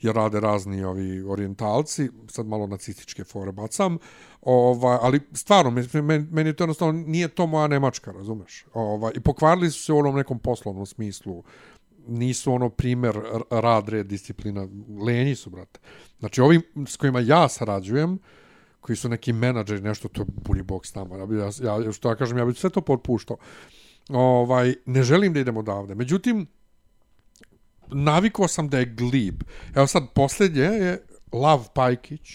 jer 0.00 0.14
rade 0.14 0.40
razni 0.40 0.84
ovi 0.84 1.22
orijentalci, 1.22 2.10
sad 2.28 2.46
malo 2.46 2.66
nacističke 2.66 3.24
fore 3.24 3.52
bacam, 3.52 3.98
ovaj, 4.42 4.98
ali 5.02 5.20
stvarno, 5.32 5.70
meni, 5.70 6.26
meni, 6.30 6.56
to 6.56 6.64
jednostavno 6.64 7.04
nije 7.06 7.28
to 7.28 7.46
moja 7.46 7.66
Nemačka, 7.66 8.12
razumeš? 8.12 8.64
Ovaj, 8.74 9.12
I 9.14 9.20
pokvarili 9.20 9.70
su 9.70 9.82
se 9.82 9.92
u 9.92 9.98
onom 9.98 10.16
nekom 10.16 10.38
poslovnom 10.38 10.86
smislu, 10.86 11.42
nisu 12.08 12.52
ono 12.52 12.68
primer 12.68 13.20
rad, 13.50 13.88
red, 13.88 14.06
disciplina, 14.06 14.68
lenji 15.06 15.34
su, 15.34 15.50
brate. 15.50 15.80
Znači, 16.18 16.40
ovim 16.40 16.62
s 16.88 16.96
kojima 16.96 17.20
ja 17.20 17.48
sarađujem, 17.48 18.18
koji 18.80 18.96
su 18.96 19.08
neki 19.08 19.32
menadžeri, 19.32 19.80
nešto, 19.80 20.08
to 20.08 20.22
je 20.22 20.26
buni 20.26 20.62
bog 20.62 20.86
s 20.86 20.94
nama. 20.94 21.16
Ja, 21.16 21.50
ja, 21.62 21.84
ja, 21.84 21.92
što 21.92 22.08
ja 22.08 22.14
kažem, 22.14 22.38
ja 22.38 22.44
bih 22.44 22.58
sve 22.58 22.70
to 22.70 22.80
potpuštao. 22.80 23.36
Ovaj, 24.08 24.74
ne 24.86 25.02
želim 25.02 25.32
da 25.32 25.40
idem 25.40 25.56
odavde. 25.56 25.94
Međutim, 25.94 26.46
navikao 27.90 28.48
sam 28.48 28.68
da 28.68 28.78
je 28.78 28.86
glib. 28.86 29.42
Evo 29.74 29.86
sad, 29.86 30.02
posljednje 30.14 30.62
je 30.62 31.06
Lav 31.32 31.68
Pajkić, 31.74 32.30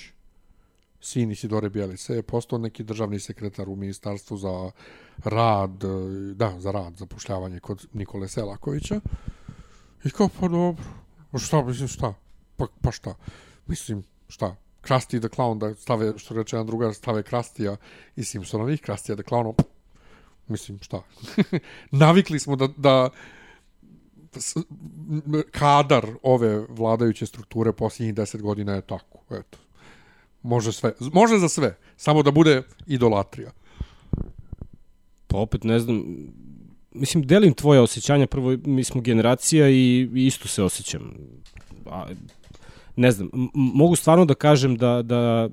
sin 1.02 1.32
Isidore 1.32 1.70
Bjelice, 1.70 2.14
je 2.14 2.24
postao 2.24 2.60
neki 2.60 2.84
državni 2.84 3.20
sekretar 3.20 3.70
u 3.70 3.76
ministarstvu 3.76 4.38
za 4.38 4.72
rad, 5.24 5.84
da, 6.36 6.60
za 6.60 6.72
rad, 6.72 6.96
za 6.98 7.06
pošljavanje 7.06 7.60
kod 7.60 7.88
Nikole 7.94 8.28
Selakovića. 8.28 9.02
I 10.04 10.10
kao, 10.10 10.30
pa 10.40 10.48
dobro, 10.48 10.84
šta, 11.40 11.64
mislim, 11.64 11.88
šta? 11.88 12.14
pa, 12.62 12.68
pa 12.82 12.92
šta? 12.92 13.16
Mislim, 13.68 14.04
šta? 14.28 14.56
Krusty 14.82 15.20
the 15.20 15.30
Clown, 15.30 15.58
da 15.58 15.76
stave, 15.76 16.14
što 16.18 16.34
reče 16.34 16.56
jedan 16.56 16.68
drugar, 16.68 16.94
stave 16.94 17.24
Krastija 17.24 17.76
i 18.16 18.24
Simpsonovih, 18.24 18.82
Krastija 18.82 19.16
the 19.16 19.24
Clown, 19.24 19.54
mislim, 20.48 20.80
šta? 20.82 21.02
Navikli 22.04 22.40
smo 22.40 22.56
da, 22.56 22.68
da 22.78 23.10
kadar 25.52 26.06
ove 26.24 26.66
vladajuće 26.70 27.26
strukture 27.26 27.72
posljednjih 27.72 28.16
deset 28.16 28.42
godina 28.42 28.74
je 28.74 28.82
tako. 28.82 29.20
Eto. 29.32 29.58
Može 30.42 30.72
sve. 30.72 30.94
Može 31.14 31.38
za 31.38 31.50
sve. 31.50 31.78
Samo 31.98 32.24
da 32.24 32.32
bude 32.32 32.64
idolatrija. 32.88 33.52
Pa 35.28 35.38
opet 35.38 35.64
ne 35.64 35.80
znam, 35.80 36.04
mislim, 36.92 37.28
delim 37.28 37.54
tvoje 37.54 37.80
osjećanja, 37.80 38.28
prvo 38.28 38.58
mi 38.66 38.84
smo 38.84 39.02
generacija 39.02 39.70
i 39.70 40.10
isto 40.14 40.48
se 40.48 40.64
osjećam. 40.64 41.14
Ne 42.96 43.12
znam, 43.12 43.30
mogu 43.54 43.96
stvarno 43.96 44.26
da 44.26 44.34
kažem 44.34 44.78
da, 44.78 45.02
da 45.02 45.50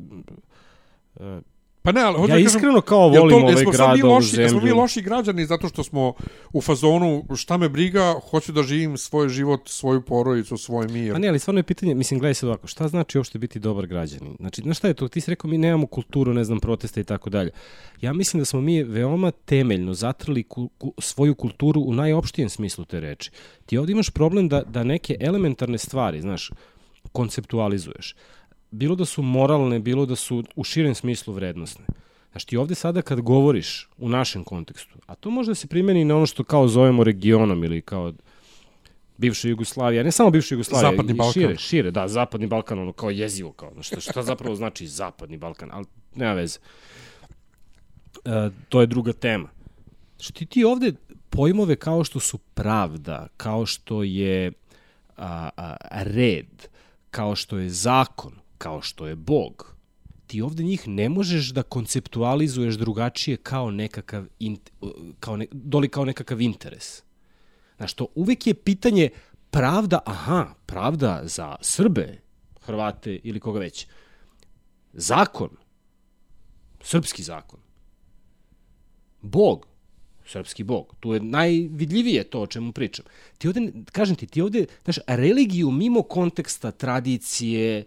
Pa 1.88 1.92
ne, 1.92 2.02
ali 2.02 2.20
ja 2.20 2.26
da 2.26 2.38
iskreno 2.38 2.80
kažem, 2.80 2.88
kao 2.88 3.08
volim 3.08 3.40
to, 3.40 3.46
ovaj 3.46 3.64
grad, 3.72 4.04
ovu 4.04 4.22
zemlju. 4.22 4.42
Jesmo 4.42 4.60
mi 4.60 4.70
loši 4.70 5.02
građani 5.02 5.46
zato 5.46 5.68
što 5.68 5.84
smo 5.84 6.12
u 6.52 6.60
fazonu 6.60 7.24
šta 7.36 7.56
me 7.56 7.68
briga, 7.68 8.14
hoću 8.30 8.52
da 8.52 8.62
živim 8.62 8.96
svoj 8.96 9.28
život, 9.28 9.68
svoju 9.68 10.02
porodicu, 10.02 10.56
svoj 10.56 10.88
mir. 10.88 11.12
Pa 11.12 11.18
ne, 11.18 11.28
ali 11.28 11.38
stvarno 11.38 11.58
je 11.58 11.62
pitanje, 11.62 11.94
mislim, 11.94 12.20
gledaj 12.20 12.34
se 12.34 12.46
ovako, 12.46 12.66
šta 12.66 12.88
znači 12.88 13.18
uopšte 13.18 13.38
biti 13.38 13.58
dobar 13.58 13.86
građanin? 13.86 14.36
Znači, 14.40 14.62
znaš 14.62 14.78
šta 14.78 14.88
je 14.88 14.94
to? 14.94 15.08
Ti 15.08 15.20
si 15.20 15.30
rekao, 15.30 15.50
mi 15.50 15.58
nemamo 15.58 15.86
kulturu, 15.86 16.34
ne 16.34 16.44
znam, 16.44 16.60
protesta 16.60 17.00
i 17.00 17.04
tako 17.04 17.30
dalje. 17.30 17.50
Ja 18.00 18.12
mislim 18.12 18.40
da 18.40 18.44
smo 18.44 18.60
mi 18.60 18.82
veoma 18.82 19.30
temeljno 19.30 19.94
zatrli 19.94 20.42
ku, 20.42 20.68
ku, 20.78 20.94
svoju 20.98 21.34
kulturu 21.34 21.80
u 21.80 21.94
najopštijem 21.94 22.48
smislu 22.48 22.84
te 22.84 23.00
reči. 23.00 23.30
Ti 23.66 23.78
ovdje 23.78 23.92
imaš 23.92 24.10
problem 24.10 24.48
da, 24.48 24.62
da 24.62 24.84
neke 24.84 25.16
elementarne 25.20 25.78
stvari, 25.78 26.20
znaš, 26.20 26.50
konceptualizuješ 27.12 28.14
bilo 28.70 28.94
da 28.94 29.04
su 29.04 29.22
moralne, 29.22 29.78
bilo 29.78 30.06
da 30.06 30.16
su 30.16 30.44
u 30.56 30.64
širem 30.64 30.94
smislu 30.94 31.34
vrednostne. 31.34 31.84
Znaš, 32.30 32.44
ti 32.44 32.56
ovde 32.56 32.74
sada 32.74 33.02
kad 33.02 33.20
govoriš 33.20 33.88
u 33.98 34.08
našem 34.08 34.44
kontekstu, 34.44 34.98
a 35.06 35.14
to 35.14 35.30
može 35.30 35.50
da 35.50 35.54
se 35.54 35.66
primeni 35.66 36.04
na 36.04 36.16
ono 36.16 36.26
što 36.26 36.44
kao 36.44 36.68
zovemo 36.68 37.04
regionom 37.04 37.64
ili 37.64 37.80
kao 37.82 38.12
bivša 39.16 39.48
Jugoslavija, 39.48 40.02
ne 40.02 40.12
samo 40.12 40.30
bivša 40.30 40.54
Jugoslavija, 40.54 40.90
Zapadni 40.90 41.12
Balkan. 41.12 41.32
šire, 41.32 41.56
šire, 41.56 41.90
da, 41.90 42.08
Zapadni 42.08 42.46
Balkan, 42.46 42.78
ono 42.78 42.92
kao 42.92 43.10
jezivo, 43.10 43.52
kao, 43.52 43.68
ono, 43.68 43.82
šta, 43.82 44.00
šta 44.00 44.22
zapravo 44.22 44.54
znači 44.54 44.86
Zapadni 44.86 45.36
Balkan, 45.36 45.68
ali 45.72 45.86
nema 46.14 46.32
veze. 46.32 46.58
E, 48.24 48.50
to 48.68 48.80
je 48.80 48.86
druga 48.86 49.12
tema. 49.12 49.48
Što 50.20 50.32
ti, 50.32 50.46
ti 50.46 50.64
ovde 50.64 50.92
pojmove 51.30 51.76
kao 51.76 52.04
što 52.04 52.20
su 52.20 52.38
pravda, 52.38 53.26
kao 53.36 53.66
što 53.66 54.02
je 54.02 54.52
a, 55.16 55.48
a, 55.56 55.76
red, 55.90 56.68
kao 57.10 57.36
što 57.36 57.58
je 57.58 57.70
zakon, 57.70 58.32
kao 58.58 58.82
što 58.82 59.06
je 59.06 59.16
Bog, 59.16 59.76
ti 60.26 60.42
ovde 60.42 60.62
njih 60.62 60.88
ne 60.88 61.08
možeš 61.08 61.48
da 61.48 61.62
konceptualizuješ 61.62 62.74
drugačije 62.74 63.36
kao 63.36 63.70
nekakav, 63.70 64.24
kao 65.20 65.36
ne, 65.36 65.46
doli 65.52 65.88
kao 65.88 66.04
nekakav 66.04 66.40
interes. 66.40 67.02
Znaš, 67.76 67.94
to 67.94 68.06
uvek 68.14 68.46
je 68.46 68.54
pitanje 68.54 69.10
pravda, 69.50 70.00
aha, 70.04 70.54
pravda 70.66 71.20
za 71.24 71.56
Srbe, 71.60 72.18
Hrvate 72.60 73.20
ili 73.22 73.40
koga 73.40 73.60
već. 73.60 73.86
Zakon, 74.92 75.50
srpski 76.80 77.22
zakon. 77.22 77.60
Bog, 79.22 79.66
srpski 80.26 80.64
bog. 80.64 80.94
Tu 81.00 81.14
je 81.14 81.20
najvidljivije 81.20 82.24
to 82.24 82.42
o 82.42 82.46
čemu 82.46 82.72
pričam. 82.72 83.04
Ti 83.38 83.48
ovde, 83.48 83.72
kažem 83.92 84.16
ti, 84.16 84.26
ti 84.26 84.40
ovde, 84.42 84.66
znaš, 84.84 84.98
religiju 85.06 85.70
mimo 85.70 86.02
konteksta, 86.02 86.70
tradicije, 86.70 87.84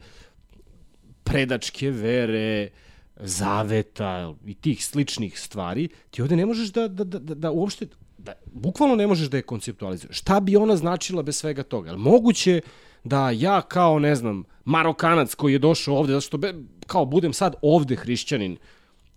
predačke 1.31 1.91
vere, 1.91 2.69
zaveta 3.15 4.33
i 4.45 4.53
tih 4.53 4.85
sličnih 4.85 5.39
stvari, 5.39 5.87
ti 6.11 6.21
ovde 6.21 6.35
ne 6.35 6.45
možeš 6.45 6.71
da, 6.73 6.87
da, 6.87 7.03
da, 7.03 7.19
da, 7.19 7.35
da 7.35 7.51
uopšte, 7.51 7.87
da, 8.17 8.33
bukvalno 8.45 8.95
ne 8.95 9.07
možeš 9.07 9.29
da 9.29 9.37
je 9.37 9.47
konceptualizuješ. 9.47 10.17
Šta 10.17 10.39
bi 10.39 10.57
ona 10.57 10.75
značila 10.75 11.23
bez 11.23 11.37
svega 11.37 11.63
toga? 11.63 11.95
moguće 11.97 12.61
da 13.03 13.29
ja 13.29 13.61
kao, 13.61 13.99
ne 13.99 14.15
znam, 14.15 14.43
Marokanac 14.65 15.35
koji 15.35 15.53
je 15.53 15.59
došao 15.59 15.97
ovde, 15.97 16.13
zato 16.13 16.21
što 16.21 16.37
be, 16.37 16.53
kao 16.87 17.05
budem 17.05 17.33
sad 17.33 17.55
ovde 17.61 17.95
hrišćanin, 17.95 18.57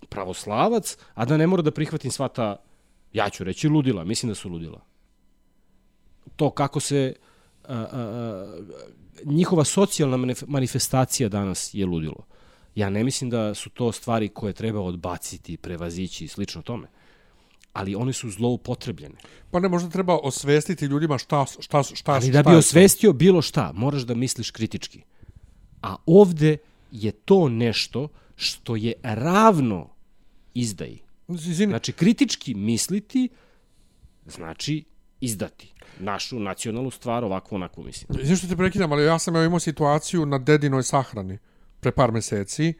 pravoslavac, 0.08 0.96
a 1.14 1.24
da 1.24 1.36
ne 1.36 1.46
mora 1.46 1.62
da 1.62 1.70
prihvatim 1.70 2.10
sva 2.10 2.28
ta, 2.28 2.56
ja 3.12 3.30
ću 3.30 3.44
reći 3.44 3.68
ludila, 3.68 4.04
mislim 4.04 4.30
da 4.30 4.34
su 4.34 4.48
ludila. 4.48 4.80
To 6.36 6.50
kako 6.50 6.80
se 6.80 7.14
a, 7.68 7.86
a, 7.92 8.60
njihova 9.24 9.64
socijalna 9.64 10.34
manifestacija 10.46 11.28
danas 11.28 11.70
je 11.74 11.86
ludilo. 11.86 12.26
Ja 12.74 12.90
ne 12.90 13.04
mislim 13.04 13.30
da 13.30 13.54
su 13.54 13.70
to 13.70 13.92
stvari 13.92 14.28
koje 14.28 14.52
treba 14.52 14.80
odbaciti, 14.80 15.56
prevazići 15.56 16.24
i 16.24 16.28
slično 16.28 16.62
tome. 16.62 16.88
Ali 17.72 17.94
one 17.94 18.12
su 18.12 18.30
zloupotrebljene. 18.30 19.14
Pa 19.50 19.60
ne, 19.60 19.68
možda 19.68 19.90
treba 19.90 20.18
osvestiti 20.22 20.84
ljudima 20.84 21.18
šta, 21.18 21.46
šta, 21.60 21.82
šta, 21.82 22.12
Ali 22.12 22.30
da 22.30 22.42
bi 22.42 22.56
osvestio 22.56 23.12
bilo 23.12 23.42
šta, 23.42 23.72
moraš 23.74 24.02
da 24.02 24.14
misliš 24.14 24.50
kritički. 24.50 25.02
A 25.82 25.96
ovde 26.06 26.56
je 26.90 27.12
to 27.12 27.48
nešto 27.48 28.08
što 28.36 28.76
je 28.76 28.92
ravno 29.02 29.88
izdaji. 30.54 30.98
Znači, 31.66 31.92
kritički 31.92 32.54
misliti 32.54 33.28
znači 34.26 34.84
izdati 35.20 35.73
našu 35.98 36.40
nacionalnu 36.40 36.90
stvar, 36.90 37.24
ovako 37.24 37.54
onako 37.54 37.82
mislim. 37.82 38.20
Izvim 38.20 38.36
što 38.36 38.46
te 38.46 38.56
prekidam, 38.56 38.92
ali 38.92 39.04
ja 39.04 39.18
sam 39.18 39.36
imao 39.36 39.60
situaciju 39.60 40.26
na 40.26 40.38
dedinoj 40.38 40.82
sahrani 40.82 41.38
pre 41.80 41.92
par 41.92 42.12
meseci. 42.12 42.74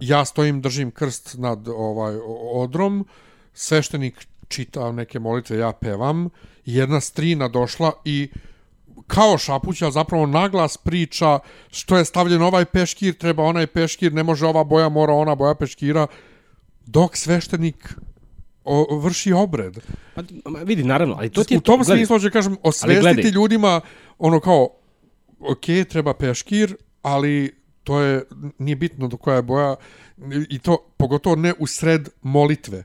Ja 0.00 0.24
stojim, 0.24 0.60
držim 0.60 0.90
krst 0.90 1.34
nad 1.38 1.68
ovaj 1.68 2.16
odrom, 2.52 3.06
sveštenik 3.54 4.26
čita 4.48 4.92
neke 4.92 5.18
molitve, 5.18 5.58
ja 5.58 5.72
pevam, 5.72 6.28
jedna 6.64 7.00
strina 7.00 7.48
došla 7.48 7.92
i 8.04 8.30
kao 9.06 9.38
šapuća 9.38 9.90
zapravo 9.90 10.26
naglas 10.26 10.76
priča 10.76 11.38
što 11.70 11.96
je 11.96 12.04
stavljen 12.04 12.42
ovaj 12.42 12.64
peškir, 12.64 13.14
treba 13.14 13.42
onaj 13.42 13.66
peškir, 13.66 14.12
ne 14.12 14.22
može 14.22 14.46
ova 14.46 14.64
boja, 14.64 14.88
mora 14.88 15.12
ona 15.12 15.34
boja 15.34 15.54
peškira, 15.54 16.06
dok 16.86 17.16
sveštenik 17.16 17.94
o, 18.64 18.98
vrši 18.98 19.32
obred. 19.32 19.78
Pa, 20.14 20.22
vidi, 20.64 20.84
naravno, 20.84 21.14
ali 21.18 21.30
to 21.30 21.44
ti 21.44 21.54
je... 21.54 21.58
U 21.58 21.60
tom 21.60 21.84
smislu, 21.84 22.20
će 22.20 22.30
kažem, 22.30 22.56
osvestiti 22.62 23.28
ljudima, 23.28 23.80
ono 24.18 24.40
kao, 24.40 24.68
ok, 25.40 25.88
treba 25.88 26.14
peškir, 26.14 26.76
ali 27.02 27.62
to 27.84 28.00
je, 28.00 28.22
nije 28.58 28.76
bitno 28.76 29.08
do 29.08 29.16
koja 29.16 29.36
je 29.36 29.42
boja, 29.42 29.76
i 30.48 30.58
to 30.58 30.78
pogotovo 30.96 31.36
ne 31.36 31.54
u 31.58 31.66
sred 31.66 32.08
molitve. 32.22 32.84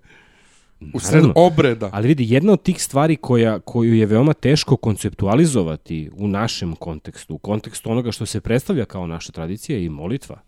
U 0.93 0.99
sred 0.99 1.23
Naravno, 1.23 1.33
obreda. 1.35 1.89
Ali 1.93 2.07
vidi, 2.07 2.33
jedna 2.33 2.53
od 2.53 2.61
tih 2.61 2.83
stvari 2.83 3.15
koja, 3.15 3.59
koju 3.59 3.93
je 3.93 4.05
veoma 4.05 4.33
teško 4.33 4.77
konceptualizovati 4.77 6.09
u 6.17 6.27
našem 6.27 6.75
kontekstu, 6.75 7.35
u 7.35 7.37
kontekstu 7.37 7.91
onoga 7.91 8.11
što 8.11 8.25
se 8.25 8.41
predstavlja 8.41 8.85
kao 8.85 9.07
naša 9.07 9.31
tradicija 9.31 9.79
i 9.79 9.89
molitva. 9.89 10.39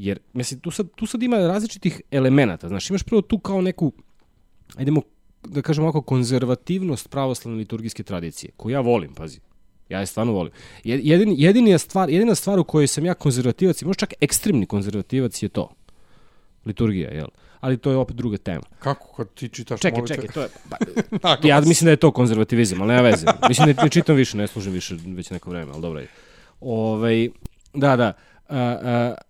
Jer, 0.00 0.18
mislim, 0.32 0.60
tu 0.60 0.70
sad, 0.70 0.88
tu 0.96 1.06
sad 1.06 1.22
ima 1.22 1.38
različitih 1.38 2.00
elemenata. 2.10 2.68
Znaš, 2.68 2.90
imaš 2.90 3.02
prvo 3.02 3.22
tu 3.22 3.38
kao 3.38 3.60
neku, 3.60 3.92
ajdemo 4.76 5.02
da 5.44 5.62
kažem 5.62 5.84
ovako, 5.84 6.02
konzervativnost 6.02 7.10
pravoslavne 7.10 7.58
liturgijske 7.58 8.02
tradicije, 8.02 8.50
koju 8.56 8.72
ja 8.72 8.80
volim, 8.80 9.14
pazi. 9.14 9.40
Ja 9.88 10.00
je 10.00 10.06
stvarno 10.06 10.32
volim. 10.32 10.52
Jedin, 10.84 11.34
jedina, 11.38 11.78
stvar, 11.78 12.10
jedina 12.10 12.34
stvar 12.34 12.58
u 12.58 12.64
kojoj 12.64 12.86
sam 12.86 13.04
ja 13.04 13.14
konzervativac, 13.14 13.82
i 13.82 13.84
možda 13.84 14.00
čak 14.00 14.14
ekstremni 14.20 14.66
konzervativac 14.66 15.42
je 15.42 15.48
to. 15.48 15.68
Liturgija, 16.66 17.10
jel? 17.10 17.28
Ali 17.60 17.78
to 17.78 17.90
je 17.90 17.96
opet 17.96 18.16
druga 18.16 18.36
tema. 18.36 18.62
Kako 18.78 19.14
kad 19.16 19.34
ti 19.34 19.48
čitaš 19.48 19.80
čekaj, 19.80 19.98
molitve? 19.98 20.16
Čekaj, 20.16 20.34
to 20.34 20.42
je... 20.42 20.48
Pa, 21.22 21.36
ja 21.44 21.60
mislim 21.60 21.84
da 21.84 21.90
je 21.90 21.96
to 21.96 22.10
konzervativizam, 22.10 22.80
ali 22.80 22.88
nema 22.88 23.02
veze. 23.02 23.26
Mislim 23.48 23.74
da 23.74 23.82
ne 23.82 23.88
čitam 23.88 24.16
više, 24.16 24.36
ne 24.36 24.46
služim 24.46 24.72
više 24.72 24.96
već 25.06 25.30
neko 25.30 25.50
vreme, 25.50 25.72
ali 25.72 25.82
dobro 25.82 26.00
je. 26.00 26.08
Ove, 26.60 26.92
ovaj, 26.92 27.28
da, 27.74 27.96
da. 27.96 28.12
Uh, 28.48 28.56
uh, 28.56 29.29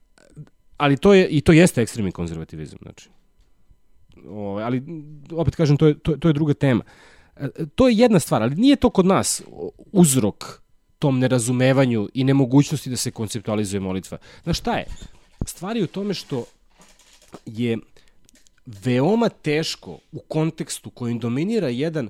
ali 0.81 0.97
to 0.97 1.15
je, 1.15 1.29
i 1.29 1.41
to 1.41 1.53
jeste 1.53 1.83
ekstremni 1.83 2.13
konzervativizam, 2.13 2.79
znači. 2.83 3.09
O, 4.29 4.59
ali, 4.63 4.83
opet 5.33 5.57
kažem, 5.57 5.77
to 5.77 5.87
je, 5.87 5.99
to, 5.99 6.17
to 6.17 6.29
je 6.29 6.33
druga 6.33 6.55
tema. 6.55 6.85
E, 7.37 7.49
to 7.75 7.89
je 7.89 7.97
jedna 7.97 8.21
stvar, 8.21 8.43
ali 8.43 8.55
nije 8.55 8.77
to 8.77 8.91
kod 8.91 9.07
nas 9.07 9.43
uzrok 9.93 10.63
tom 10.99 11.19
nerazumevanju 11.19 12.09
i 12.15 12.25
nemogućnosti 12.25 12.91
da 12.91 12.97
se 12.97 13.11
konceptualizuje 13.11 13.81
molitva. 13.81 14.19
Znaš 14.43 14.59
šta 14.59 14.77
je? 14.77 14.87
Stvar 15.47 15.77
je 15.77 15.85
u 15.85 15.87
tome 15.87 16.15
što 16.15 16.45
je 17.47 17.79
veoma 18.67 19.29
teško 19.29 19.99
u 20.13 20.19
kontekstu 20.29 20.91
kojim 20.91 21.19
dominira 21.19 21.69
jedan 21.69 22.09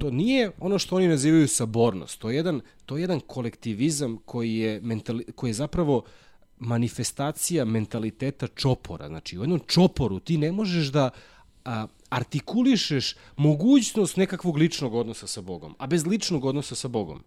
to 0.00 0.10
nije 0.10 0.50
ono 0.58 0.78
što 0.78 0.96
oni 0.96 1.08
nazivaju 1.08 1.48
sabornost, 1.48 2.18
to 2.18 2.30
je 2.30 2.36
jedan, 2.36 2.60
to 2.86 2.96
je 2.96 3.00
jedan 3.00 3.20
kolektivizam 3.20 4.18
koji 4.24 4.56
je, 4.56 4.80
mentali, 4.80 5.24
koji 5.34 5.50
je 5.50 5.54
zapravo 5.54 5.96
uh, 5.96 6.04
manifestacija 6.62 7.64
mentaliteta 7.64 8.46
čopora. 8.46 9.08
Znači, 9.08 9.38
u 9.38 9.42
jednom 9.42 9.60
čoporu 9.66 10.20
ti 10.20 10.38
ne 10.38 10.52
možeš 10.52 10.86
da 10.86 11.10
a, 11.64 11.86
artikulišeš 12.10 13.16
mogućnost 13.36 14.16
nekakvog 14.16 14.56
ličnog 14.56 14.94
odnosa 14.94 15.26
sa 15.26 15.40
Bogom, 15.40 15.74
a 15.78 15.86
bez 15.86 16.06
ličnog 16.06 16.44
odnosa 16.44 16.74
sa 16.74 16.88
Bogom. 16.88 17.24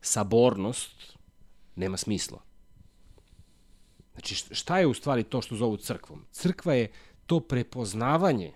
Sabornost 0.00 1.16
nema 1.76 1.96
smisla. 1.96 2.42
Znači, 4.12 4.34
šta 4.50 4.78
je 4.78 4.86
u 4.86 4.94
stvari 4.94 5.24
to 5.24 5.42
što 5.42 5.56
zovu 5.56 5.76
crkvom? 5.76 6.24
Crkva 6.32 6.74
je 6.74 6.92
to 7.26 7.40
prepoznavanje 7.40 8.52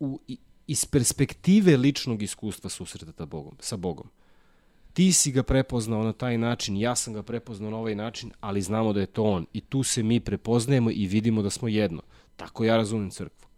u, 0.00 0.20
iz 0.66 0.84
perspektive 0.84 1.76
ličnog 1.76 2.22
iskustva 2.22 2.70
susreta 2.70 3.26
Bogom, 3.26 3.56
sa 3.60 3.76
Bogom. 3.76 4.10
Ti 4.98 5.12
si 5.12 5.32
ga 5.32 5.42
prepoznao 5.42 6.02
na 6.02 6.12
taj 6.12 6.38
način, 6.38 6.76
ja 6.76 6.96
sam 6.96 7.14
ga 7.14 7.22
prepoznao 7.22 7.70
na 7.70 7.76
ovaj 7.76 7.94
način, 7.94 8.32
ali 8.40 8.62
znamo 8.62 8.92
da 8.92 9.00
je 9.00 9.06
to 9.06 9.24
on. 9.24 9.46
I 9.52 9.60
tu 9.60 9.82
se 9.82 10.02
mi 10.02 10.20
prepoznajemo 10.20 10.90
i 10.90 11.06
vidimo 11.06 11.42
da 11.42 11.50
smo 11.50 11.68
jedno. 11.68 12.02
Tako 12.36 12.64
ja 12.64 12.76
razumem 12.76 13.10
crkvu. 13.10 13.48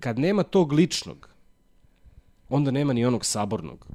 Kad 0.00 0.18
nema 0.18 0.42
tog 0.42 0.72
ličnog, 0.72 1.30
onda 2.48 2.70
nema 2.70 2.92
ni 2.92 3.04
onog 3.04 3.24
sabornog. 3.24 3.86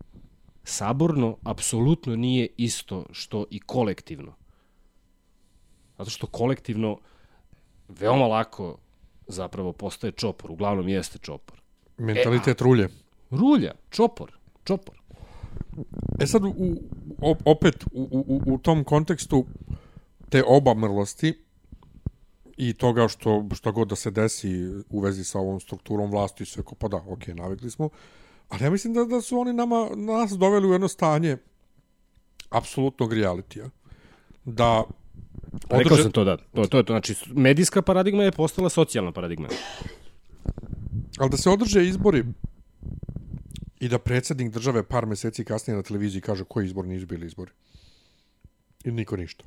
Saborno 0.64 1.38
apsolutno 1.44 2.16
nije 2.16 2.48
isto 2.58 3.06
što 3.12 3.46
i 3.50 3.60
kolektivno. 3.60 4.34
Zato 5.98 6.10
što 6.10 6.28
kolektivno 6.28 7.00
veoma 7.88 8.28
lako 8.28 8.78
zapravo 9.28 9.74
postaje 9.74 10.12
čopor, 10.12 10.52
uglavnom 10.52 10.90
jeste 10.90 11.20
čopor. 11.20 11.62
Mentalitet 11.98 12.62
e, 12.62 12.64
rulje. 12.64 12.90
Rulja, 13.32 13.74
čopor, 13.90 14.32
čopor. 14.64 15.01
E 16.20 16.28
sad, 16.28 16.44
u, 16.44 16.76
opet, 17.46 17.84
u, 17.92 18.08
u, 18.28 18.54
u 18.54 18.58
tom 18.58 18.84
kontekstu 18.84 19.46
te 20.30 20.44
obamrlosti 20.48 21.44
i 22.58 22.74
toga 22.74 23.08
što, 23.08 23.46
što 23.54 23.72
god 23.72 23.88
da 23.88 23.96
se 23.96 24.12
desi 24.12 24.70
u 24.90 25.00
vezi 25.00 25.24
sa 25.24 25.40
ovom 25.40 25.60
strukturom 25.60 26.12
vlasti, 26.12 26.46
sve 26.46 26.64
ko 26.64 26.76
pa 26.76 26.88
da, 26.88 26.98
ok, 26.98 27.28
navikli 27.28 27.70
smo, 27.72 27.90
ali 28.50 28.64
ja 28.64 28.70
mislim 28.70 28.94
da, 28.94 29.06
da 29.06 29.22
su 29.22 29.40
oni 29.40 29.54
nama, 29.54 29.90
nas 29.96 30.32
doveli 30.32 30.68
u 30.68 30.72
jedno 30.72 30.88
stanje 30.88 31.38
apsolutnog 32.50 33.14
realitija. 33.14 33.70
Da 34.46 34.84
Održe... 35.70 35.84
Rekao 35.84 35.98
sam 35.98 36.12
to, 36.12 36.24
da. 36.24 36.38
To, 36.38 36.66
to 36.66 36.78
je 36.78 36.84
to. 36.84 36.94
Znači, 36.94 37.16
medijska 37.28 37.82
paradigma 37.82 38.24
je 38.24 38.32
postala 38.32 38.70
socijalna 38.70 39.12
paradigma. 39.12 39.48
Ali 41.20 41.30
da 41.30 41.38
se 41.38 41.50
održe 41.50 41.88
izbori 41.88 42.24
i 43.82 43.88
da 43.88 44.00
predsednik 44.00 44.54
države 44.54 44.84
par 44.84 45.06
meseci 45.06 45.46
kasnije 45.46 45.78
na 45.78 45.84
televiziji 45.84 46.22
kaže 46.22 46.44
koji 46.44 46.66
izbor 46.66 46.86
nisu 46.86 47.06
bili 47.06 47.26
izbori. 47.26 47.52
I 48.84 48.92
niko 48.92 49.18
ništa. 49.18 49.46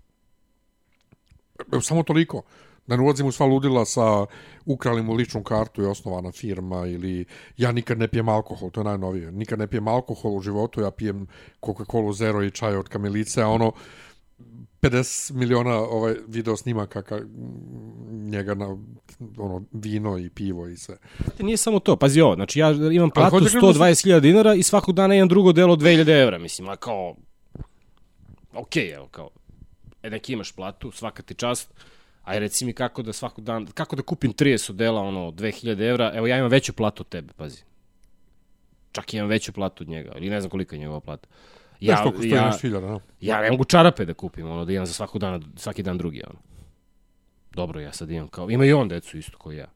Samo 1.82 2.02
toliko. 2.02 2.42
Da 2.86 2.96
ne 2.96 3.02
ulazim 3.02 3.26
u 3.26 3.32
sva 3.32 3.46
ludila 3.46 3.84
sa 3.84 4.26
ukrali 4.64 5.02
mu 5.02 5.14
ličnu 5.14 5.42
kartu 5.42 5.82
i 5.82 5.86
osnovana 5.86 6.32
firma 6.32 6.86
ili 6.86 7.24
ja 7.56 7.72
nikad 7.72 7.98
ne 7.98 8.08
pijem 8.08 8.28
alkohol, 8.28 8.70
to 8.70 8.80
je 8.80 8.84
najnovije. 8.84 9.32
Nikad 9.32 9.58
ne 9.58 9.66
pijem 9.66 9.88
alkohol 9.88 10.36
u 10.36 10.40
životu, 10.40 10.80
ja 10.80 10.90
pijem 10.90 11.26
Coca-Cola 11.62 12.12
Zero 12.14 12.42
i 12.42 12.50
čaj 12.50 12.76
od 12.76 12.88
kamilice, 12.88 13.42
a 13.42 13.48
ono 13.48 13.72
50 14.84 15.32
miliona 15.32 15.74
ovaj 15.74 16.14
video 16.26 16.56
snimaka 16.56 17.02
ka, 17.02 17.20
njega 18.10 18.54
na 18.54 18.76
ono 19.38 19.62
vino 19.72 20.18
i 20.18 20.30
pivo 20.30 20.68
i 20.68 20.76
sve. 20.76 20.96
Nije 21.38 21.56
samo 21.56 21.78
to, 21.78 21.96
pazi 21.96 22.20
ovo, 22.20 22.34
znači 22.34 22.58
ja 22.58 22.70
imam 22.92 23.10
platu 23.10 23.36
120.000 23.36 24.12
da 24.12 24.20
dinara 24.20 24.54
i 24.54 24.62
svakog 24.62 24.94
dana 24.94 25.14
imam 25.14 25.28
drugo 25.28 25.52
delo 25.52 25.76
2000 25.76 26.22
evra, 26.22 26.38
mislim, 26.38 26.68
a 26.68 26.76
kao 26.76 27.14
ok, 28.54 28.76
evo, 28.76 29.08
kao 29.08 29.30
e, 30.02 30.10
neki 30.10 30.32
imaš 30.32 30.52
platu, 30.52 30.90
svaka 30.90 31.22
ti 31.22 31.34
čast, 31.34 31.74
aj 32.22 32.38
reci 32.38 32.64
mi 32.64 32.72
kako 32.72 33.02
da 33.02 33.12
svakog 33.12 33.44
dana, 33.44 33.66
kako 33.74 33.96
da 33.96 34.02
kupim 34.02 34.32
30 34.32 34.72
dela, 34.72 35.00
ono, 35.00 35.30
2000 35.30 35.88
evra, 35.90 36.12
evo 36.14 36.26
ja 36.26 36.38
imam 36.38 36.50
veću 36.50 36.72
platu 36.72 37.02
od 37.02 37.08
tebe, 37.08 37.32
pazi. 37.36 37.62
Čak 38.92 39.14
imam 39.14 39.28
veću 39.28 39.52
platu 39.52 39.84
od 39.84 39.88
njega, 39.88 40.12
ili 40.16 40.30
ne 40.30 40.40
znam 40.40 40.50
koliko 40.50 40.74
je 40.74 40.78
njegova 40.78 41.00
plata. 41.00 41.28
Ja, 41.80 41.94
Nešto 41.94 42.08
oko 42.08 42.22
ja, 42.22 42.52
hiljada, 42.60 42.86
da. 42.86 43.00
Ja 43.20 43.40
ne 43.40 43.50
mogu 43.50 43.64
čarape 43.64 44.04
da 44.04 44.14
kupim, 44.14 44.50
ono, 44.50 44.64
da 44.64 44.72
imam 44.72 44.86
za 44.86 44.92
svaku 44.92 45.18
dan, 45.18 45.44
svaki 45.56 45.82
dan 45.82 45.98
drugi, 45.98 46.22
ono. 46.30 46.38
Dobro, 47.54 47.80
ja 47.80 47.92
sad 47.92 48.10
imam 48.10 48.28
kao, 48.28 48.50
ima 48.50 48.64
i 48.64 48.72
on 48.72 48.88
decu 48.88 49.18
isto 49.18 49.38
kao 49.38 49.52
ja. 49.52 49.66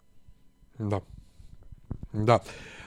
Da. 0.78 1.00
Da. 2.12 2.38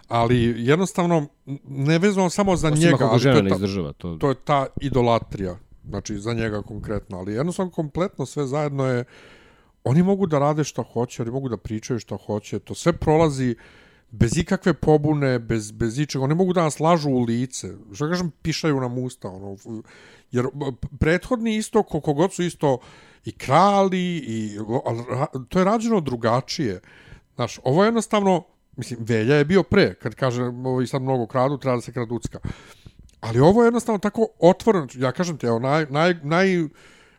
Ali 0.07 0.53
jednostavno, 0.57 1.27
ne 1.65 1.99
vezano 1.99 2.29
samo 2.29 2.55
za 2.55 2.67
Osim 2.67 2.83
njega, 2.83 2.97
to 2.97 3.27
je, 3.27 3.49
ta, 3.49 3.55
izdržava, 3.55 3.93
to... 3.93 4.15
to 4.15 4.29
je 4.29 4.35
ta 4.35 4.65
idolatrija, 4.81 5.55
znači 5.87 6.17
za 6.17 6.33
njega 6.33 6.61
konkretno, 6.61 7.17
ali 7.17 7.33
jednostavno 7.33 7.71
kompletno 7.71 8.25
sve 8.25 8.47
zajedno 8.47 8.85
je, 8.85 9.03
oni 9.83 10.03
mogu 10.03 10.27
da 10.27 10.39
rade 10.39 10.63
šta 10.63 10.83
hoće, 10.93 11.21
oni 11.21 11.31
mogu 11.31 11.49
da 11.49 11.57
pričaju 11.57 11.99
šta 11.99 12.17
hoće, 12.25 12.59
to 12.59 12.75
sve 12.75 12.93
prolazi 12.93 13.55
uh, 13.57 13.80
bez 14.11 14.37
ikakve 14.37 14.73
pobune, 14.73 15.39
bez, 15.39 15.71
bez 15.71 15.99
ičega. 15.99 16.23
Oni 16.23 16.35
mogu 16.35 16.53
da 16.53 16.63
nas 16.63 16.79
lažu 16.79 17.09
u 17.09 17.23
lice. 17.23 17.73
Što 17.93 18.09
kažem, 18.09 18.31
pišaju 18.41 18.79
nam 18.79 18.97
usta. 18.97 19.29
Ono, 19.29 19.57
jer 20.31 20.45
prethodni 20.99 21.55
isto, 21.55 21.83
koliko 21.83 22.13
god 22.13 22.33
su 22.33 22.43
isto 22.43 22.77
i 23.25 23.31
krali, 23.31 24.17
i, 24.17 24.57
to 25.49 25.59
je 25.59 25.65
rađeno 25.65 26.01
drugačije. 26.01 26.81
Znaš, 27.35 27.59
ovo 27.63 27.83
je 27.83 27.87
jednostavno, 27.87 28.43
mislim, 28.75 28.99
Velja 29.01 29.35
je 29.35 29.45
bio 29.45 29.63
pre, 29.63 29.93
kad 29.93 30.15
kaže, 30.15 30.43
ovo 30.43 30.81
i 30.81 30.87
sad 30.87 31.01
mnogo 31.01 31.27
kradu, 31.27 31.57
treba 31.57 31.75
da 31.75 31.81
se 31.81 31.93
kraducka. 31.93 32.39
Ali 33.19 33.39
ovo 33.39 33.63
je 33.63 33.67
jednostavno 33.67 33.99
tako 33.99 34.27
otvoreno, 34.39 34.87
ja 34.95 35.11
kažem 35.11 35.37
ti, 35.37 35.45
evo, 35.45 35.59
naj, 35.59 35.85
naj, 35.89 36.15
naj, 36.23 36.47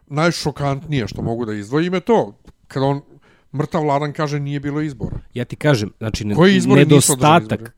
najšokantnije 0.06 1.08
što 1.08 1.22
mogu 1.22 1.44
da 1.44 1.52
izdvojim 1.52 1.94
je 1.94 2.00
to, 2.00 2.38
kad 2.68 2.82
on 2.82 3.00
mrtav 3.54 3.82
Vladan 3.82 4.12
kaže 4.12 4.40
nije 4.40 4.60
bilo 4.60 4.80
izbora. 4.80 5.20
Ja 5.34 5.44
ti 5.44 5.56
kažem, 5.56 5.92
znači 5.98 6.24
Koji 6.36 6.60
nedostatak 6.60 7.76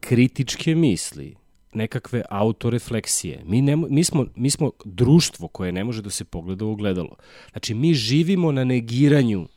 kritičke 0.00 0.74
misli, 0.74 1.36
nekakve 1.72 2.22
autorefleksije. 2.30 3.42
Mi, 3.44 3.62
ne, 3.62 3.76
mi, 3.76 4.04
smo, 4.04 4.26
mi 4.34 4.50
smo 4.50 4.70
društvo 4.84 5.48
koje 5.48 5.72
ne 5.72 5.84
može 5.84 6.02
da 6.02 6.10
se 6.10 6.24
pogleda 6.24 6.64
u 6.64 6.72
ogledalo. 6.72 7.16
Znači, 7.50 7.74
mi 7.74 7.94
živimo 7.94 8.52
na 8.52 8.64
negiranju 8.64 9.48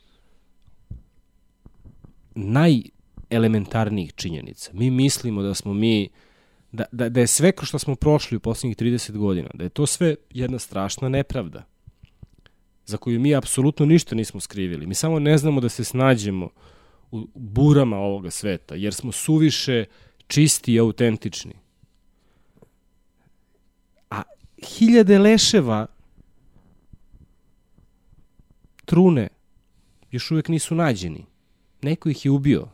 najelementarnijih 2.35 4.13
činjenica. 4.15 4.71
Mi 4.73 4.91
mislimo 4.91 5.41
da 5.41 5.53
smo 5.53 5.73
mi, 5.73 6.09
da, 6.71 6.85
da, 6.91 7.09
da 7.09 7.19
je 7.19 7.27
sve 7.27 7.51
što 7.61 7.79
smo 7.79 7.95
prošli 7.95 8.37
u 8.37 8.39
poslednjih 8.39 8.77
30 8.77 9.17
godina, 9.17 9.49
da 9.53 9.63
je 9.63 9.69
to 9.69 9.85
sve 9.85 10.15
jedna 10.29 10.59
strašna 10.59 11.09
nepravda 11.09 11.72
za 12.85 12.97
koju 12.97 13.19
mi 13.19 13.35
apsolutno 13.35 13.85
ništa 13.85 14.15
nismo 14.15 14.39
skrivili. 14.39 14.87
Mi 14.87 14.95
samo 14.95 15.19
ne 15.19 15.37
znamo 15.37 15.61
da 15.61 15.69
se 15.69 15.83
snađemo 15.83 16.49
u 17.11 17.27
burama 17.35 17.97
ovoga 17.97 18.31
sveta, 18.31 18.75
jer 18.75 18.93
smo 18.93 19.11
suviše 19.11 19.85
čisti 20.27 20.73
i 20.73 20.79
autentični. 20.79 21.53
A 24.09 24.21
hiljade 24.77 25.19
leševa 25.19 25.85
trune 28.85 29.27
još 30.11 30.31
uvek 30.31 30.47
nisu 30.47 30.75
nađeni. 30.75 31.25
Neko 31.81 32.09
ih 32.09 32.25
je 32.25 32.31
ubio. 32.31 32.67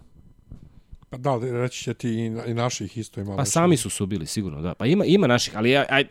Pa 1.09 1.17
da, 1.17 1.39
reći 1.41 1.83
će 1.83 1.93
ti 1.93 2.09
i, 2.47 2.53
naših 2.53 2.97
isto 2.97 3.21
ima. 3.21 3.35
Pa 3.35 3.45
sami 3.45 3.77
su 3.77 3.89
se 3.89 4.03
ubili, 4.03 4.25
sigurno, 4.25 4.61
da. 4.61 4.73
Pa 4.73 4.85
ima, 4.85 5.05
ima 5.05 5.27
naših, 5.27 5.57
ali 5.57 5.71
ja, 5.71 5.85
aj, 5.89 6.05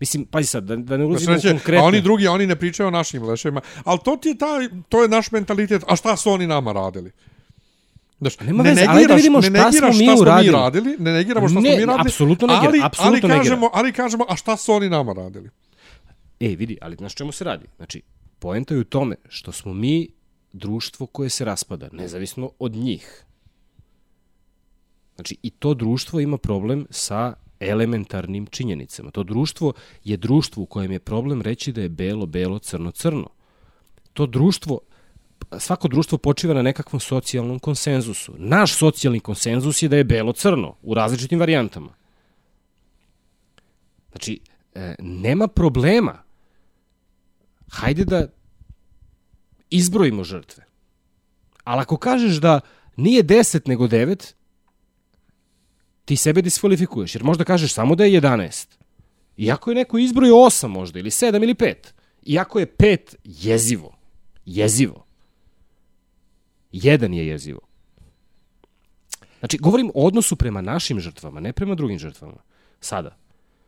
mislim, 0.00 0.24
pazi 0.24 0.46
sad, 0.46 0.64
da, 0.64 0.76
da 0.76 0.96
ne 0.96 1.04
ulazimo 1.04 1.36
da 1.36 1.50
konkretno. 1.50 1.84
A 1.84 1.88
oni 1.88 2.00
drugi, 2.00 2.26
oni 2.26 2.46
ne 2.46 2.56
pričaju 2.56 2.86
o 2.86 2.90
našim 2.90 3.22
leševima. 3.22 3.60
Ali 3.84 3.98
to 4.04 4.16
ti 4.16 4.28
je 4.28 4.38
taj, 4.38 4.68
to 4.88 5.02
je 5.02 5.08
naš 5.08 5.30
mentalitet. 5.30 5.82
A 5.88 5.96
šta 5.96 6.16
su 6.16 6.30
oni 6.30 6.46
nama 6.46 6.72
radili? 6.72 7.12
Znaš, 8.20 8.40
nema 8.40 8.62
ne 8.62 8.68
veze, 8.68 8.80
negiraš, 8.80 8.96
ali 8.96 9.06
da 9.06 9.14
vidimo 9.14 9.42
šta, 9.42 9.50
ne 9.50 9.72
smo, 9.72 9.88
mi 9.88 9.94
šta 9.94 10.16
smo 10.16 10.42
mi 10.42 10.50
radili. 10.50 10.96
Ne 10.98 11.12
negiramo 11.12 11.48
šta 11.48 11.60
ne, 11.60 11.70
smo 11.70 11.78
mi 11.78 11.84
radili. 11.84 12.08
Apsolutno 12.08 12.46
negira, 12.46 12.68
ali, 12.68 12.80
apsolutno 12.82 13.28
ali 13.28 13.38
kažemo, 13.38 13.70
ali 13.74 13.92
kažemo, 13.92 14.24
a 14.28 14.36
šta 14.36 14.56
su 14.56 14.72
oni 14.72 14.88
nama 14.88 15.12
radili? 15.12 15.50
E, 16.40 16.48
vidi, 16.48 16.78
ali 16.80 16.96
znaš 16.96 17.14
čemu 17.14 17.32
se 17.32 17.44
radi? 17.44 17.66
Znači, 17.76 18.02
poenta 18.38 18.74
je 18.74 18.80
u 18.80 18.84
tome 18.84 19.16
što 19.28 19.52
smo 19.52 19.74
mi 19.74 20.08
društvo 20.52 21.06
koje 21.06 21.30
se 21.30 21.44
raspada, 21.44 21.88
nezavisno 21.92 22.50
od 22.58 22.72
njih. 22.72 23.24
Znači, 25.18 25.36
i 25.42 25.50
to 25.50 25.74
društvo 25.74 26.20
ima 26.20 26.38
problem 26.38 26.86
sa 26.90 27.34
elementarnim 27.60 28.46
činjenicama. 28.46 29.10
To 29.10 29.22
društvo 29.22 29.72
je 30.04 30.16
društvo 30.16 30.62
u 30.62 30.66
kojem 30.66 30.92
je 30.92 30.98
problem 30.98 31.42
reći 31.42 31.72
da 31.72 31.80
je 31.80 31.88
belo, 31.88 32.26
belo, 32.26 32.58
crno, 32.58 32.90
crno. 32.90 33.28
To 34.12 34.26
društvo, 34.26 34.78
svako 35.58 35.88
društvo 35.88 36.18
počiva 36.18 36.54
na 36.54 36.62
nekakvom 36.62 37.00
socijalnom 37.00 37.58
konsenzusu. 37.58 38.34
Naš 38.38 38.74
socijalni 38.74 39.20
konsenzus 39.20 39.82
je 39.82 39.88
da 39.88 39.96
je 39.96 40.04
belo, 40.04 40.32
crno, 40.32 40.76
u 40.82 40.94
različitim 40.94 41.40
varijantama. 41.40 41.94
Znači, 44.10 44.40
e, 44.74 44.94
nema 44.98 45.48
problema. 45.48 46.22
Hajde 47.70 48.04
da 48.04 48.26
izbrojimo 49.70 50.24
žrtve. 50.24 50.64
Ali 51.64 51.80
ako 51.80 51.96
kažeš 51.96 52.36
da 52.36 52.60
nije 52.96 53.24
10 53.24 53.68
nego 53.68 53.86
9, 53.86 54.37
ti 56.08 56.16
sebe 56.16 56.42
diskvalifikuješ, 56.42 57.14
jer 57.14 57.24
možda 57.24 57.44
kažeš 57.44 57.72
samo 57.72 57.94
da 57.94 58.04
je 58.04 58.20
11. 58.20 58.66
Iako 59.36 59.70
je 59.70 59.74
neko 59.74 59.98
izbrojio 59.98 60.34
8 60.34 60.66
možda, 60.66 60.98
ili 60.98 61.10
7 61.10 61.42
ili 61.42 61.54
5. 61.54 61.74
Iako 62.26 62.58
je 62.58 62.66
5 62.66 63.14
jezivo. 63.24 63.96
Jezivo. 64.46 65.04
Jedan 66.72 67.14
je 67.14 67.26
jezivo. 67.26 67.60
Znači, 69.38 69.58
govorim 69.58 69.90
o 69.94 70.06
odnosu 70.06 70.36
prema 70.36 70.60
našim 70.60 71.00
žrtvama, 71.00 71.40
ne 71.40 71.52
prema 71.52 71.74
drugim 71.74 71.98
žrtvama. 71.98 72.40
Sada. 72.80 73.16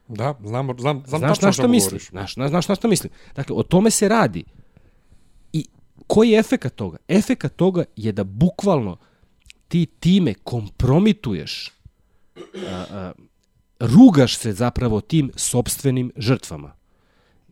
Da, 0.08 0.34
znam, 0.44 0.68
znam, 0.78 1.02
znam 1.06 1.18
Znaš 1.18 1.38
tačno 1.38 1.46
na 1.46 1.52
šta 1.52 1.62
govoriš. 1.62 2.08
Znaš, 2.08 2.34
znaš, 2.34 2.50
znaš 2.50 2.68
na 2.68 2.74
šta 2.74 2.88
mislim? 2.88 3.12
Dakle, 3.34 3.56
o 3.56 3.62
tome 3.62 3.90
se 3.90 4.08
radi. 4.08 4.44
I 5.52 5.66
koji 6.06 6.30
je 6.30 6.38
efekat 6.38 6.74
toga? 6.74 6.96
Efekat 7.08 7.56
toga 7.56 7.84
je 7.96 8.12
da 8.12 8.24
bukvalno 8.24 8.96
ti 9.68 9.86
time 9.86 10.34
kompromituješ, 10.34 11.79
a, 12.68 13.12
rugaš 13.80 14.36
se 14.36 14.52
zapravo 14.52 15.00
tim 15.00 15.30
sobstvenim 15.36 16.12
žrtvama. 16.16 16.72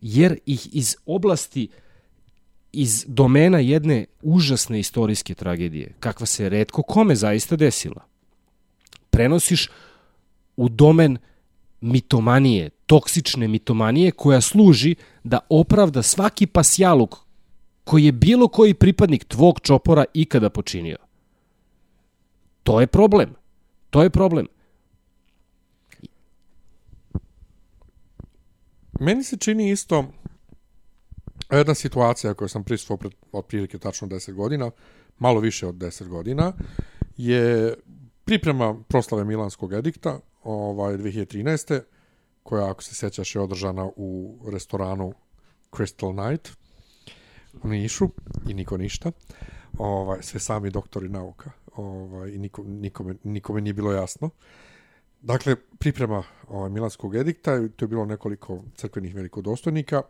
Jer 0.01 0.39
ih 0.45 0.75
iz 0.75 0.95
oblasti 1.05 1.67
iz 2.71 3.05
domena 3.07 3.59
jedne 3.59 4.05
užasne 4.21 4.79
istorijske 4.79 5.33
tragedije, 5.33 5.93
kakva 5.99 6.25
se 6.25 6.49
redko 6.49 6.83
kome 6.83 7.15
zaista 7.15 7.55
desila, 7.55 8.05
prenosiš 9.09 9.69
u 10.57 10.69
domen 10.69 11.17
mitomanije, 11.81 12.69
toksične 12.85 13.47
mitomanije 13.47 14.11
koja 14.11 14.41
služi 14.41 14.95
da 15.23 15.39
opravda 15.49 16.03
svaki 16.03 16.47
pasjaluk 16.47 17.15
koji 17.83 18.05
je 18.05 18.11
bilo 18.11 18.47
koji 18.47 18.73
pripadnik 18.73 19.23
tvog 19.25 19.59
čopora 19.59 20.05
ikada 20.13 20.49
počinio. 20.49 20.97
To 22.63 22.81
je 22.81 22.87
problem. 22.87 23.35
To 23.89 24.03
je 24.03 24.09
problem. 24.09 24.47
Meni 28.99 29.23
se 29.23 29.37
čini 29.37 29.71
isto 29.71 30.05
jedna 31.51 31.73
situacija 31.73 32.33
koju 32.33 32.49
sam 32.49 32.63
prisutuo 32.63 32.97
pred 32.97 33.11
otprilike 33.31 33.79
tačno 33.79 34.07
10 34.07 34.33
godina, 34.33 34.71
malo 35.17 35.39
više 35.39 35.67
od 35.67 35.75
10 35.75 36.07
godina, 36.07 36.53
je 37.17 37.73
priprema 38.25 38.75
proslave 38.87 39.25
Milanskog 39.25 39.73
edikta 39.73 40.19
ovaj, 40.43 40.97
2013. 40.97 41.81
koja, 42.43 42.71
ako 42.71 42.83
se 42.83 42.95
sećaš, 42.95 43.35
je 43.35 43.41
održana 43.41 43.89
u 43.95 44.39
restoranu 44.51 45.13
Crystal 45.71 46.29
Night 46.29 46.49
u 47.63 47.67
Nišu 47.67 48.09
i 48.47 48.53
niko 48.53 48.77
ništa. 48.77 49.11
Ovaj, 49.77 50.21
sve 50.21 50.39
sami 50.39 50.69
doktori 50.69 51.09
nauka 51.09 51.51
ovaj, 51.75 52.29
i 52.29 52.37
niko, 52.37 52.63
nikome, 52.63 53.15
nikome 53.23 53.61
nije 53.61 53.73
bilo 53.73 53.91
jasno. 53.91 54.29
Dakle, 55.21 55.55
priprema 55.79 56.23
ovaj, 56.47 56.69
Milanskog 56.69 57.15
edikta, 57.15 57.67
to 57.75 57.85
je 57.85 57.89
bilo 57.89 58.05
nekoliko 58.05 58.63
crkvenih 58.75 59.15
velikodostojnika, 59.15 60.01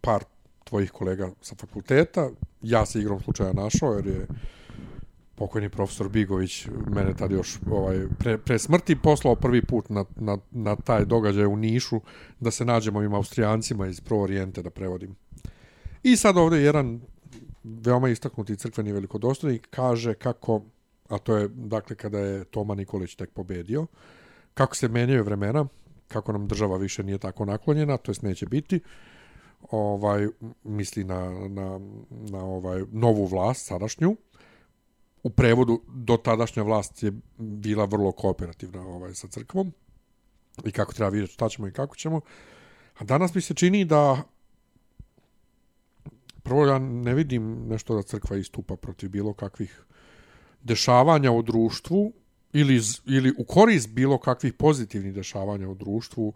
par 0.00 0.24
tvojih 0.64 0.90
kolega 0.90 1.30
sa 1.40 1.54
fakulteta, 1.54 2.30
ja 2.62 2.86
se 2.86 3.00
igrom 3.00 3.20
slučaja 3.20 3.52
našao, 3.52 3.94
jer 3.94 4.06
je 4.06 4.26
pokojni 5.34 5.68
profesor 5.68 6.08
Bigović 6.08 6.66
mene 6.86 7.14
tad 7.14 7.30
još 7.30 7.58
ovaj, 7.70 8.06
pre, 8.18 8.38
pre 8.38 8.58
smrti 8.58 8.96
poslao 8.96 9.34
prvi 9.34 9.62
put 9.62 9.88
na, 9.88 10.04
na, 10.16 10.38
na 10.50 10.76
taj 10.76 11.04
događaj 11.04 11.46
u 11.46 11.56
Nišu 11.56 12.00
da 12.40 12.50
se 12.50 12.64
nađemo 12.64 12.98
ovim 12.98 13.14
Austrijancima 13.14 13.86
iz 13.86 14.00
Pro 14.00 14.18
Orijente 14.18 14.62
da 14.62 14.70
prevodim. 14.70 15.16
I 16.02 16.16
sad 16.16 16.36
ovde 16.36 16.62
jedan 16.62 17.00
veoma 17.64 18.08
istaknuti 18.08 18.56
crkveni 18.56 18.92
velikodostojnik 18.92 19.68
kaže 19.70 20.14
kako, 20.14 20.62
a 21.12 21.18
to 21.18 21.36
je 21.36 21.48
dakle 21.48 21.96
kada 21.96 22.18
je 22.18 22.44
Toma 22.44 22.74
Nikolić 22.74 23.14
tek 23.14 23.30
pobedio, 23.30 23.86
kako 24.54 24.76
se 24.76 24.88
menjaju 24.88 25.24
vremena, 25.24 25.66
kako 26.08 26.32
nam 26.32 26.48
država 26.48 26.76
više 26.76 27.02
nije 27.02 27.18
tako 27.18 27.44
naklonjena, 27.44 27.96
to 27.96 28.10
jest 28.10 28.22
neće 28.22 28.46
biti, 28.46 28.80
ovaj 29.70 30.28
misli 30.64 31.04
na, 31.04 31.48
na, 31.48 31.80
na 32.10 32.44
ovaj 32.44 32.84
novu 32.92 33.26
vlast 33.26 33.66
sadašnju. 33.66 34.16
U 35.22 35.30
prevodu 35.30 35.80
do 35.88 36.16
tadašnja 36.16 36.62
vlast 36.62 37.02
je 37.02 37.12
bila 37.38 37.84
vrlo 37.84 38.12
kooperativna 38.12 38.80
ovaj 38.80 39.14
sa 39.14 39.28
crkvom. 39.28 39.72
I 40.64 40.72
kako 40.72 40.92
treba 40.92 41.08
vidjeti 41.08 41.32
šta 41.32 41.48
ćemo 41.48 41.68
i 41.68 41.72
kako 41.72 41.96
ćemo. 41.96 42.20
A 42.98 43.04
danas 43.04 43.34
mi 43.34 43.40
se 43.40 43.54
čini 43.54 43.84
da 43.84 44.22
prvo 46.42 46.66
ja 46.66 46.78
ne 46.78 47.14
vidim 47.14 47.68
nešto 47.68 47.94
da 47.94 48.02
crkva 48.02 48.36
istupa 48.36 48.76
protiv 48.76 49.10
bilo 49.10 49.34
kakvih 49.34 49.84
dešavanja 50.64 51.32
u 51.32 51.42
društvu 51.42 52.12
ili, 52.52 52.80
ili 53.06 53.32
u 53.38 53.44
korist 53.44 53.88
bilo 53.88 54.18
kakvih 54.18 54.52
pozitivnih 54.52 55.14
dešavanja 55.14 55.68
u 55.68 55.74
društvu, 55.74 56.32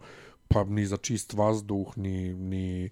pa 0.47 0.63
ni 0.63 0.85
za 0.85 0.97
čist 0.97 1.33
vazduh, 1.33 1.97
ni, 1.97 2.33
ni, 2.33 2.89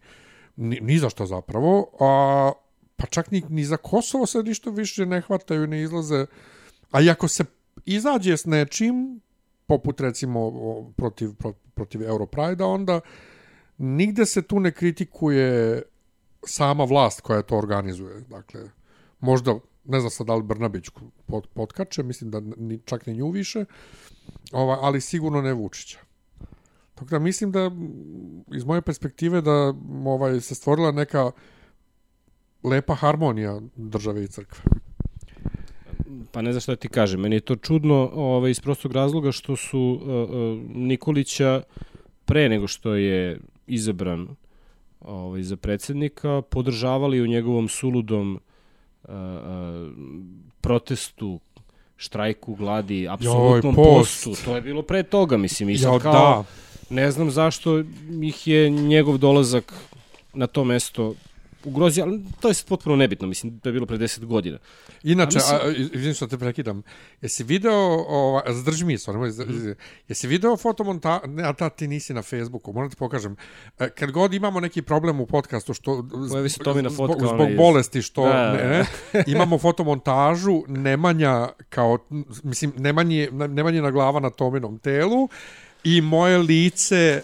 ni, 0.56 0.80
ni 0.82 1.00
za 1.00 1.10
što 1.10 1.26
zapravo, 1.26 1.92
a 2.00 2.52
pa 2.96 3.06
čak 3.06 3.32
ni, 3.32 3.44
ni 3.50 3.66
za 3.66 3.78
Kosovo 3.78 4.26
se 4.26 4.44
ništa 4.44 4.70
više 4.70 5.06
ne 5.06 5.22
hvataju, 5.22 5.68
ne 5.68 5.82
izlaze. 5.82 6.26
A 6.92 7.02
i 7.02 7.10
ako 7.10 7.28
se 7.28 7.46
izađe 7.86 8.38
s 8.38 8.46
nečim, 8.46 9.22
poput 9.68 10.02
recimo 10.02 10.52
protiv, 10.96 11.34
pro, 11.34 11.54
protiv 11.74 12.04
Europride-a, 12.04 12.68
onda 12.68 13.00
nigde 13.78 14.26
se 14.26 14.42
tu 14.42 14.60
ne 14.60 14.72
kritikuje 14.72 15.82
sama 16.48 16.84
vlast 16.84 17.22
koja 17.22 17.42
to 17.42 17.58
organizuje. 17.58 18.22
Dakle, 18.30 18.62
možda, 19.20 19.56
ne 19.88 20.00
znam 20.00 20.10
sad 20.10 20.28
da 20.28 20.36
li 20.36 20.44
Brnabić 20.44 20.90
pod, 21.26 21.48
potkače, 21.54 22.04
mislim 22.04 22.32
da 22.32 22.40
ni, 22.40 22.80
čak 22.86 23.06
ni 23.06 23.14
nju 23.14 23.30
više, 23.30 23.66
ova, 24.52 24.78
ali 24.82 25.02
sigurno 25.02 25.42
ne 25.42 25.54
Vučića. 25.54 26.00
Tako 26.96 27.10
da 27.10 27.20
mislim 27.20 27.52
da, 27.52 27.72
iz 28.56 28.64
moje 28.66 28.82
perspektive, 28.82 29.42
da 29.42 29.74
ovaj, 30.06 30.42
se 30.42 30.56
stvorila 30.56 30.92
neka 30.92 31.32
lepa 32.64 32.96
harmonija 32.96 33.62
države 33.76 34.24
i 34.24 34.28
crkve. 34.28 34.64
Pa 36.32 36.42
ne 36.42 36.52
znam 36.52 36.62
šta 36.62 36.72
da 36.72 36.76
ti 36.76 36.90
kažem, 36.90 37.22
meni 37.22 37.36
je 37.36 37.40
to 37.40 37.56
čudno 37.56 38.12
ovaj, 38.14 38.52
iz 38.52 38.60
prostog 38.60 38.92
razloga 38.92 39.32
što 39.32 39.56
su 39.56 39.80
uh, 39.80 40.08
uh, 40.08 40.76
Nikolića 40.76 41.62
pre 42.26 42.50
nego 42.50 42.68
što 42.68 42.96
je 42.96 43.40
izabran 43.68 44.28
ovaj, 45.00 45.44
za 45.44 45.58
predsednika 45.58 46.42
podržavali 46.42 47.22
u 47.22 47.28
njegovom 47.28 47.68
suludom 47.68 48.36
uh, 48.36 48.55
protestu 50.62 51.40
štrajku, 51.98 52.56
gladi, 52.56 53.08
apsolutnom 53.08 53.76
post. 53.76 54.26
postu. 54.26 54.46
To 54.46 54.56
je 54.56 54.62
bilo 54.62 54.82
pre 54.82 55.04
toga, 55.04 55.38
mislim. 55.38 55.70
I 55.70 55.78
sad 55.78 55.94
Jo, 55.94 56.00
kao, 56.00 56.14
da. 56.14 56.44
ne 56.96 57.12
znam 57.12 57.32
zašto 57.32 57.80
ih 58.24 58.48
je 58.48 58.70
njegov 58.70 59.18
dolazak 59.18 59.74
na 60.34 60.48
to 60.48 60.64
mesto 60.64 61.14
ugrozio, 61.66 62.04
ali 62.04 62.20
to 62.40 62.48
je 62.48 62.54
sad 62.54 62.68
potpuno 62.68 62.96
nebitno, 62.96 63.28
mislim, 63.28 63.60
to 63.60 63.70
je 63.70 63.74
bilo 63.74 63.86
pre 63.86 63.98
10 63.98 64.26
godina. 64.26 64.58
Inače, 65.04 65.38
A 65.40 65.56
a, 65.56 65.68
mislim- 65.68 65.90
izvim 65.94 66.14
što 66.14 66.28
te 66.28 66.38
prekidam, 66.38 66.82
jesi 67.22 67.44
video, 67.44 67.74
ova, 68.00 68.44
zdrži 68.50 68.86
mi 68.86 68.96
nemoj, 69.08 69.30
Mhm. 69.30 69.70
jesi 70.08 70.28
video 70.28 70.58
fotomonta, 70.58 70.96
ne, 71.26 71.44
a 71.44 71.54
ta 71.54 71.70
ti 71.70 71.88
nisi 71.88 72.14
na 72.14 72.22
Facebooku, 72.24 72.74
moram 72.74 72.90
ti 72.90 72.96
pokažem, 72.96 73.36
E, 73.80 73.90
kad 73.90 74.12
god 74.12 74.34
imamo 74.34 74.60
neki 74.60 74.82
problem 74.82 75.20
u 75.20 75.26
podcastu, 75.26 75.74
što, 75.74 76.06
Pojavi 76.30 76.50
se 76.50 76.60
Tomina 76.60 76.90
zbog, 76.90 77.08
fotka, 77.08 77.26
zbog 77.28 77.40
ona 77.40 77.50
iz- 77.50 77.58
bolesti, 77.58 78.02
što, 78.02 78.24
Da, 78.24 78.32
da, 78.32 78.52
ne, 78.54 78.86
ne, 79.14 79.24
imamo 79.28 79.58
fotomontažu, 79.58 80.64
Nemanja 80.68 81.36
kao, 81.70 81.98
mislim, 82.44 82.74
Nemanje, 82.78 83.30
Nemanjina 83.32 83.92
glava 83.92 84.20
na 84.20 84.30
Tominom 84.30 84.78
telu, 84.78 85.30
i 85.84 86.02
moje 86.02 86.38
lice 86.38 87.22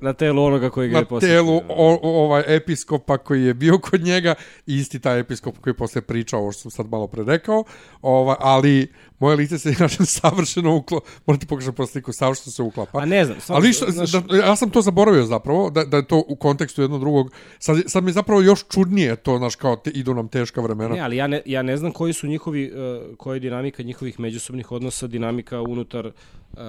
Na 0.00 0.12
telu 0.12 0.44
onoga 0.44 0.70
koji 0.70 0.88
ga 0.88 0.96
je 0.96 1.02
na 1.02 1.06
posjetio. 1.08 1.34
telu 1.36 1.60
o, 1.68 1.98
ovaj 2.02 2.42
episkopa 2.46 3.18
koji 3.18 3.44
je 3.44 3.54
bio 3.54 3.78
kod 3.78 4.00
njega 4.00 4.34
isti 4.66 4.98
taj 5.00 5.20
episkop 5.20 5.58
koji 5.58 5.72
je 5.72 5.76
posle 5.76 6.00
pričao 6.02 6.40
ovo 6.40 6.52
što 6.52 6.60
sam 6.60 6.70
sad 6.70 6.86
malo 6.90 7.06
pre 7.06 7.24
rekao 7.24 7.64
ovaj, 8.02 8.36
ali 8.40 8.92
moje 9.18 9.36
lice 9.36 9.58
se 9.58 9.70
inače 9.78 10.04
savršeno 10.04 10.76
uklo 10.76 11.00
morate 11.26 11.46
pokažem 11.46 11.74
po 11.74 11.86
sliku 11.86 12.12
savršeno 12.12 12.52
se 12.52 12.62
uklapa 12.62 12.90
Pa 12.92 13.04
ne 13.04 13.24
znam, 13.24 13.40
stvarno, 13.40 13.58
ali 13.58 13.72
što, 13.72 13.86
znaš- 13.86 14.12
da, 14.12 14.36
ja 14.36 14.56
sam 14.56 14.70
to 14.70 14.82
zaboravio 14.82 15.24
zapravo, 15.24 15.70
da, 15.70 15.84
da 15.84 15.96
je 15.96 16.06
to 16.06 16.24
u 16.28 16.36
kontekstu 16.36 16.82
jednog 16.82 17.00
drugog. 17.00 17.30
Sad, 17.58 17.76
sad 17.86 18.04
mi 18.04 18.12
zapravo 18.12 18.40
još 18.40 18.64
čudnije 18.68 19.16
to, 19.16 19.38
znaš, 19.38 19.56
kao 19.56 19.76
te, 19.76 19.90
idu 19.90 20.14
nam 20.14 20.28
teška 20.28 20.60
vremena. 20.60 20.94
Ne, 20.94 21.00
ali 21.00 21.16
ja 21.16 21.26
ne, 21.26 21.42
ja 21.46 21.62
ne 21.62 21.76
znam 21.76 21.92
koji 21.92 22.12
su 22.12 22.26
njihovi, 22.26 22.72
uh, 22.72 23.16
koja 23.16 23.34
je 23.34 23.40
dinamika 23.40 23.82
njihovih 23.82 24.20
međusobnih 24.20 24.72
odnosa, 24.72 25.06
dinamika 25.06 25.60
unutar, 25.60 26.06
uh, 26.06 26.12
uh, 26.52 26.64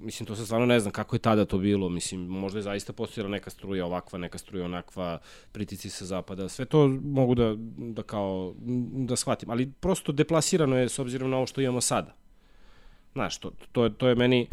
mislim, 0.00 0.26
to 0.26 0.36
se 0.36 0.44
stvarno 0.44 0.66
ne 0.66 0.80
znam 0.80 0.92
kako 0.92 1.16
je 1.16 1.20
tada 1.20 1.44
to 1.44 1.58
bilo, 1.58 1.88
mislim, 1.88 2.20
možda 2.20 2.58
je 2.58 2.62
zaista 2.62 2.92
postojala 2.92 3.30
neka 3.30 3.50
struja 3.50 3.86
ovakva, 3.86 4.18
neka 4.18 4.38
struja 4.38 4.64
onakva, 4.64 5.18
pritici 5.52 5.90
sa 5.90 6.04
zapada, 6.04 6.48
sve 6.48 6.64
to 6.64 6.88
mogu 7.04 7.34
da, 7.34 7.54
da 7.78 8.02
kao, 8.02 8.54
da 9.06 9.16
shvatim, 9.16 9.50
ali 9.50 9.72
prosto 9.80 10.12
deplasirano 10.12 10.76
je 10.76 10.88
s 10.88 10.98
obzirom 10.98 11.30
na 11.30 11.36
ovo 11.36 11.46
što 11.46 11.60
imamo 11.60 11.80
sada. 11.80 12.14
Znaš, 13.12 13.38
to, 13.38 13.52
to, 13.72 13.84
je, 13.84 13.94
to 13.94 14.08
je 14.08 14.14
meni, 14.14 14.46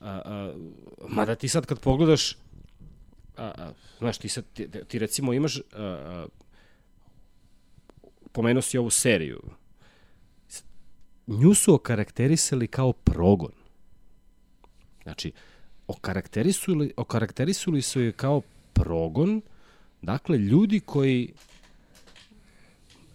uh, 0.00 0.06
uh, 0.06 1.10
mada 1.10 1.34
ti 1.34 1.48
sad 1.48 1.66
kad 1.66 1.80
pogledaš, 1.80 2.32
a, 3.36 3.52
a, 3.58 3.72
znaš, 3.98 4.18
ti, 4.18 4.28
sad, 4.28 4.44
ti, 4.54 4.68
ti 4.88 4.98
recimo 4.98 5.32
imaš 5.32 5.58
a, 5.58 5.62
a, 5.76 6.26
pomenuo 8.32 8.62
si 8.62 8.78
ovu 8.78 8.90
seriju. 8.90 9.40
Nju 11.26 11.54
su 11.54 11.74
okarakterisali 11.74 12.66
kao 12.66 12.92
progon. 12.92 13.59
Znači, 15.10 15.32
okarakterisuli, 15.86 16.92
okarakterisuli 16.96 17.82
su 17.82 18.00
je 18.00 18.12
kao 18.12 18.42
progon, 18.72 19.42
dakle, 20.02 20.38
ljudi 20.38 20.80
koji 20.80 21.32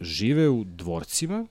žive 0.01 0.49
u 0.49 0.63
dvorcima, 0.63 1.45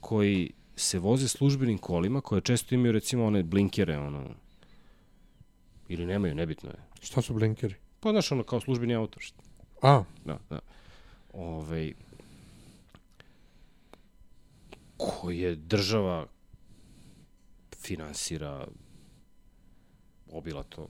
koji 0.00 0.50
se 0.76 0.98
voze 0.98 1.28
službenim 1.28 1.78
kolima, 1.78 2.20
koje 2.20 2.40
često 2.40 2.74
imaju 2.74 2.92
recimo 2.92 3.26
one 3.26 3.42
blinkere, 3.42 3.98
ono, 3.98 4.24
Ili 5.88 6.06
nemaju, 6.06 6.34
nebitno 6.34 6.70
je. 6.70 6.76
Šta 7.00 7.22
su 7.22 7.34
blinkeri? 7.34 7.74
Pa 8.00 8.10
znaš, 8.10 8.32
ono 8.32 8.42
kao 8.42 8.60
službeni 8.60 8.94
autor. 8.94 9.22
A, 9.82 10.02
Da, 10.24 10.38
da. 10.50 10.58
Ove, 11.32 11.92
koje 14.96 15.56
država 15.56 16.26
finansira 17.80 18.66
obilato. 20.32 20.88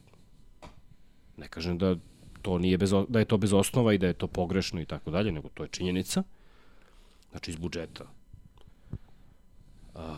Ne 1.36 1.48
kažem 1.48 1.78
da 1.78 1.96
to 2.42 2.58
nije 2.58 2.78
bez, 2.78 2.92
da 3.08 3.18
je 3.18 3.24
to 3.24 3.36
bez 3.36 3.52
osnova 3.52 3.92
i 3.92 3.98
da 3.98 4.06
je 4.06 4.12
to 4.12 4.26
pogrešno 4.26 4.80
i 4.80 4.86
tako 4.86 5.10
dalje, 5.10 5.32
nego 5.32 5.48
to 5.48 5.62
je 5.62 5.68
činjenica. 5.68 6.22
Znači 7.30 7.50
iz 7.50 7.56
budžeta. 7.56 8.04
A, 9.94 10.16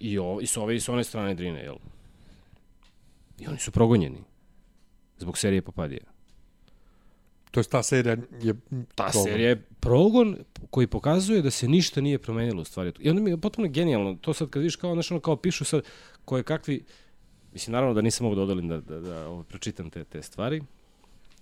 I, 0.00 0.18
o, 0.18 0.38
I 0.40 0.46
s 0.46 0.56
ove 0.56 0.76
i 0.76 0.80
s 0.80 0.88
one 0.88 1.04
strane 1.04 1.34
Drine, 1.34 1.60
jel? 1.60 1.76
I 3.38 3.46
oni 3.46 3.58
su 3.58 3.70
progonjeni. 3.70 4.24
Zbog 5.18 5.38
serije 5.38 5.62
Papadija. 5.62 6.15
To 7.56 7.60
je 7.60 7.64
ta 7.64 7.82
serija 7.82 8.16
je... 8.42 8.54
Ta 8.94 9.04
progon. 9.04 9.24
serija 9.24 9.48
je 9.48 9.62
progon 9.80 10.36
koji 10.70 10.86
pokazuje 10.86 11.42
da 11.42 11.50
se 11.50 11.68
ništa 11.68 12.00
nije 12.00 12.18
promenilo 12.18 12.62
u 12.62 12.64
stvari. 12.64 12.92
I 13.00 13.10
onda 13.10 13.22
mi 13.22 13.30
je 13.30 13.40
potpuno 13.40 13.68
genijalno, 13.68 14.14
to 14.20 14.34
sad 14.34 14.50
kad 14.50 14.62
vidiš 14.62 14.76
kao, 14.76 14.92
znaš, 14.94 15.10
ono 15.10 15.20
kao 15.20 15.36
pišu 15.36 15.64
sad 15.64 15.82
koje 16.24 16.42
kakvi, 16.42 16.84
mislim, 17.52 17.72
naravno 17.72 17.94
da 17.94 18.00
nisam 18.00 18.24
mogu 18.24 18.36
da 18.36 18.42
odolim 18.42 18.68
da, 18.68 18.80
da, 18.80 19.00
da 19.00 19.28
ovo, 19.28 19.42
pročitam 19.42 19.90
te, 19.90 20.04
te 20.04 20.22
stvari. 20.22 20.62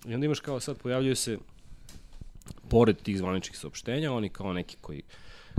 I 0.05 0.13
onda 0.13 0.25
imaš 0.25 0.39
kao 0.39 0.59
sad 0.59 0.77
pojavljaju 0.77 1.15
se 1.15 1.37
pored 2.69 3.01
tih 3.01 3.17
zvaničnih 3.17 3.57
saopštenja, 3.57 4.13
oni 4.13 4.29
kao 4.29 4.53
neki 4.53 4.77
koji 4.81 5.01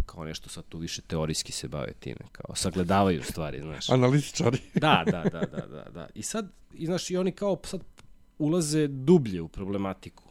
kao 0.07 0.25
nešto 0.25 0.49
sad 0.49 0.65
tu 0.69 0.79
više 0.79 1.03
teorijski 1.03 1.53
se 1.53 1.69
bave 1.69 1.93
time, 2.01 2.21
kao 2.33 2.55
sagledavaju 2.55 3.23
stvari, 3.23 3.61
znaš. 3.61 3.91
Analitičari. 3.91 4.59
Da, 4.75 5.05
da, 5.07 5.23
da, 5.23 5.41
da, 5.41 5.67
da, 5.67 5.91
da. 5.91 6.09
I 6.15 6.23
sad, 6.23 6.49
i 6.75 6.87
znaš, 6.87 7.11
i 7.11 7.17
oni 7.17 7.33
kao 7.33 7.61
sad 7.65 7.81
ulaze 8.39 8.89
dublje 8.89 9.43
u 9.43 9.49
problematiku. 9.49 10.26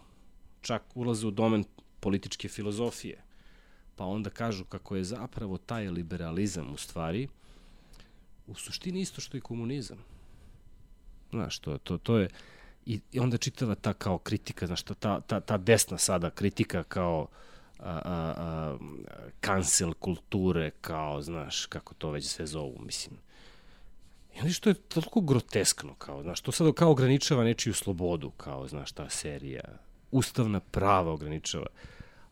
Čak 0.66 0.84
ulaze 0.96 1.28
u 1.28 1.32
domen 1.32 1.64
političke 2.00 2.50
filozofije. 2.50 3.22
Pa 3.96 4.06
onda 4.06 4.30
kažu 4.30 4.66
kako 4.66 4.96
je 4.96 5.04
zapravo 5.04 5.58
taj 5.58 5.90
liberalizam 5.90 6.74
u 6.74 6.78
stvari 6.78 7.28
u 8.48 8.56
suštini 8.56 9.02
isto 9.02 9.22
što 9.22 9.38
i 9.38 9.42
komunizam. 9.42 9.98
Znaš, 11.30 11.60
to, 11.60 11.78
to, 11.78 11.98
to 11.98 12.18
je... 12.18 12.30
I, 12.86 13.00
I 13.12 13.20
onda 13.20 13.38
čitava 13.38 13.76
ta 13.76 13.94
kao 13.94 14.18
kritika, 14.18 14.68
znaš, 14.68 14.84
ta, 14.84 15.20
ta, 15.22 15.40
ta, 15.40 15.58
desna 15.58 15.98
sada 15.98 16.30
kritika 16.30 16.84
kao 16.84 17.28
a, 17.80 18.02
a, 18.06 18.34
a, 18.38 18.78
cancel 19.46 19.94
kulture, 19.94 20.72
kao, 20.82 21.22
znaš, 21.22 21.66
kako 21.66 21.94
to 21.94 22.12
već 22.12 22.28
sve 22.28 22.46
zovu, 22.46 22.78
mislim. 22.80 23.18
I 24.36 24.40
onda 24.40 24.54
što 24.54 24.70
je 24.70 24.74
toliko 24.74 25.22
groteskno, 25.22 25.96
kao, 25.96 26.24
znaš, 26.24 26.42
to 26.42 26.52
sad 26.52 26.74
kao 26.74 26.92
ograničava 26.92 27.44
nečiju 27.44 27.74
slobodu, 27.74 28.30
kao, 28.30 28.68
znaš, 28.68 28.92
ta 28.92 29.10
serija, 29.10 29.64
ustavna 30.12 30.60
prava 30.60 31.12
ograničava. 31.12 31.66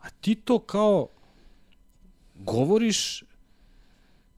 A 0.01 0.09
ti 0.09 0.36
to 0.36 0.59
kao 0.59 1.07
govoriš 2.36 3.24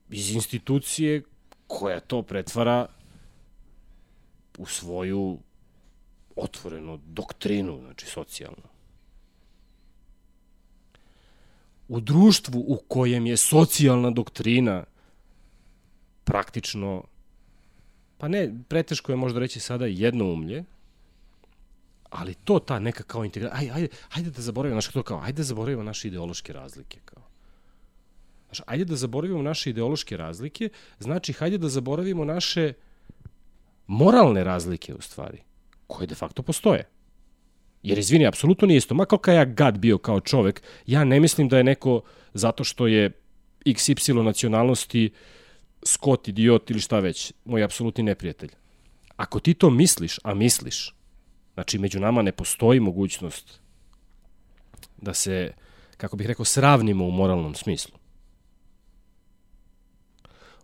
iz 0.09 0.31
institucije 0.31 1.21
koja 1.67 1.99
to 1.99 2.21
pretvara 2.21 2.87
u 4.57 4.65
svoju 4.65 5.39
otvorenu 6.35 6.99
doktrinu, 7.07 7.79
znači 7.79 8.05
socijalnu. 8.05 8.67
U 11.87 11.99
društvu 11.99 12.59
u 12.67 12.77
kojem 12.87 13.25
je 13.25 13.37
socijalna 13.37 14.11
doktrina 14.11 14.83
praktično 16.23 17.03
pa 18.17 18.27
ne, 18.27 18.53
preteško 18.69 19.11
je 19.11 19.15
možda 19.15 19.39
reći 19.39 19.59
sada 19.59 19.85
jedno 19.85 20.25
umlje, 20.25 20.63
ali 22.09 22.33
to 22.33 22.59
ta 22.59 22.79
neka 22.79 23.03
kao 23.03 23.25
integracija, 23.25 23.59
aj, 23.59 23.71
ajde, 23.71 23.87
ajde 24.09 24.29
da 24.29 24.41
zaboravimo, 24.41 24.81
znaš 24.81 24.93
to 24.93 25.03
kao, 25.03 25.21
ajde 25.23 25.37
da 25.37 25.43
zaboravimo 25.43 25.83
naše 25.83 26.07
ideološke 26.07 26.53
razlike, 26.53 26.99
kao. 27.05 27.23
Znaš, 28.45 28.61
ajde 28.65 28.85
da 28.85 28.95
zaboravimo 28.95 29.41
naše 29.41 29.69
ideološke 29.69 30.17
razlike, 30.17 30.69
znači, 30.99 31.33
hajde 31.33 31.57
da 31.57 31.69
zaboravimo 31.69 32.25
naše 32.25 32.73
moralne 33.87 34.43
razlike, 34.43 34.93
u 34.93 35.01
stvari, 35.01 35.37
koje 35.87 36.07
de 36.07 36.15
facto 36.15 36.43
postoje. 36.43 36.87
Jer, 37.83 37.99
izvini, 37.99 38.27
apsolutno 38.27 38.67
nije 38.67 38.77
isto. 38.77 38.95
Ma 38.95 39.05
koliko 39.05 39.31
ja 39.31 39.45
gad 39.45 39.77
bio 39.77 39.97
kao 39.97 40.19
čovek, 40.19 40.61
ja 40.85 41.03
ne 41.03 41.19
mislim 41.19 41.49
da 41.49 41.57
je 41.57 41.63
neko, 41.63 42.01
zato 42.33 42.63
što 42.63 42.87
je 42.87 43.11
XY 43.65 44.23
nacionalnosti, 44.23 45.11
Scott, 45.83 46.27
idiot 46.27 46.71
ili 46.71 46.79
šta 46.79 46.99
već, 46.99 47.33
moj 47.45 47.63
apsolutni 47.63 48.03
neprijatelj. 48.03 48.49
Ako 49.15 49.39
ti 49.39 49.53
to 49.53 49.69
misliš, 49.69 50.19
a 50.23 50.33
misliš, 50.33 50.94
znači 51.55 51.77
među 51.77 51.99
nama 51.99 52.21
ne 52.21 52.31
postoji 52.31 52.79
mogućnost 52.79 53.59
da 54.97 55.13
se, 55.13 55.53
kako 55.97 56.17
bih 56.17 56.27
rekao, 56.27 56.45
sravnimo 56.45 57.05
u 57.05 57.11
moralnom 57.11 57.55
smislu. 57.55 57.97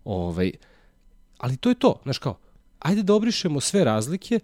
Ovaj, 0.04 0.52
ali 1.38 1.58
to 1.58 1.70
je 1.70 1.76
to, 1.76 2.00
znaš 2.04 2.18
kao, 2.18 2.38
ajde 2.80 3.04
da 3.04 3.14
obrišemo 3.14 3.60
sve 3.60 3.84
razlike 3.84 4.40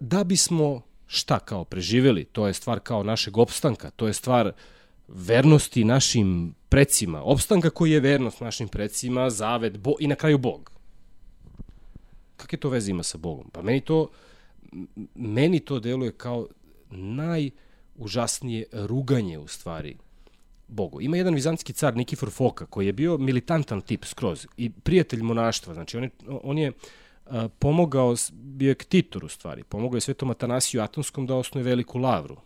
da 0.00 0.24
bismo 0.24 0.82
šta 1.06 1.38
kao 1.38 1.64
preživeli, 1.64 2.24
to 2.24 2.46
je 2.46 2.54
stvar 2.54 2.80
kao 2.80 3.02
našeg 3.02 3.38
opstanka, 3.38 3.90
to 3.90 4.06
je 4.06 4.12
stvar 4.12 4.52
vernosti 5.08 5.84
našim 5.84 6.54
precima, 6.68 7.22
opstanka 7.22 7.70
koji 7.70 7.90
je 7.90 8.00
vernost 8.00 8.40
našim 8.40 8.68
precima, 8.68 9.30
zavet 9.30 9.78
bo, 9.78 9.94
i 10.00 10.06
na 10.06 10.14
kraju 10.14 10.38
Bog. 10.38 10.70
Kakve 12.36 12.58
to 12.58 12.68
veze 12.68 12.90
ima 12.90 13.02
sa 13.02 13.18
Bogom? 13.18 13.50
Pa 13.52 13.62
meni 13.62 13.80
to, 13.80 14.08
meni 15.14 15.60
to 15.60 15.80
deluje 15.80 16.12
kao 16.12 16.46
najužasnije 16.90 18.64
ruganje 18.72 19.38
u 19.38 19.48
stvari 19.48 19.96
Bogu. 20.68 21.00
Ima 21.00 21.16
jedan 21.16 21.34
vizantski 21.34 21.72
car 21.72 21.96
Nikifor 21.96 22.30
Foka 22.30 22.66
koji 22.66 22.86
je 22.86 22.92
bio 22.92 23.18
militantan 23.18 23.80
tip 23.80 24.04
skroz 24.04 24.46
i 24.56 24.70
prijatelj 24.70 25.22
monaštva. 25.22 25.74
Znači 25.74 25.96
on 25.96 26.02
je, 26.02 26.10
on 26.42 26.58
je 26.58 26.72
a, 27.26 27.48
pomogao, 27.58 28.14
bio 28.32 28.68
je 28.68 28.74
ktitor 28.74 29.24
u 29.24 29.28
stvari, 29.28 29.64
pomogao 29.64 29.96
je 29.96 30.00
svetom 30.00 30.30
Atanasiju 30.30 30.82
Atonskom 30.82 31.26
da 31.26 31.34
osnuje 31.34 31.64
veliku 31.64 31.98
lavru. 31.98 32.36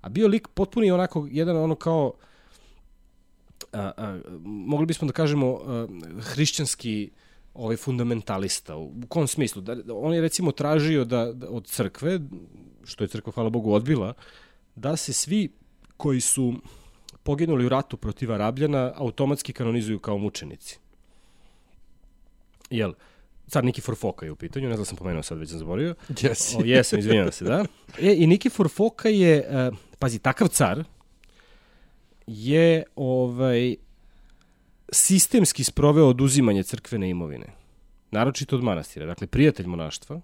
A 0.00 0.08
bio 0.08 0.28
lik 0.28 0.48
potpuni 0.48 0.90
onako, 0.90 1.28
jedan 1.30 1.56
ono 1.56 1.74
kao, 1.74 2.12
a, 3.72 3.92
a, 3.96 4.20
mogli 4.44 4.86
bismo 4.86 5.06
da 5.06 5.12
kažemo 5.12 5.60
a, 5.66 5.86
hrišćanski 6.20 7.10
ovaj 7.54 7.76
fundamentalista. 7.76 8.76
U 8.76 8.92
kom 9.08 9.26
smislu? 9.26 9.62
Da, 9.62 9.76
on 9.94 10.14
je 10.14 10.20
recimo 10.20 10.52
tražio 10.52 11.04
da, 11.04 11.32
da 11.32 11.50
od 11.50 11.66
crkve, 11.66 12.20
što 12.84 13.04
je 13.04 13.08
crkva 13.08 13.32
hvala 13.32 13.50
Bogu 13.50 13.72
odbila, 13.72 14.12
da 14.74 14.96
se 14.96 15.12
svi 15.12 15.48
koji 15.96 16.20
su 16.20 16.54
poginuli 17.22 17.66
u 17.66 17.68
ratu 17.68 17.96
protiv 17.96 18.32
Arabljana 18.32 18.92
automatski 18.96 19.52
kanonizuju 19.52 19.98
kao 19.98 20.18
mučenici. 20.18 20.78
Jel? 22.70 22.92
Car 23.48 23.64
Nikifor 23.64 23.96
Foka 23.96 24.26
je 24.26 24.32
u 24.32 24.36
pitanju, 24.36 24.68
ne 24.68 24.74
znam 24.74 24.82
da 24.82 24.84
sam 24.84 24.96
pomenuo 24.96 25.22
sad, 25.22 25.38
već 25.38 25.50
sam 25.50 25.58
zaboravio. 25.58 25.94
Jesi. 26.20 26.56
O, 26.56 26.64
jesam, 26.64 26.98
izvinjavam 26.98 27.32
se, 27.32 27.44
da. 27.44 27.64
E, 28.00 28.14
I 28.16 28.26
Nikifor 28.26 28.68
Foka 28.68 29.08
je, 29.08 29.48
uh, 29.70 29.76
pazi, 29.98 30.18
takav 30.18 30.48
car 30.48 30.84
je 32.26 32.84
ovaj, 32.96 33.76
sistemski 34.92 35.64
sproveo 35.64 36.08
oduzimanje 36.08 36.62
crkvene 36.62 37.10
imovine. 37.10 37.46
Naročito 38.10 38.56
od 38.56 38.62
manastira. 38.62 39.06
Dakle, 39.06 39.26
prijatelj 39.26 39.66
monaštva, 39.66 40.20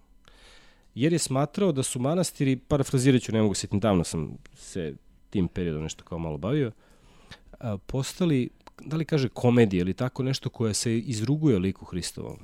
jer 0.94 1.12
je 1.12 1.18
smatrao 1.18 1.72
da 1.72 1.82
su 1.82 2.00
manastiri, 2.00 2.56
parafrazirat 2.56 3.22
ću, 3.22 3.32
ne 3.32 3.42
mogu 3.42 3.54
sjetiti, 3.54 3.80
davno 3.80 4.04
sam 4.04 4.36
se 4.54 4.94
tim 5.30 5.48
periodom 5.48 5.82
nešto 5.82 6.04
kao 6.04 6.18
malo 6.18 6.38
bavio, 6.38 6.72
postali, 7.86 8.50
da 8.80 8.96
li 8.96 9.04
kaže 9.04 9.28
komedije 9.28 9.80
ili 9.80 9.94
tako 9.94 10.22
nešto 10.22 10.48
koje 10.48 10.74
se 10.74 10.98
izruguje 10.98 11.58
liku 11.58 11.84
Hristovom. 11.84 12.38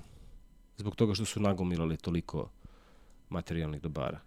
Zbog 0.76 0.96
toga 0.96 1.14
što 1.14 1.24
su 1.24 1.40
nagomilali 1.40 1.96
toliko 1.96 2.50
materijalnih 3.28 3.80
dobara. 3.82 4.20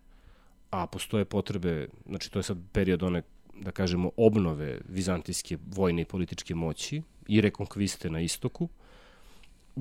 A 0.71 0.87
postoje 0.87 1.25
potrebe, 1.25 1.87
znači 2.05 2.31
to 2.31 2.39
je 2.39 2.43
sad 2.43 2.57
period 2.71 3.03
one, 3.03 3.21
da 3.61 3.71
kažemo, 3.71 4.11
obnove 4.17 4.79
vizantijske 4.89 5.57
vojne 5.75 6.01
i 6.01 6.05
političke 6.05 6.55
moći 6.55 7.01
i 7.29 7.41
rekonkviste 7.41 8.09
na 8.09 8.19
istoku 8.19 8.69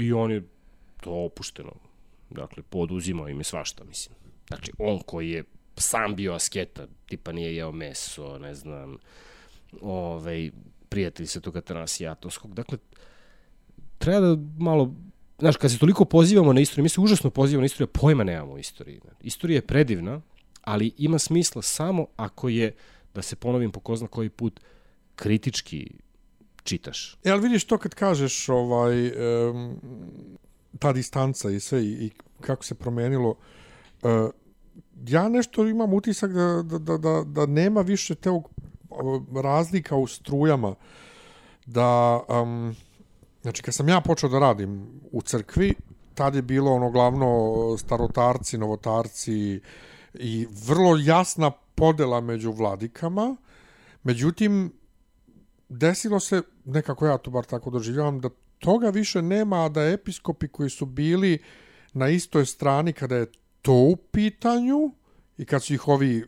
i 0.00 0.12
on 0.12 0.30
je 0.30 0.42
to 1.00 1.24
opušteno. 1.24 1.72
Dakle, 2.30 2.62
poduzimao 2.62 3.28
im 3.28 3.40
je 3.40 3.44
svašta, 3.44 3.84
mislim. 3.84 4.16
Znači, 4.48 4.72
on 4.78 4.98
koji 5.06 5.30
je 5.30 5.44
sam 5.76 6.16
bio 6.16 6.32
asketa, 6.32 6.86
tipa 7.06 7.32
nije 7.32 7.56
jeo 7.56 7.72
meso, 7.72 8.38
ne 8.38 8.54
znam, 8.54 8.98
ovaj, 9.80 10.50
prijatelj 10.88 11.26
Svetog 11.26 11.56
Atanasija 11.56 12.12
Atonskog. 12.12 12.54
Dakle, 12.54 12.78
treba 13.98 14.20
da 14.20 14.42
malo 14.58 14.94
znaš, 15.38 15.56
kad 15.56 15.70
se 15.70 15.78
toliko 15.78 16.04
pozivamo 16.04 16.52
na 16.52 16.60
istoriju, 16.60 16.82
mi 16.82 16.88
se 16.88 17.00
užasno 17.00 17.30
pozivamo 17.30 17.62
na 17.62 17.66
istoriju, 17.66 17.86
pojma 17.86 18.24
nemamo 18.24 18.52
o 18.52 18.58
istoriji. 18.58 19.00
Istorija 19.20 19.56
je 19.56 19.66
predivna, 19.66 20.20
ali 20.62 20.92
ima 20.98 21.18
smisla 21.18 21.62
samo 21.62 22.06
ako 22.16 22.48
je, 22.48 22.74
da 23.14 23.22
se 23.22 23.36
ponovim 23.36 23.70
po 23.70 23.80
ko 23.80 23.96
zna 23.96 24.08
koji 24.08 24.28
put, 24.28 24.60
kritički 25.16 25.90
čitaš. 26.62 27.18
E, 27.24 27.30
ali 27.30 27.42
vidiš 27.42 27.64
to 27.64 27.78
kad 27.78 27.94
kažeš 27.94 28.48
ovaj, 28.48 29.06
um, 29.06 29.76
ta 30.78 30.92
distanca 30.92 31.50
i 31.50 31.60
sve 31.60 31.84
i, 31.84 31.90
i 31.90 32.10
kako 32.40 32.64
se 32.64 32.74
promenilo 32.74 33.34
uh, 34.02 34.30
ja 35.06 35.28
nešto 35.28 35.66
imam 35.66 35.94
utisak 35.94 36.32
da, 36.32 36.62
da, 36.62 36.78
da, 36.78 36.96
da, 36.96 37.22
da 37.26 37.46
nema 37.46 37.80
više 37.80 38.14
tog 38.14 38.48
razlika 39.42 39.96
u 39.96 40.06
strujama. 40.06 40.74
Da, 41.66 42.20
um, 42.28 42.76
znači, 43.42 43.62
kad 43.62 43.74
sam 43.74 43.88
ja 43.88 44.00
počeo 44.00 44.28
da 44.28 44.38
radim 44.38 45.00
u 45.12 45.22
crkvi, 45.22 45.74
tad 46.14 46.34
je 46.34 46.42
bilo 46.42 46.72
ono 46.72 46.90
glavno 46.90 47.76
starotarci, 47.78 48.58
novotarci 48.58 49.60
i 50.14 50.46
vrlo 50.66 50.96
jasna 50.96 51.50
podela 51.50 52.20
među 52.20 52.52
vladikama. 52.52 53.36
Međutim, 54.02 54.72
desilo 55.68 56.20
se, 56.20 56.42
nekako 56.64 57.06
ja 57.06 57.18
to 57.18 57.30
bar 57.30 57.44
tako 57.44 57.70
doživljavam, 57.70 58.20
da 58.20 58.30
toga 58.58 58.90
više 58.90 59.22
nema, 59.22 59.64
a 59.64 59.68
da 59.68 59.84
episkopi 59.84 60.48
koji 60.48 60.70
su 60.70 60.86
bili 60.86 61.38
na 61.92 62.08
istoj 62.08 62.46
strani 62.46 62.92
kada 62.92 63.16
je 63.16 63.26
to 63.62 63.72
u 63.72 63.96
pitanju 63.96 64.90
i 65.38 65.44
kad 65.44 65.62
su 65.62 65.74
ih 65.74 65.88
ovi 65.88 66.24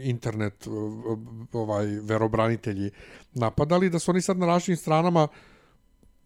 internet 0.00 0.68
ovaj 1.52 1.86
verobranitelji 1.86 2.90
napadali 3.34 3.90
da 3.90 3.98
su 3.98 4.10
oni 4.10 4.20
sad 4.20 4.38
na 4.38 4.46
našim 4.46 4.76
stranama 4.76 5.28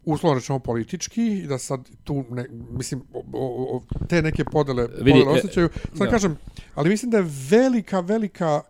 uslovno 0.05 0.39
rečeno 0.39 0.59
politički 0.59 1.27
i 1.27 1.47
da 1.47 1.59
sad 1.59 1.89
tu 2.05 2.25
ne, 2.31 2.47
mislim 2.51 3.03
o, 3.13 3.23
o, 3.33 3.83
te 4.09 4.23
neke 4.23 4.45
podele, 4.45 4.87
Vidi, 4.87 5.13
podele 5.13 5.39
osjećaju 5.39 5.69
sad 5.89 6.07
da. 6.07 6.11
kažem 6.11 6.37
ali 6.75 6.91
mislim 6.91 7.11
da 7.11 7.19
je 7.19 7.31
velika 7.51 8.01
velika 8.01 8.63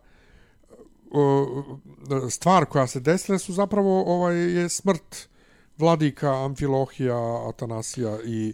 stvar 2.29 2.65
koja 2.65 2.87
se 2.87 2.99
desila 2.99 3.37
su 3.37 3.53
zapravo 3.53 4.03
ovaj 4.15 4.35
je 4.35 4.69
smrt 4.69 5.29
vladika 5.77 6.45
Amfilohija, 6.45 7.49
Atanasija 7.49 8.17
i 8.25 8.53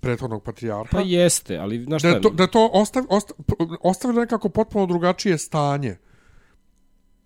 prethodnog 0.00 0.42
patrijarha. 0.42 0.90
Pa 0.90 1.00
jeste, 1.00 1.56
ali 1.56 1.84
znaš 1.84 2.02
šta... 2.02 2.12
Da 2.12 2.20
to, 2.20 2.30
da 2.30 2.46
to 2.46 2.70
ostav, 2.72 3.04
ostav, 3.08 3.36
ostavilo 3.80 4.20
nekako 4.20 4.48
potpuno 4.48 4.86
drugačije 4.86 5.38
stanje. 5.38 5.96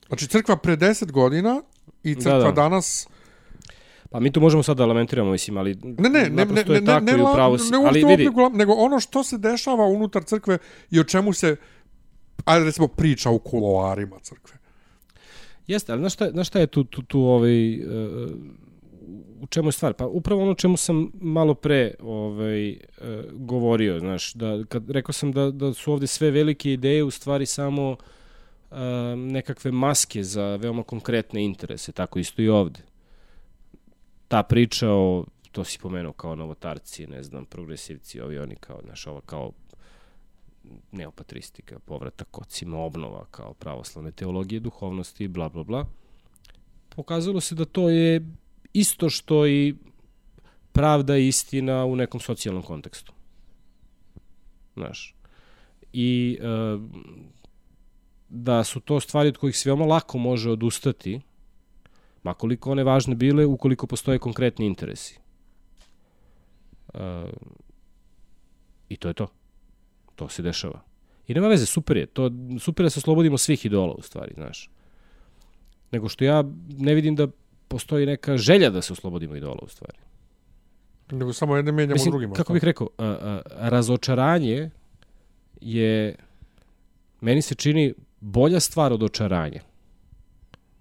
Znači, 0.07 0.27
crkva 0.27 0.57
pre 0.57 0.77
10 0.77 1.11
godina 1.11 1.63
i 2.03 2.15
crkva 2.15 2.39
da, 2.39 2.45
da. 2.45 2.53
danas... 2.53 3.09
Pa 4.11 4.21
mi 4.21 4.33
tu 4.33 4.41
možemo 4.41 4.63
sad 4.63 4.77
da 4.77 4.87
lamentiramo, 4.87 5.31
mislim, 5.31 5.57
ali 5.57 5.75
ne, 5.83 6.09
ne, 6.09 6.29
ne, 6.31 6.45
ne, 6.45 6.65
ne, 6.65 6.81
ne, 6.81 7.01
ne, 7.01 7.23
upravo 7.23 7.59
si, 7.59 7.73
ne, 7.73 7.79
ali 7.87 8.05
vidi... 8.05 8.25
Nego, 8.25 8.49
nego 8.49 8.73
ono 8.73 9.01
što 9.01 9.25
se 9.25 9.39
dešava 9.39 9.85
unutar 9.87 10.25
crkve 10.25 10.59
i 10.91 11.01
o 11.01 11.05
čemu 11.05 11.33
se, 11.33 11.57
ajde 12.45 12.65
recimo, 12.65 12.89
priča 12.89 13.31
u 13.31 13.39
kuloarima 13.39 14.19
crkve. 14.23 14.62
Jeste, 15.67 15.93
ali 15.93 16.01
znaš 16.01 16.13
šta, 16.13 16.31
znaš 16.31 16.49
šta 16.49 16.59
je 16.59 16.67
tu, 16.67 16.85
tu, 16.85 17.03
tu 17.03 17.21
ovaj, 17.21 17.81
uh, 17.81 18.31
u 19.41 19.47
čemu 19.47 19.69
je 19.69 19.73
stvar? 19.73 19.95
Pa 19.95 20.07
upravo 20.07 20.43
ono 20.43 20.55
čemu 20.55 20.77
sam 20.77 21.11
malo 21.15 21.55
pre 21.55 21.95
ovaj, 22.01 22.71
uh, 22.71 22.77
govorio, 23.33 23.99
znaš, 23.99 24.33
da, 24.35 24.65
kad 24.69 24.91
rekao 24.91 25.13
sam 25.13 25.33
da, 25.33 25.51
da 25.51 25.75
su 25.75 25.93
ovde 25.93 26.07
sve 26.07 26.31
velike 26.31 26.73
ideje 26.73 27.05
u 27.05 27.11
stvari 27.11 27.47
samo 27.47 27.91
uh, 27.91 28.77
nekakve 29.17 29.73
maske 29.73 30.25
za 30.25 30.57
veoma 30.57 30.83
konkretne 30.83 31.45
interese, 31.45 31.93
tako 31.93 32.19
isto 32.19 32.43
i 32.43 32.49
ovde. 32.49 32.81
Ta 34.29 34.43
priča 34.43 34.91
o, 34.91 35.25
to 35.53 35.65
si 35.65 35.79
pomenuo 35.79 36.13
kao 36.13 36.37
novotarci, 36.37 37.07
ne 37.07 37.23
znam, 37.23 37.45
progresivci, 37.45 38.21
ovi 38.21 38.39
oni 38.39 38.57
kao, 38.57 38.81
znaš, 38.85 39.07
ovo 39.07 39.21
kao 39.21 39.53
neopatristika, 40.93 41.79
povratak 41.79 42.29
kocima, 42.31 42.79
obnova 42.79 43.27
kao 43.31 43.55
pravoslavne 43.55 44.13
teologije, 44.13 44.61
duhovnosti, 44.61 45.29
bla, 45.29 45.49
bla, 45.49 45.65
bla. 45.65 45.87
Pokazalo 46.89 47.41
se 47.41 47.55
da 47.55 47.65
to 47.65 47.89
je 47.89 48.21
isto 48.73 49.11
što 49.11 49.47
i 49.47 49.75
pravda 50.73 51.17
i 51.17 51.29
istina 51.29 51.85
u 51.85 51.97
nekom 51.97 52.21
socijalnom 52.21 52.63
kontekstu. 52.63 53.13
Znaš. 54.75 55.15
I 55.93 56.39
e, 56.41 56.47
da 58.29 58.65
su 58.65 58.81
to 58.81 59.01
stvari 59.01 59.29
od 59.29 59.37
kojih 59.37 59.59
se 59.59 59.69
veoma 59.69 59.85
lako 59.85 60.19
može 60.19 60.51
odustati, 60.51 61.21
makoliko 62.23 62.71
one 62.71 62.85
važne 62.85 63.15
bile, 63.15 63.47
ukoliko 63.47 63.87
postoje 63.87 64.19
konkretni 64.19 64.67
interesi. 64.67 65.19
E, 66.95 67.31
I 68.89 68.97
to 68.97 69.09
je 69.09 69.15
to 69.15 69.42
to 70.17 70.29
se 70.29 70.43
dešava. 70.43 70.83
I 71.29 71.35
nema 71.35 71.49
veze, 71.49 71.67
super 71.67 71.97
je. 71.97 72.07
To, 72.07 72.31
super 72.61 72.85
je 72.85 72.87
da 72.87 72.91
se 72.91 73.01
oslobodimo 73.01 73.39
svih 73.39 73.67
idola, 73.67 73.95
u 73.95 74.03
stvari, 74.03 74.33
znaš. 74.35 74.71
Nego 75.93 76.09
što 76.09 76.25
ja 76.25 76.45
ne 76.79 76.95
vidim 76.95 77.17
da 77.17 77.29
postoji 77.69 78.07
neka 78.07 78.37
želja 78.37 78.71
da 78.71 78.83
se 78.83 78.93
oslobodimo 78.93 79.37
idola, 79.37 79.59
u 79.63 79.69
stvari. 79.69 79.99
Nego 81.11 81.33
samo 81.33 81.57
jedne 81.57 81.73
menjamo 81.73 81.93
Mislim, 81.93 82.11
drugima. 82.11 82.35
Kako 82.35 82.53
bih 82.53 82.65
rekao, 82.65 82.89
a, 82.99 83.05
a, 83.05 83.69
razočaranje 83.69 84.71
je, 85.61 86.15
meni 87.21 87.43
se 87.43 87.55
čini 87.55 87.95
bolja 88.21 88.61
stvar 88.61 88.93
od 88.93 89.03
očaranja. 89.03 89.61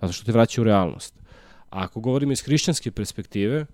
Zato 0.02 0.14
što 0.14 0.26
te 0.26 0.32
vraća 0.32 0.62
u 0.62 0.64
realnost. 0.64 1.14
A 1.70 1.84
ako 1.84 2.00
govorimo 2.00 2.32
iz 2.32 2.42
hrišćanske 2.42 2.92
perspektive, 2.92 3.66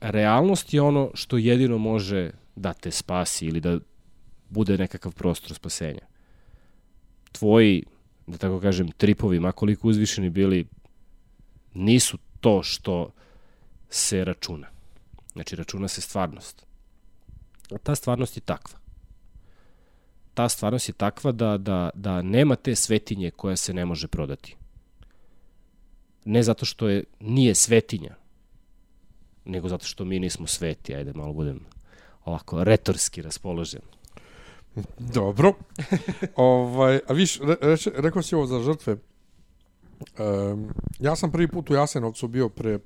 realnost 0.00 0.74
je 0.74 0.82
ono 0.82 1.10
što 1.14 1.36
jedino 1.36 1.78
može 1.78 2.30
da 2.56 2.72
te 2.72 2.90
spasi 2.90 3.46
ili 3.46 3.60
da 3.60 3.78
bude 4.48 4.78
nekakav 4.78 5.12
prostor 5.12 5.54
spasenja. 5.54 6.06
Tvoji, 7.32 7.84
da 8.26 8.38
tako 8.38 8.60
kažem, 8.60 8.90
tripovi, 8.90 9.40
makoliko 9.40 9.88
uzvišeni 9.88 10.30
bili, 10.30 10.66
nisu 11.74 12.18
to 12.40 12.62
što 12.62 13.10
se 13.90 14.24
računa. 14.24 14.68
Znači, 15.32 15.56
računa 15.56 15.88
se 15.88 16.00
stvarnost. 16.00 16.66
A 17.70 17.78
ta 17.78 17.94
stvarnost 17.94 18.36
je 18.36 18.40
takva. 18.40 18.78
Ta 20.34 20.48
stvarnost 20.48 20.88
je 20.88 20.92
takva 20.92 21.32
da, 21.32 21.58
da, 21.58 21.90
da 21.94 22.22
nema 22.22 22.56
te 22.56 22.74
svetinje 22.74 23.30
koja 23.30 23.56
se 23.56 23.74
ne 23.74 23.84
može 23.84 24.08
prodati. 24.08 24.56
Ne 26.24 26.42
zato 26.42 26.64
što 26.64 26.88
je, 26.88 27.04
nije 27.20 27.54
svetinja, 27.54 28.14
nego 29.44 29.68
zato 29.68 29.86
što 29.86 30.04
mi 30.04 30.18
nismo 30.18 30.46
sveti. 30.46 30.94
Ajde, 30.94 31.12
malo 31.12 31.32
budem 31.32 31.60
ovako 32.24 32.64
retorski 32.64 33.22
raspoložen. 33.22 33.80
Dobro. 34.98 35.52
ovaj, 36.36 37.00
a 37.08 37.12
viš, 37.12 37.40
re, 37.40 37.56
reče, 37.60 37.92
rekao 37.94 38.22
si 38.22 38.34
ovo 38.34 38.46
za 38.46 38.60
žrtve. 38.60 38.96
Um, 40.18 40.68
ja 40.98 41.16
sam 41.16 41.32
prvi 41.32 41.48
put 41.48 41.70
u 41.70 41.74
Jasenovcu 41.74 42.28
bio 42.28 42.48
pre 42.48 42.78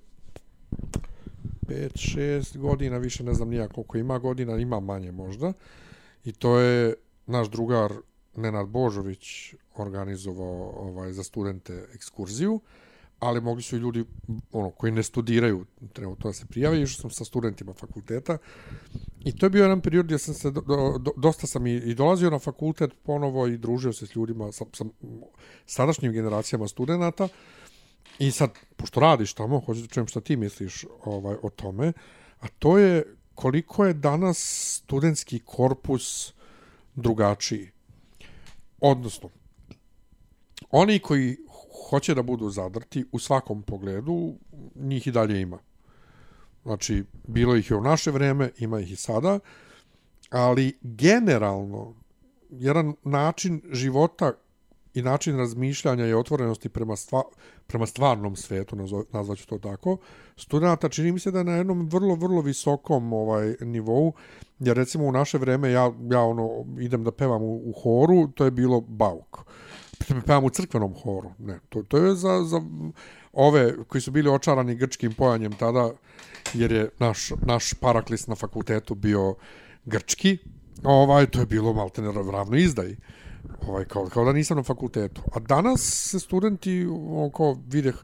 5-6 1.67 2.59
godina, 2.59 2.99
više 2.99 3.25
ne 3.25 3.35
znam 3.35 3.49
nija 3.49 3.69
koliko 3.69 3.99
ima 3.99 4.19
godina, 4.19 4.57
ima 4.57 4.81
manje 4.81 5.13
možda. 5.13 5.53
I 6.25 6.33
to 6.33 6.59
je 6.59 6.95
naš 7.27 7.51
drugar 7.51 7.93
Nenad 8.37 8.69
Božović 8.69 9.55
organizovao 9.77 10.73
ovaj, 10.77 11.13
za 11.13 11.23
studente 11.23 11.87
ekskurziju. 11.95 12.55
Uh, 12.55 12.61
ali 13.21 13.41
mogli 13.41 13.63
su 13.63 13.77
i 13.77 13.79
ljudi 13.79 14.05
ono, 14.53 14.71
koji 14.71 14.93
ne 14.93 15.03
studiraju 15.03 15.65
trenutno 15.93 16.31
da 16.31 16.33
se 16.33 16.47
prijave, 16.47 16.83
išao 16.83 17.01
sam 17.01 17.11
sa 17.11 17.25
studentima 17.25 17.73
fakulteta. 17.73 18.39
I 19.25 19.37
to 19.37 19.47
je 19.47 19.51
bio 19.51 19.63
jedan 19.63 19.81
period 19.81 20.07
gdje 20.07 20.19
sam 20.19 20.35
se, 20.35 20.51
do, 20.51 20.63
do, 20.99 21.11
dosta 21.17 21.47
sam 21.47 21.67
i, 21.67 21.75
i 21.75 21.95
dolazio 21.95 22.31
na 22.31 22.39
fakultet 22.39 22.93
ponovo 23.03 23.47
i 23.47 23.59
družio 23.59 23.93
se 23.93 24.07
s 24.07 24.15
ljudima, 24.15 24.53
sa, 24.53 24.65
sa 24.73 24.85
sadašnjim 25.67 26.13
generacijama 26.13 26.69
studenta 26.69 27.29
i 28.19 28.31
sad, 28.31 28.51
pošto 28.77 29.01
radiš 29.01 29.35
tamo, 29.35 29.61
hoću 29.61 29.81
da 29.81 29.87
čujem 29.87 30.07
šta 30.07 30.21
ti 30.21 30.37
misliš 30.37 30.85
ovaj, 31.05 31.37
o 31.43 31.51
tome, 31.51 31.93
a 32.41 32.49
to 32.49 32.79
je 32.79 33.17
koliko 33.35 33.87
je 33.87 33.95
danas 33.95 34.39
studentski 34.83 35.39
korpus 35.45 36.33
drugačiji. 36.95 37.71
Odnosno, 38.81 39.31
oni 40.71 40.99
koji 40.99 41.37
hoće 41.89 42.15
da 42.15 42.23
budu 42.23 42.51
zadrti 42.51 43.05
u 43.13 43.19
svakom 43.19 43.63
pogledu, 43.63 44.35
njih 44.75 45.07
i 45.07 45.11
dalje 45.11 45.41
ima. 45.41 45.59
Znači, 46.63 47.05
bilo 47.29 47.57
ih 47.57 47.71
je 47.71 47.77
u 47.77 47.81
naše 47.81 48.11
vreme, 48.11 48.51
ima 48.59 48.81
ih 48.81 48.93
i 48.93 48.97
sada, 48.97 49.39
ali 50.31 50.79
generalno, 50.83 51.95
jedan 52.51 52.95
način 53.05 53.63
života 53.73 54.33
i 54.95 55.03
način 55.03 55.39
razmišljanja 55.39 56.07
i 56.07 56.15
otvorenosti 56.15 56.69
prema, 56.69 56.97
stva, 56.97 57.23
prema 57.67 57.87
stvarnom 57.87 58.37
svetu, 58.37 58.77
nazvaću 59.13 59.47
to 59.47 59.59
tako, 59.59 59.97
studenta 60.37 60.89
čini 60.89 61.13
mi 61.13 61.19
se 61.19 61.31
da 61.31 61.39
je 61.39 61.45
na 61.45 61.53
jednom 61.53 61.89
vrlo, 61.89 62.15
vrlo 62.15 62.41
visokom 62.41 63.13
ovaj 63.13 63.55
nivou, 63.61 64.13
jer 64.59 64.77
recimo 64.77 65.05
u 65.05 65.13
naše 65.13 65.39
vreme 65.39 65.71
ja, 65.71 65.93
ja 66.11 66.21
ono, 66.21 66.65
idem 66.79 67.05
da 67.05 67.13
pevam 67.13 67.43
u, 67.43 67.63
u 67.65 67.73
horu, 67.73 68.29
to 68.29 68.45
je 68.45 68.51
bilo 68.51 68.81
bauk 68.81 69.39
pevam 70.27 70.45
u 70.45 70.51
crkvenom 70.51 70.95
horu. 71.03 71.31
Ne, 71.39 71.59
to, 71.69 71.83
to 71.83 71.97
je 71.97 72.15
za, 72.15 72.45
za 72.45 72.61
ove 73.33 73.85
koji 73.89 74.03
su 74.03 74.11
bili 74.11 74.31
očarani 74.31 74.75
grčkim 74.75 75.13
pojanjem 75.13 75.53
tada, 75.53 75.91
jer 76.55 76.73
je 76.73 76.89
naš, 76.99 77.31
naš 77.43 77.75
paraklis 77.75 78.27
na 78.27 78.35
fakultetu 78.35 78.95
bio 78.95 79.35
grčki, 79.85 80.39
ovaj, 80.83 81.27
to 81.27 81.41
je 81.41 81.47
bilo 81.47 81.73
malte 81.73 82.03
ravno 82.33 82.57
izdaji. 82.57 82.97
Ovaj, 83.69 83.85
kao, 83.85 84.07
kao 84.07 84.25
da 84.25 84.33
nisam 84.33 84.57
na 84.57 84.63
fakultetu. 84.63 85.23
A 85.33 85.39
danas 85.39 85.81
se 86.11 86.21
studenti 86.21 86.87
oko 87.27 87.57
videh 87.67 87.95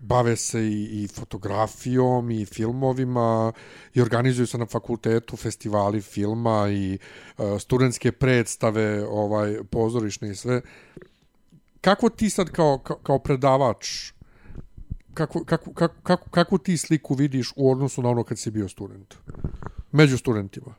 bave 0.00 0.36
se 0.36 0.60
i, 0.60 1.02
i 1.02 1.08
fotografijom 1.08 2.30
i 2.30 2.44
filmovima 2.44 3.52
i 3.94 4.00
organizuju 4.00 4.46
se 4.46 4.58
na 4.58 4.66
fakultetu 4.66 5.36
festivali 5.36 6.00
filma 6.00 6.68
i 6.70 6.98
uh, 7.38 7.60
studentske 7.60 8.12
predstave 8.12 9.06
ovaj 9.08 9.58
pozorišne 9.70 10.30
i 10.30 10.34
sve 10.34 10.60
kako 11.86 12.08
ti 12.08 12.30
sad 12.30 12.50
kao, 12.50 12.78
kao, 12.78 12.96
kao 12.96 13.18
predavač 13.18 14.12
kako, 15.14 15.44
kako, 15.44 15.72
kako, 15.72 15.94
kako, 16.02 16.30
kako 16.30 16.58
ti 16.58 16.76
sliku 16.76 17.14
vidiš 17.14 17.52
u 17.56 17.70
odnosu 17.70 18.02
na 18.02 18.08
ono 18.08 18.24
kad 18.24 18.38
si 18.38 18.50
bio 18.50 18.68
student 18.68 19.14
među 19.92 20.18
studentima 20.18 20.74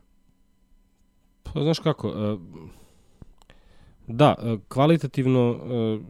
pa 1.42 1.62
znaš 1.62 1.78
kako 1.78 2.08
uh, 2.08 2.40
da 4.06 4.34
uh, 4.38 4.60
kvalitativno 4.68 5.50
uh, 5.50 6.02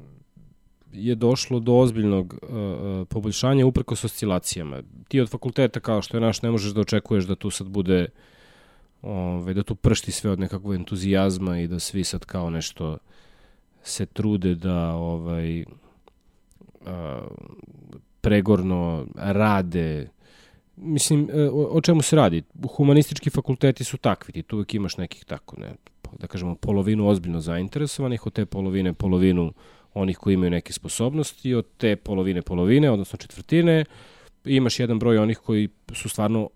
je 0.93 1.15
došlo 1.15 1.61
do 1.61 1.75
ozbiljnog 1.75 2.35
uh, 2.43 3.09
poboljšanja 3.09 3.65
s 3.95 4.05
oscilacijama. 4.05 4.83
Ti 5.09 5.21
od 5.21 5.31
fakulteta 5.31 5.81
kao 5.81 6.03
što 6.03 6.17
je 6.17 6.21
naš 6.21 6.43
ne 6.43 6.51
možeš 6.51 6.73
da 6.73 6.81
očekuješ 6.81 7.25
da 7.25 7.35
tu 7.35 7.51
sad 7.51 7.69
bude 7.69 8.09
ovaj, 9.03 9.55
da 9.55 9.63
tu 9.63 9.75
pršti 9.75 10.13
sve 10.13 10.31
od 10.31 10.39
nekakvog 10.39 10.75
entuzijazma 10.75 11.61
i 11.61 11.69
da 11.69 11.79
svi 11.79 12.05
sad 12.05 12.25
kao 12.25 12.51
nešto 12.51 12.99
se 13.89 14.07
trude 14.07 14.55
da 14.55 14.93
ovaj 14.93 15.63
uh, 15.63 15.67
pregorno 18.21 19.07
rade 19.15 20.09
mislim, 20.81 21.29
o, 21.53 21.69
o 21.71 21.81
čemu 21.81 22.03
se 22.03 22.17
radi? 22.17 22.43
Humanistički 22.77 23.31
fakulteti 23.31 23.85
su 23.85 23.97
takvi, 23.97 24.33
ti 24.33 24.43
tu 24.43 24.57
uvijek 24.57 24.75
imaš 24.75 24.97
nekih 24.97 25.25
tako, 25.25 25.61
ne, 25.61 25.75
da 26.19 26.27
kažemo, 26.27 26.55
polovinu 26.55 27.09
ozbiljno 27.09 27.41
zainteresovanih, 27.41 28.27
od 28.27 28.33
te 28.33 28.47
polovine 28.47 28.93
polovinu 28.93 29.53
onih 29.95 30.19
koji 30.19 30.35
imaju 30.35 30.51
neke 30.51 30.73
sposobnosti, 30.73 31.55
od 31.55 31.67
te 31.77 31.97
polovine 31.97 32.43
polovine, 32.43 32.91
odnosno 32.91 33.17
četvrtine, 33.17 33.85
imaš 34.45 34.81
jedan 34.81 34.99
broj 34.99 35.19
onih 35.19 35.39
koji 35.39 35.69
su 35.93 36.09
stvarno 36.09 36.49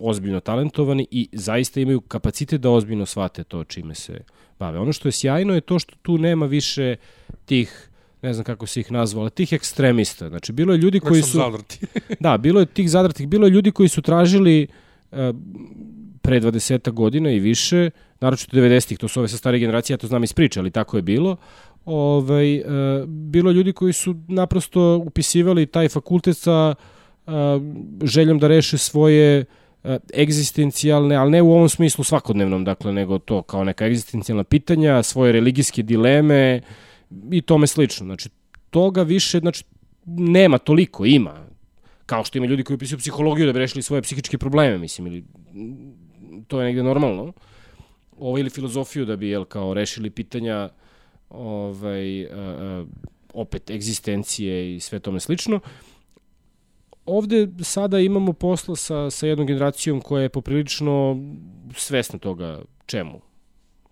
ozbiljno 0.00 0.40
talentovani 0.40 1.06
i 1.10 1.28
zaista 1.32 1.80
imaju 1.80 2.00
kapacitet 2.00 2.60
da 2.60 2.70
ozbiljno 2.70 3.06
shvate 3.06 3.44
to 3.44 3.64
čime 3.64 3.94
se 3.94 4.20
bave. 4.58 4.78
Ono 4.78 4.92
što 4.92 5.08
je 5.08 5.12
sjajno 5.12 5.54
je 5.54 5.60
to 5.60 5.78
što 5.78 5.94
tu 6.02 6.18
nema 6.18 6.46
više 6.46 6.96
tih 7.44 7.90
ne 8.22 8.32
znam 8.32 8.44
kako 8.44 8.66
se 8.66 8.80
ih 8.80 8.92
nazvala, 8.92 9.30
tih 9.30 9.52
ekstremista. 9.52 10.28
Znači, 10.28 10.52
bilo 10.52 10.72
je 10.72 10.78
ljudi 10.78 11.00
koji 11.00 11.22
su... 11.22 11.38
Zadrti. 11.38 11.86
da, 12.20 12.38
bilo 12.38 12.60
je 12.60 12.66
tih 12.66 12.90
zadrtih, 12.90 13.28
bilo 13.28 13.46
je 13.46 13.50
ljudi 13.50 13.70
koji 13.70 13.88
su 13.88 14.02
tražili 14.02 14.66
uh, 15.10 15.18
pre 16.24 16.40
20 16.40 16.90
godina 16.90 17.30
i 17.30 17.38
više, 17.38 17.90
naročito 18.20 18.56
90-ih, 18.56 18.98
to 18.98 19.08
su 19.08 19.20
ove 19.20 19.28
sa 19.28 19.36
stare 19.36 19.58
generacije, 19.58 19.94
ja 19.94 19.98
to 19.98 20.06
znam 20.06 20.24
iz 20.24 20.32
priče, 20.32 20.60
ali 20.60 20.70
tako 20.70 20.96
je 20.96 21.02
bilo, 21.02 21.36
ovaj, 21.84 22.54
e, 22.56 22.62
bilo 23.06 23.50
ljudi 23.50 23.72
koji 23.72 23.92
su 23.92 24.14
naprosto 24.28 25.02
upisivali 25.06 25.66
taj 25.66 25.88
fakultet 25.88 26.36
sa 26.36 26.74
e, 26.78 26.93
željom 28.04 28.38
da 28.38 28.48
reše 28.48 28.78
svoje 28.78 29.44
egzistencijalne, 30.14 31.16
ali 31.16 31.30
ne 31.30 31.42
u 31.42 31.52
ovom 31.52 31.68
smislu 31.68 32.04
svakodnevnom, 32.04 32.64
dakle, 32.64 32.92
nego 32.92 33.18
to 33.18 33.42
kao 33.42 33.64
neka 33.64 33.86
egzistencijalna 33.86 34.44
pitanja, 34.44 35.02
svoje 35.02 35.32
religijske 35.32 35.82
dileme 35.82 36.60
i 37.30 37.42
tome 37.42 37.66
slično. 37.66 38.06
Znači, 38.06 38.28
toga 38.70 39.02
više, 39.02 39.38
znači, 39.38 39.64
nema 40.06 40.58
toliko, 40.58 41.04
ima. 41.04 41.46
Kao 42.06 42.24
što 42.24 42.38
ima 42.38 42.46
ljudi 42.46 42.64
koji 42.64 42.74
upisuju 42.74 42.98
psihologiju 42.98 43.46
da 43.46 43.52
bi 43.52 43.58
rešili 43.58 43.82
svoje 43.82 44.02
psihičke 44.02 44.38
probleme, 44.38 44.78
mislim, 44.78 45.06
ili 45.06 45.24
to 46.48 46.60
je 46.60 46.66
negde 46.66 46.82
normalno. 46.82 47.32
Ovo 48.18 48.38
ili 48.38 48.50
filozofiju 48.50 49.04
da 49.04 49.16
bi, 49.16 49.28
jel, 49.28 49.44
kao 49.44 49.74
rešili 49.74 50.10
pitanja 50.10 50.64
uh, 50.64 50.84
ovaj, 51.30 52.24
uh, 52.24 52.86
opet 53.34 53.70
egzistencije 53.70 54.76
i 54.76 54.80
sve 54.80 54.98
tome 54.98 55.20
slično. 55.20 55.60
Ovde 57.06 57.48
sada 57.62 57.98
imamo 57.98 58.32
posla 58.32 58.76
sa, 58.76 59.10
sa 59.10 59.26
jednom 59.26 59.46
generacijom 59.46 60.00
koja 60.00 60.22
je 60.22 60.28
poprilično 60.28 61.16
svesna 61.76 62.18
toga 62.18 62.62
čemu 62.86 63.20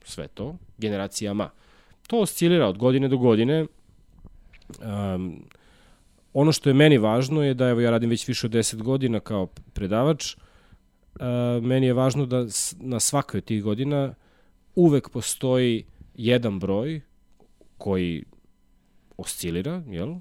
sve 0.05 0.29
to, 0.29 0.57
generacijama. 0.79 1.51
To 2.07 2.21
oscilira 2.21 2.69
od 2.69 2.79
godine 2.79 3.09
do 3.09 3.19
godine. 3.19 3.67
Um, 5.15 5.45
ono 6.33 6.53
što 6.53 6.71
je 6.71 6.75
meni 6.75 6.99
važno 6.99 7.43
je 7.43 7.55
da 7.55 7.69
evo 7.69 7.81
ja 7.81 7.91
radim 7.91 8.11
već 8.11 8.29
više 8.29 8.47
od 8.47 8.53
10 8.53 8.83
godina 8.83 9.21
kao 9.21 9.47
predavač. 9.73 10.37
Uh, 10.37 11.63
meni 11.63 11.87
je 11.87 11.93
važno 11.93 12.27
da 12.27 12.47
na 12.81 13.01
svakoj 13.01 13.39
od 13.39 13.45
tih 13.45 13.63
godina 13.63 14.15
uvek 14.75 15.09
postoji 15.09 15.85
jedan 16.15 16.59
broj 16.59 17.01
koji 17.79 18.25
oscilira, 19.17 19.83
jel? 19.89 20.11
Uh, 20.11 20.21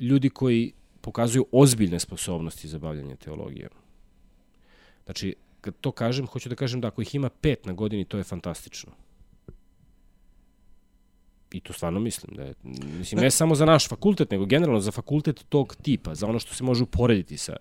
ljudi 0.00 0.30
koji 0.30 0.72
pokazuju 1.06 1.46
ozbiljne 1.52 2.00
sposobnosti 2.00 2.68
za 2.68 2.78
bavljanje 2.78 3.16
teologijom. 3.16 3.70
Znači, 5.04 5.34
kad 5.60 5.74
to 5.80 5.92
kažem, 5.92 6.26
hoću 6.26 6.48
da 6.48 6.58
kažem 6.58 6.80
da 6.80 6.88
ako 6.88 7.02
ih 7.02 7.14
ima 7.14 7.28
pet 7.30 7.66
na 7.66 7.72
godini, 7.72 8.04
to 8.04 8.18
je 8.18 8.24
fantastično. 8.24 8.92
I 11.52 11.60
to 11.60 11.72
stvarno 11.72 12.00
mislim 12.00 12.36
da 12.36 12.42
je, 12.42 12.54
mislim, 12.98 13.20
ne 13.20 13.30
samo 13.30 13.54
za 13.54 13.64
naš 13.64 13.88
fakultet, 13.88 14.30
nego 14.30 14.46
generalno 14.46 14.80
za 14.80 14.92
fakultet 14.92 15.44
tog 15.48 15.76
tipa, 15.82 16.14
za 16.14 16.26
ono 16.26 16.38
što 16.38 16.54
se 16.54 16.64
može 16.64 16.82
uporediti 16.82 17.36
sa, 17.36 17.56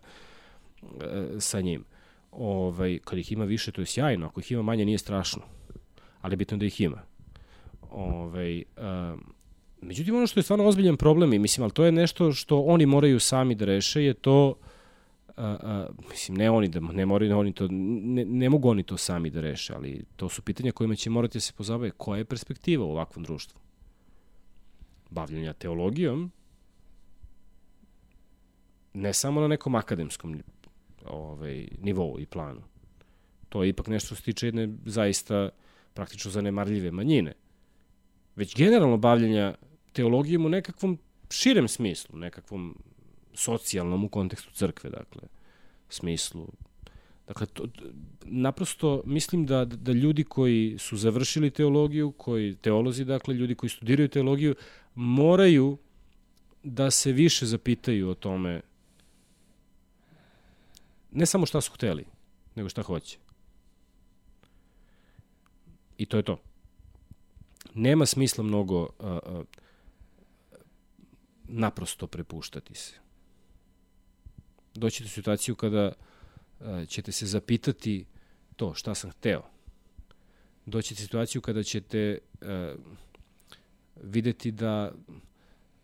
sa 1.39 1.61
njim. 1.61 1.85
Ovaj, 2.31 2.99
kad 3.05 3.19
ih 3.19 3.31
ima 3.31 3.45
više, 3.45 3.71
to 3.71 3.81
je 3.81 3.85
sjajno, 3.85 4.25
ako 4.25 4.39
ih 4.39 4.51
ima 4.51 4.61
manje, 4.61 4.85
nije 4.85 4.97
strašno. 4.97 5.41
Ali 6.21 6.35
bitno 6.35 6.57
da 6.57 6.65
ih 6.65 6.81
ima. 6.81 7.01
Ovaj, 7.91 8.57
uh, 8.57 9.19
međutim, 9.85 10.15
ono 10.15 10.27
što 10.27 10.39
je 10.39 10.43
stvarno 10.43 10.65
ozbiljan 10.65 10.97
problem, 10.97 11.33
i 11.33 11.39
mislim, 11.39 11.63
ali 11.63 11.73
to 11.73 11.85
je 11.85 11.91
nešto 11.91 12.31
što 12.31 12.61
oni 12.61 12.85
moraju 12.85 13.19
sami 13.19 13.55
da 13.55 13.65
reše, 13.65 14.03
je 14.03 14.13
to, 14.13 14.55
uh, 15.27 15.35
uh, 15.37 16.09
mislim, 16.09 16.37
ne 16.37 16.49
oni 16.49 16.67
da, 16.67 16.79
ne 16.79 17.05
moraju 17.05 17.29
ne 17.29 17.35
oni 17.35 17.53
to, 17.53 17.67
ne, 17.71 18.25
ne 18.25 18.49
mogu 18.49 18.69
oni 18.69 18.83
to 18.83 18.97
sami 18.97 19.29
da 19.29 19.41
reše, 19.41 19.73
ali 19.73 20.03
to 20.15 20.29
su 20.29 20.41
pitanja 20.41 20.71
kojima 20.71 20.95
će 20.95 21.09
morati 21.09 21.37
da 21.37 21.41
se 21.41 21.53
pozabave. 21.53 21.91
Koja 21.91 22.17
je 22.17 22.25
perspektiva 22.25 22.85
u 22.85 22.91
ovakvom 22.91 23.23
društvu? 23.23 23.59
Bavljanja 25.09 25.53
teologijom, 25.53 26.31
ne 28.93 29.13
samo 29.13 29.41
na 29.41 29.47
nekom 29.47 29.75
akademskom 29.75 30.41
ovaj, 31.05 31.67
nivou 31.81 32.19
i 32.19 32.25
planu. 32.25 32.61
To 33.49 33.63
je 33.63 33.69
ipak 33.69 33.87
nešto 33.87 34.05
što 34.05 34.15
se 34.15 34.23
tiče 34.23 34.47
jedne 34.47 34.69
zaista 34.85 35.49
praktično 35.93 36.31
zanemarljive 36.31 36.91
manjine 36.91 37.33
već 38.35 38.55
generalno 38.55 38.97
bavljanja 38.97 39.55
teologijom 39.95 40.45
u 40.45 40.49
nekakvom 40.49 40.97
širem 41.29 41.67
smislu, 41.67 42.19
nekakvom 42.19 42.75
socijalnom 43.33 44.03
u 44.03 44.09
kontekstu 44.09 44.51
crkve, 44.53 44.89
dakle, 44.89 45.21
smislu. 45.89 46.47
Dakle, 47.27 47.45
to, 47.45 47.67
naprosto 48.23 49.01
mislim 49.05 49.45
da, 49.45 49.65
da 49.65 49.91
ljudi 49.91 50.23
koji 50.23 50.75
su 50.79 50.97
završili 50.97 51.51
teologiju, 51.51 52.11
koji 52.11 52.55
teolozi, 52.55 53.05
dakle, 53.05 53.33
ljudi 53.33 53.55
koji 53.55 53.69
studiraju 53.69 54.09
teologiju, 54.09 54.55
moraju 54.95 55.77
da 56.63 56.91
se 56.91 57.11
više 57.11 57.45
zapitaju 57.45 58.09
o 58.09 58.13
tome 58.13 58.61
ne 61.11 61.25
samo 61.25 61.45
šta 61.45 61.61
su 61.61 61.71
hteli, 61.71 62.05
nego 62.55 62.69
šta 62.69 62.81
hoće. 62.81 63.17
I 65.97 66.05
to 66.05 66.17
je 66.17 66.23
to 66.23 66.39
nema 67.75 68.05
smisla 68.05 68.43
mnogo 68.43 68.81
uh, 68.81 68.87
uh, 68.99 69.45
naprosto 71.47 72.07
prepuštati 72.07 72.75
se. 72.75 72.93
Doći 74.73 75.03
u 75.03 75.07
situaciju 75.07 75.55
kada 75.55 75.91
uh, 76.59 76.87
ćete 76.87 77.11
se 77.11 77.25
zapitati 77.25 78.05
to 78.55 78.73
šta 78.73 78.95
sam 78.95 79.11
hteo. 79.11 79.43
Doći 80.65 80.93
u 80.93 80.97
situaciju 80.97 81.41
kada 81.41 81.63
ćete 81.63 82.17
uh, 82.41 82.47
videti 84.01 84.51
da 84.51 84.91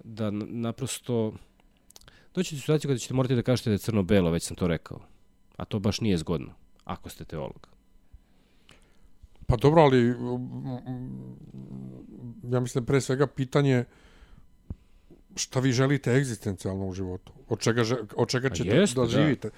da 0.03 0.32
naprosto 0.32 1.34
doći 2.34 2.55
u 2.55 2.59
situaciju 2.59 2.89
kada 2.89 2.97
ćete 2.97 3.14
morati 3.14 3.36
da 3.36 3.41
kažete 3.41 3.70
da 3.70 3.74
je 3.74 3.78
crno-belo, 3.78 4.32
već 4.32 4.43
sam 4.43 4.57
to 4.57 4.68
rekao. 4.68 5.01
A 5.57 5.66
to 5.66 5.80
baš 5.80 6.01
nije 6.01 6.18
zgodno, 6.18 6.53
ako 6.84 7.09
ste 7.09 7.26
teolog. 7.26 7.68
Pa 9.47 9.57
dobro, 9.57 9.82
ali 9.82 10.16
ja 12.43 12.59
mislim 12.59 12.86
pre 12.86 13.01
svega 13.01 13.28
pitanje 13.28 13.86
šta 15.36 15.59
vi 15.59 15.71
želite 15.71 16.11
egzistencijalno 16.11 16.88
u 16.88 16.93
životu? 16.93 17.34
Od 17.49 17.59
čega, 17.59 17.84
od 18.15 18.29
čega 18.29 18.49
ćete 18.49 18.69
jeste, 18.69 18.95
da, 18.95 19.01
da 19.01 19.11
živite? 19.11 19.49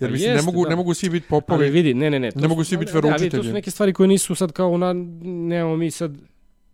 Jer 0.00 0.10
pa 0.10 0.12
mislim, 0.12 0.30
jeste, 0.30 0.46
ne, 0.46 0.52
mogu, 0.52 0.64
da. 0.64 0.70
ne 0.70 0.76
mogu 0.76 0.94
svi 0.94 1.10
biti 1.10 1.26
popovi. 1.28 1.64
Ali 1.64 1.70
vidi, 1.70 1.94
ne, 1.94 2.10
ne, 2.10 2.18
ne. 2.18 2.30
Ne 2.34 2.48
mogu 2.48 2.64
svi 2.64 2.76
biti 2.76 2.92
veroučitelji. 2.92 3.30
Da, 3.30 3.36
to 3.36 3.44
su 3.44 3.52
neke 3.52 3.70
stvari 3.70 3.92
koje 3.92 4.08
nisu 4.08 4.34
sad 4.34 4.52
kao, 4.52 4.76
na, 4.76 4.92
nemamo 5.22 5.76
mi 5.76 5.90
sad, 5.90 6.16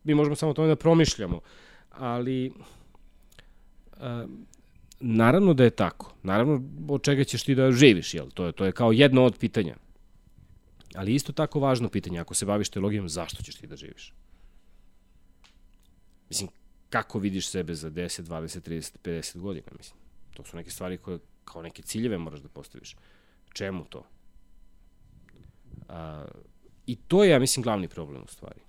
mi 0.04 0.14
možemo 0.14 0.36
samo 0.36 0.54
tome 0.54 0.68
da 0.68 0.76
promišljamo. 0.76 1.40
Ali, 1.90 2.52
a, 4.00 4.26
naravno 5.00 5.54
da 5.54 5.64
je 5.64 5.70
tako. 5.70 6.14
Naravno, 6.22 6.62
od 6.88 7.02
čega 7.02 7.24
ćeš 7.24 7.42
ti 7.42 7.54
da 7.54 7.72
živiš, 7.72 8.14
jel? 8.14 8.30
To 8.34 8.46
je, 8.46 8.52
to 8.52 8.64
je 8.64 8.72
kao 8.72 8.92
jedno 8.92 9.24
od 9.24 9.38
pitanja. 9.38 9.76
Ali 10.94 11.14
isto 11.14 11.32
tako 11.32 11.61
važno 11.61 11.88
pitanje, 11.88 12.18
ako 12.18 12.34
se 12.34 12.46
baviš 12.46 12.68
teologijom, 12.68 13.09
zašto 13.09 13.42
ćeš 13.42 13.54
ti 13.54 13.66
da 13.66 13.76
živiš? 13.76 14.14
Mislim, 16.28 16.48
kako 16.91 17.18
vidiš 17.18 17.49
sebe 17.49 17.74
za 17.74 17.91
10, 17.91 18.22
20, 18.22 18.70
30, 18.70 18.97
50 19.05 19.39
godina, 19.41 19.66
mislim? 19.76 20.01
To 20.34 20.45
su 20.45 20.57
neke 20.57 20.70
stvari 20.70 20.99
koje 20.99 21.18
kao 21.45 21.62
neke 21.62 21.82
ciljeve 21.82 22.18
moraš 22.18 22.41
da 22.41 22.49
postaviš. 22.49 22.97
Čemu 23.53 23.84
to? 23.84 24.05
A, 25.89 26.24
I 26.86 26.97
to 26.97 27.24
je, 27.24 27.30
ja 27.30 27.39
mislim, 27.39 27.62
glavni 27.62 27.89
problem 27.89 28.22
u 28.22 28.28
stvari. 28.28 28.61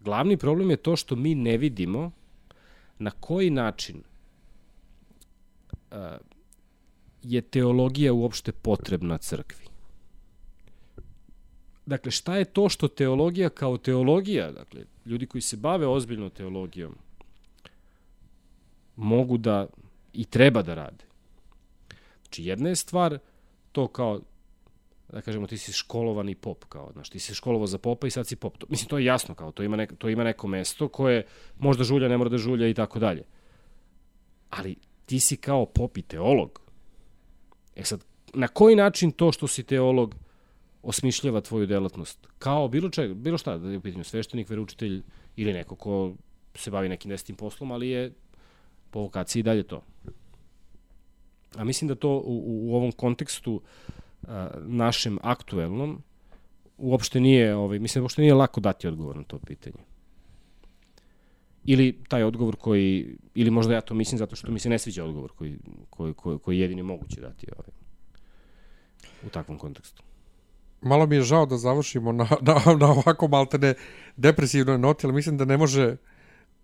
Glavni 0.00 0.36
problem 0.36 0.70
je 0.70 0.76
to 0.76 0.96
što 0.96 1.16
mi 1.16 1.34
ne 1.34 1.56
vidimo 1.56 2.10
na 2.98 3.10
koji 3.10 3.50
način 3.50 4.02
a, 5.90 6.18
je 7.22 7.40
teologija 7.40 8.12
uopšte 8.12 8.52
potrebna 8.52 9.18
crkvi. 9.18 9.66
Dakle, 11.86 12.10
šta 12.10 12.36
je 12.36 12.44
to 12.44 12.68
što 12.68 12.88
teologija 12.88 13.48
kao 13.48 13.78
teologija, 13.78 14.52
dakle, 14.52 14.84
ljudi 15.06 15.26
koji 15.26 15.42
se 15.42 15.56
bave 15.56 15.86
ozbiljno 15.86 16.28
teologijom, 16.28 16.94
mogu 18.98 19.38
da 19.38 19.66
i 20.12 20.24
treba 20.24 20.62
da 20.62 20.74
rade. 20.74 21.04
Znači, 22.22 22.44
jedna 22.44 22.68
je 22.68 22.76
stvar 22.76 23.18
to 23.72 23.86
kao, 23.88 24.20
da 25.12 25.20
kažemo, 25.20 25.46
ti 25.46 25.58
si 25.58 25.72
školovani 25.72 26.34
pop, 26.34 26.64
kao, 26.64 26.90
znaš, 26.92 27.10
ti 27.10 27.18
si 27.18 27.34
školovao 27.34 27.66
za 27.66 27.78
popa 27.78 28.06
i 28.06 28.10
sad 28.10 28.26
si 28.26 28.36
pop. 28.36 28.58
To, 28.58 28.66
mislim, 28.70 28.88
to 28.88 28.98
je 28.98 29.04
jasno, 29.04 29.34
kao, 29.34 29.52
to 29.52 29.62
ima, 29.62 29.76
neko, 29.76 29.94
to 29.94 30.08
ima 30.08 30.24
neko 30.24 30.46
mesto 30.48 30.88
koje 30.88 31.26
možda 31.58 31.84
žulja, 31.84 32.08
ne 32.08 32.16
mora 32.16 32.30
da 32.30 32.38
žulja 32.38 32.68
i 32.68 32.74
tako 32.74 32.98
dalje. 32.98 33.22
Ali 34.50 34.76
ti 35.06 35.20
si 35.20 35.36
kao 35.36 35.66
pop 35.66 35.96
i 35.96 36.02
teolog. 36.02 36.60
E 37.76 37.84
sad, 37.84 38.04
na 38.34 38.48
koji 38.48 38.76
način 38.76 39.10
to 39.10 39.32
što 39.32 39.46
si 39.46 39.62
teolog 39.62 40.14
osmišljava 40.82 41.40
tvoju 41.40 41.66
delatnost? 41.66 42.26
Kao 42.38 42.68
bilo, 42.68 42.90
čega, 42.90 43.14
bilo 43.14 43.38
šta, 43.38 43.58
da 43.58 43.70
je 43.70 43.78
u 43.78 43.80
pitanju 43.80 44.04
sveštenik, 44.04 44.50
veručitelj 44.50 45.02
ili 45.36 45.52
neko 45.52 45.76
ko 45.76 46.14
se 46.54 46.70
bavi 46.70 46.88
nekim 46.88 47.08
desetim 47.08 47.36
poslom, 47.36 47.72
ali 47.72 47.88
je 47.88 48.12
po 48.90 49.00
vokaciji 49.00 49.42
dalje 49.42 49.62
to. 49.62 49.82
A 51.56 51.64
mislim 51.64 51.88
da 51.88 51.94
to 51.94 52.10
u, 52.10 52.70
u 52.70 52.76
ovom 52.76 52.92
kontekstu 52.92 53.60
a, 54.22 54.48
našem 54.66 55.18
aktuelnom 55.22 56.02
uopšte 56.78 57.20
nije, 57.20 57.56
ovaj, 57.56 57.78
mislim 57.78 58.00
da 58.00 58.04
uopšte 58.04 58.22
nije 58.22 58.34
lako 58.34 58.60
dati 58.60 58.88
odgovor 58.88 59.16
na 59.16 59.22
to 59.22 59.38
pitanje. 59.38 59.84
Ili 61.64 61.98
taj 62.08 62.22
odgovor 62.22 62.56
koji, 62.56 63.16
ili 63.34 63.50
možda 63.50 63.74
ja 63.74 63.80
to 63.80 63.94
mislim 63.94 64.18
zato 64.18 64.36
što 64.36 64.50
mi 64.50 64.58
se 64.58 64.68
ne 64.68 64.78
sviđa 64.78 65.04
odgovor 65.04 65.32
koji, 65.32 65.58
koji, 65.90 66.14
koji, 66.14 66.38
koji 66.38 66.56
je 66.56 66.60
jedini 66.60 66.82
moguće 66.82 67.20
dati 67.20 67.46
ovaj, 67.56 67.70
u 69.26 69.28
takvom 69.28 69.58
kontekstu. 69.58 70.02
Malo 70.80 71.06
mi 71.06 71.16
je 71.16 71.22
žao 71.22 71.46
da 71.46 71.56
završimo 71.56 72.12
na, 72.12 72.28
na, 72.40 72.74
na 72.80 72.90
ovako 72.90 73.28
maltene 73.28 73.74
depresivnoj 74.16 74.78
noti, 74.78 75.06
ali 75.06 75.14
mislim 75.14 75.36
da 75.36 75.44
ne 75.44 75.56
može 75.56 75.96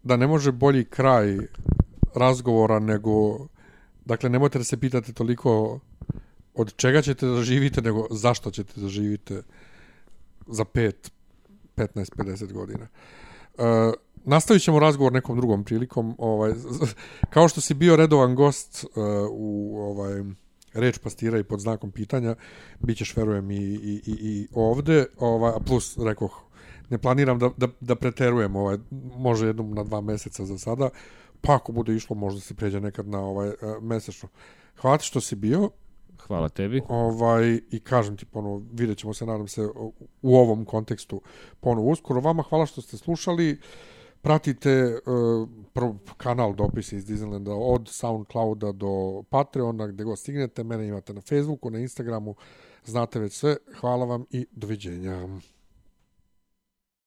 da 0.03 0.17
ne 0.17 0.27
može 0.27 0.53
bolji 0.53 0.85
kraj 0.85 1.39
razgovora 2.15 2.79
nego 2.79 3.47
dakle 4.05 4.31
nemojte 4.31 4.59
da 4.59 4.65
se 4.65 4.81
pitate 4.81 5.13
toliko 5.13 5.81
od 6.55 6.77
čega 6.77 7.03
ćete 7.03 7.27
da 7.27 7.43
živite 7.43 7.83
nego 7.83 8.07
zašto 8.11 8.51
ćete 8.51 8.81
da 8.81 8.89
živite 8.89 9.43
za 10.47 10.65
5 10.65 10.93
15 11.77 12.17
50 12.17 12.53
godina. 12.53 12.87
Uh, 13.59 13.65
nastavit 14.25 14.63
ćemo 14.63 14.79
razgovor 14.79 15.13
nekom 15.13 15.37
drugom 15.37 15.65
prilikom. 15.65 16.15
Ovaj, 16.19 16.53
kao 17.35 17.49
što 17.49 17.61
si 17.61 17.75
bio 17.75 17.97
redovan 17.97 18.35
gost 18.35 18.85
uh, 18.85 19.05
u 19.31 19.79
ovaj, 19.81 20.23
reč 20.73 20.99
pastira 20.99 21.39
i 21.39 21.45
pod 21.45 21.61
znakom 21.61 21.91
pitanja, 21.91 22.35
bit 22.81 22.99
ćeš, 22.99 23.17
verujem, 23.17 23.51
i, 23.51 23.57
i, 23.57 24.03
i, 24.07 24.17
i 24.21 24.49
ovde. 24.55 25.07
Ovaj, 25.19 25.53
plus, 25.67 25.99
rekoh, 25.99 26.43
ne 26.91 26.99
planiram 26.99 27.39
da, 27.39 27.51
da, 27.57 27.69
da 27.81 27.95
preterujem, 27.95 28.57
ovaj, 28.57 28.79
može 29.17 29.47
jednom 29.47 29.75
na 29.75 29.85
dva 29.85 30.01
meseca 30.01 30.45
za 30.45 30.59
sada. 30.59 30.85
Uh, 30.85 30.91
pa 31.45 31.55
ako 31.55 31.73
bude 31.73 31.95
išlo 31.95 32.17
možda 32.17 32.41
se 32.41 32.55
pređe 32.55 32.81
nekad 32.81 33.09
na 33.09 33.21
ovaj 33.21 33.49
uh, 33.49 33.55
mesečno. 33.83 34.29
Hvala 34.81 34.99
što 34.99 35.21
si 35.21 35.37
bio. 35.37 35.71
Hvala 36.27 36.49
tebi. 36.49 36.83
Ovaj, 36.89 37.61
I 37.71 37.81
kažem 37.81 38.17
ti 38.17 38.25
ponovo, 38.25 38.63
vidjet 38.73 38.99
ćemo 38.99 39.15
se, 39.15 39.27
nadam 39.27 39.49
se, 39.49 39.69
u 40.23 40.37
ovom 40.37 40.65
kontekstu 40.65 41.21
ponovo 41.61 41.91
uskoro. 41.91 42.21
Vama 42.21 42.43
hvala 42.43 42.67
što 42.67 42.83
ste 42.83 42.97
slušali. 42.97 43.61
Pratite 44.23 44.99
uh, 45.77 45.97
kanal 46.17 46.55
Dopisi 46.55 46.97
iz 46.97 47.07
Disneylanda 47.07 47.53
od 47.53 47.89
Soundclouda 47.89 48.73
do 48.73 49.23
Patreona, 49.31 49.87
gde 49.87 50.05
god 50.05 50.19
stignete. 50.19 50.65
Mene 50.65 50.89
imate 50.89 51.15
na 51.15 51.21
Facebooku, 51.21 51.71
na 51.71 51.79
Instagramu. 51.79 52.35
Znate 52.85 53.19
već 53.19 53.33
sve. 53.33 53.57
Hvala 53.81 54.05
vam 54.05 54.25
i 54.31 54.47
doviđenja. 54.53 55.29